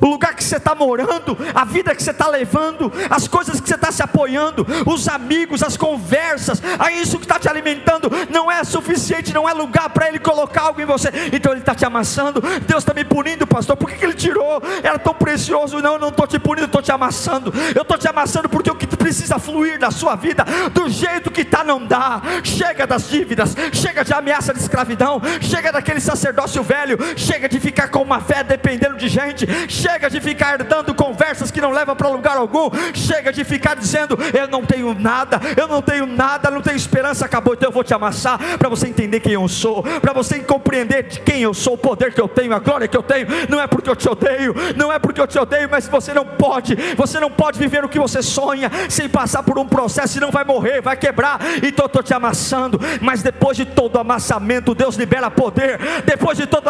o 0.00 0.06
lugar 0.06 0.34
que 0.34 0.44
você 0.44 0.56
está 0.56 0.74
morando, 0.74 1.36
a 1.54 1.64
vida 1.64 1.94
que 1.94 2.02
você 2.02 2.10
está 2.10 2.28
levando, 2.28 2.92
as 3.10 3.26
coisas 3.28 3.60
que 3.60 3.68
você 3.68 3.74
está 3.74 3.90
se 3.90 4.02
apoiando, 4.02 4.66
os 4.86 5.08
amigos, 5.08 5.62
as 5.62 5.76
conversas, 5.76 6.62
é 6.62 6.92
isso 6.92 7.18
que 7.18 7.24
está 7.24 7.38
te 7.38 7.48
alimentando, 7.48 8.10
não 8.30 8.50
é 8.50 8.62
suficiente, 8.64 9.32
não 9.32 9.48
é 9.48 9.52
lugar 9.52 9.90
para 9.90 10.08
Ele 10.08 10.18
colocar 10.18 10.62
algo 10.62 10.80
em 10.80 10.84
você, 10.84 11.10
então 11.32 11.52
Ele 11.52 11.60
está 11.60 11.74
te 11.74 11.84
amassando. 11.84 12.40
Deus 12.66 12.82
está 12.82 12.94
me 12.94 13.04
punindo, 13.04 13.46
pastor, 13.46 13.76
por 13.76 13.90
que, 13.90 13.96
que 13.96 14.04
Ele 14.04 14.14
tirou? 14.14 14.62
Era 14.82 14.98
tão 14.98 15.14
precioso. 15.14 15.80
Não, 15.80 15.98
não 15.98 16.08
estou 16.08 16.26
te 16.26 16.38
punindo, 16.38 16.66
estou 16.66 16.82
te 16.82 16.92
amassando. 16.92 17.52
Eu 17.74 17.82
estou 17.82 17.98
te 17.98 18.08
amassando 18.08 18.48
porque 18.48 18.70
o 18.70 18.74
que 18.74 18.86
precisa 18.86 19.38
fluir 19.38 19.78
da 19.78 19.90
sua 19.90 20.16
vida, 20.16 20.44
do 20.72 20.88
jeito 20.88 21.30
que 21.30 21.42
está, 21.42 21.64
não 21.64 21.84
dá. 21.84 22.20
Chega 22.42 22.86
das 22.86 23.08
dívidas, 23.08 23.54
chega 23.72 24.04
de 24.04 24.12
ameaça 24.12 24.52
de 24.52 24.60
escravidão, 24.60 25.20
chega 25.40 25.72
daquele 25.72 26.00
sacerdócio 26.00 26.62
velho, 26.62 26.98
chega 27.16 27.48
de 27.48 27.58
ficar 27.60 27.88
com 27.88 28.02
uma 28.02 28.20
fé 28.20 28.42
dependendo 28.42 28.96
de 28.96 29.08
gente 29.08 29.46
Chega 29.68 29.85
de 30.10 30.20
ficar 30.20 30.58
dando 30.62 30.94
conversas 30.94 31.50
que 31.50 31.60
não 31.60 31.70
levam 31.70 31.96
para 31.96 32.08
lugar 32.08 32.36
algum. 32.36 32.70
Chega 32.94 33.32
de 33.32 33.44
ficar 33.44 33.74
dizendo: 33.74 34.18
Eu 34.34 34.48
não 34.48 34.64
tenho 34.64 34.94
nada, 34.94 35.40
eu 35.56 35.66
não 35.66 35.80
tenho 35.80 36.06
nada, 36.06 36.50
não 36.50 36.60
tenho 36.60 36.76
esperança. 36.76 37.24
Acabou, 37.24 37.54
então 37.54 37.68
eu 37.68 37.72
vou 37.72 37.84
te 37.84 37.94
amassar 37.94 38.38
para 38.58 38.68
você 38.68 38.88
entender 38.88 39.20
quem 39.20 39.32
eu 39.32 39.48
sou, 39.48 39.82
para 39.82 40.12
você 40.12 40.40
compreender 40.40 41.04
de 41.04 41.20
quem 41.20 41.42
eu 41.42 41.54
sou, 41.54 41.74
o 41.74 41.78
poder 41.78 42.12
que 42.12 42.20
eu 42.20 42.28
tenho, 42.28 42.54
a 42.54 42.58
glória 42.58 42.88
que 42.88 42.96
eu 42.96 43.02
tenho. 43.02 43.26
Não 43.48 43.60
é 43.60 43.66
porque 43.66 43.88
eu 43.88 43.96
te 43.96 44.08
odeio, 44.08 44.54
não 44.76 44.92
é 44.92 44.98
porque 44.98 45.20
eu 45.20 45.26
te 45.26 45.38
odeio, 45.38 45.68
mas 45.70 45.88
você 45.88 46.12
não 46.12 46.24
pode, 46.24 46.74
você 46.96 47.18
não 47.18 47.30
pode 47.30 47.58
viver 47.58 47.84
o 47.84 47.88
que 47.88 47.98
você 47.98 48.22
sonha 48.22 48.70
sem 48.88 49.08
passar 49.08 49.42
por 49.42 49.58
um 49.58 49.66
processo, 49.66 50.14
senão 50.14 50.30
vai 50.30 50.44
morrer, 50.44 50.80
vai 50.80 50.96
quebrar. 50.96 51.40
Então 51.62 51.86
estou 51.86 52.02
te 52.02 52.12
amassando, 52.12 52.80
mas 53.00 53.22
depois 53.22 53.56
de 53.56 53.64
todo 53.64 53.98
amassamento, 53.98 54.74
Deus 54.74 54.96
libera 54.96 55.30
poder. 55.30 55.78
Depois 56.04 56.36
de 56.36 56.46
todo, 56.46 56.66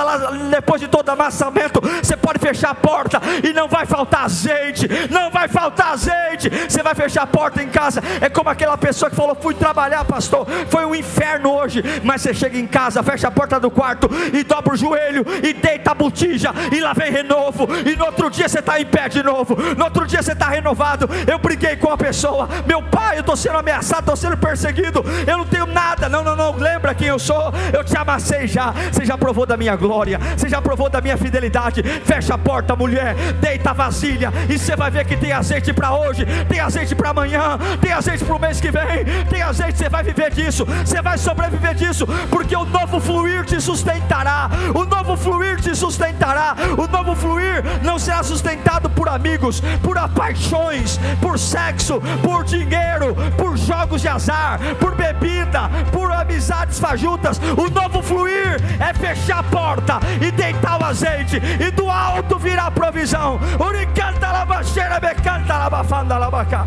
depois 0.51 0.81
de 0.81 0.89
todo 0.89 1.09
amassamento, 1.09 1.81
você 1.81 2.17
pode 2.17 2.39
fechar 2.39 2.71
a 2.71 2.75
porta 2.75 3.06
porta 3.07 3.21
e 3.47 3.53
não 3.53 3.69
vai 3.69 3.87
faltar 3.87 4.25
azeite, 4.25 4.89
não 5.11 5.31
vai 5.31 5.49
faltar 5.49 5.93
azeite. 5.93 6.51
Você 6.69 6.83
vai 6.83 6.95
fechar 6.95 7.23
a 7.23 7.27
porta 7.27 7.63
em 7.63 7.69
casa. 7.69 8.03
É 8.21 8.29
como 8.29 8.51
aquela 8.51 8.77
pessoa 8.77 9.09
que 9.09 9.17
falou: 9.17 9.37
fui 9.41 9.55
trabalhar, 9.55 10.05
pastor, 10.05 10.47
foi 10.69 10.85
um 10.85 10.95
inferno 10.95 11.53
hoje. 11.53 11.83
Mas 12.03 12.23
você 12.23 12.35
chega 12.35 12.59
em 12.59 12.67
casa, 12.67 13.03
fecha 13.03 13.29
a 13.29 13.31
porta 13.31 13.61
do 13.61 13.71
quarto 13.71 14.09
e 14.33 14.43
dobra 14.43 14.75
o 14.75 14.77
joelho 14.77 15.25
e 15.43 15.53
deita 15.53 15.93
a 15.93 15.95
botija 15.95 16.53
e 16.73 16.81
lá 16.81 16.93
vem 16.93 17.11
renovo. 17.11 17.69
E 17.87 17.97
no 17.97 18.05
outro 18.07 18.31
dia 18.31 18.49
você 18.49 18.59
está 18.59 18.81
em 18.81 18.87
pé 18.87 19.09
de 19.09 19.23
novo, 19.23 19.57
no 19.77 19.85
outro 19.85 20.07
dia 20.07 20.23
você 20.23 20.33
está 20.33 20.49
renovado. 20.49 21.09
Eu 21.27 21.39
briguei 21.39 21.77
com 21.77 21.91
a 21.91 21.97
pessoa, 21.97 22.49
meu 22.67 22.83
pai, 22.83 23.17
eu 23.17 23.21
estou 23.21 23.37
sendo 23.37 23.59
ameaçado, 23.59 24.01
estou 24.01 24.17
sendo 24.17 24.37
perseguido, 24.37 25.05
eu 25.27 25.39
não 25.39 25.47
tenho 25.47 25.67
nada. 25.67 26.09
Não, 26.09 26.25
não, 26.25 26.37
não, 26.37 26.57
lembra 26.57 26.95
quem 26.95 27.09
eu 27.09 27.19
sou? 27.19 27.53
Eu 27.73 27.85
te 27.85 27.97
amassei 27.97 28.47
já. 28.47 28.73
Você 28.93 29.05
já 29.05 29.17
provou 29.17 29.47
da 29.47 29.57
minha 29.57 29.77
glória, 29.77 30.19
você 30.37 30.49
já 30.49 30.61
provou 30.61 30.89
da 30.89 31.01
minha 31.01 31.17
fidelidade. 31.17 31.83
Fecha 32.05 32.35
a 32.35 32.39
porta, 32.39 32.75
mulher 32.75 32.96
mulher, 32.97 33.15
deita 33.35 33.71
a 33.71 33.73
vasilha 33.75 34.33
e 34.49 34.59
você 34.59 34.75
vai 34.75 34.91
ver 34.91 35.05
que 35.05 35.17
tem 35.17 35.33
azeite 35.33 35.73
para 35.73 35.93
hoje, 35.95 36.25
tem 36.49 36.61
azeite 36.61 36.95
para 36.95 37.11
amanhã, 37.11 37.59
tem 37.81 37.93
azeite 37.93 38.25
para 38.25 38.35
o 38.35 38.41
mês 38.41 38.61
que 38.61 38.71
vem, 38.71 39.05
tem 39.29 39.43
azeite, 39.43 39.79
você 39.79 39.89
vai 39.89 40.03
viver 40.03 40.31
disso, 40.33 40.65
você 40.65 41.03
vai 41.03 41.19
sobreviver 41.19 41.75
disso, 41.75 42.07
porque 42.31 42.57
o 42.57 42.65
novo 42.65 42.99
fluir 42.99 43.45
te 43.45 43.61
sustentará, 43.61 44.49
o 44.75 44.85
novo 44.85 45.17
fluir 45.17 45.61
te 45.61 45.75
sustentará, 45.75 46.57
o 46.77 46.87
novo 46.87 47.15
fluir 47.15 47.63
não 47.83 47.99
será 47.99 48.23
sustentado 48.23 48.89
por 48.89 49.09
amigos, 49.09 49.61
por 49.83 49.97
paixões, 50.11 50.99
por 51.21 51.39
sexo, 51.39 52.01
por 52.23 52.45
dinheiro, 52.45 53.15
por 53.37 53.57
jogos 53.57 54.03
de 54.03 54.09
azar, 54.09 54.59
por 54.79 54.95
bebida, 54.95 55.69
por 55.93 56.13
amizades 56.13 56.79
fajutas. 56.79 57.41
O 57.57 57.69
novo 57.69 58.03
fluir 58.03 58.57
é 58.79 58.95
fechar 58.95 59.41
a 59.41 59.43
porta 59.43 60.01
e 60.21 60.31
deitar 60.31 60.81
o 60.81 60.85
azeite, 60.85 61.41
e 61.61 61.71
do 61.71 61.91
alto 61.91 62.39
virá 62.39 62.67
a 62.67 62.71
provisão. 62.87 63.39
Uricanta 63.59 64.33
la 64.33 64.45
baixeira, 64.45 65.01
becanta 65.01 65.59
la 65.59 65.71
bafanda 65.71 66.19
la 66.19 66.31
bacá. 66.31 66.67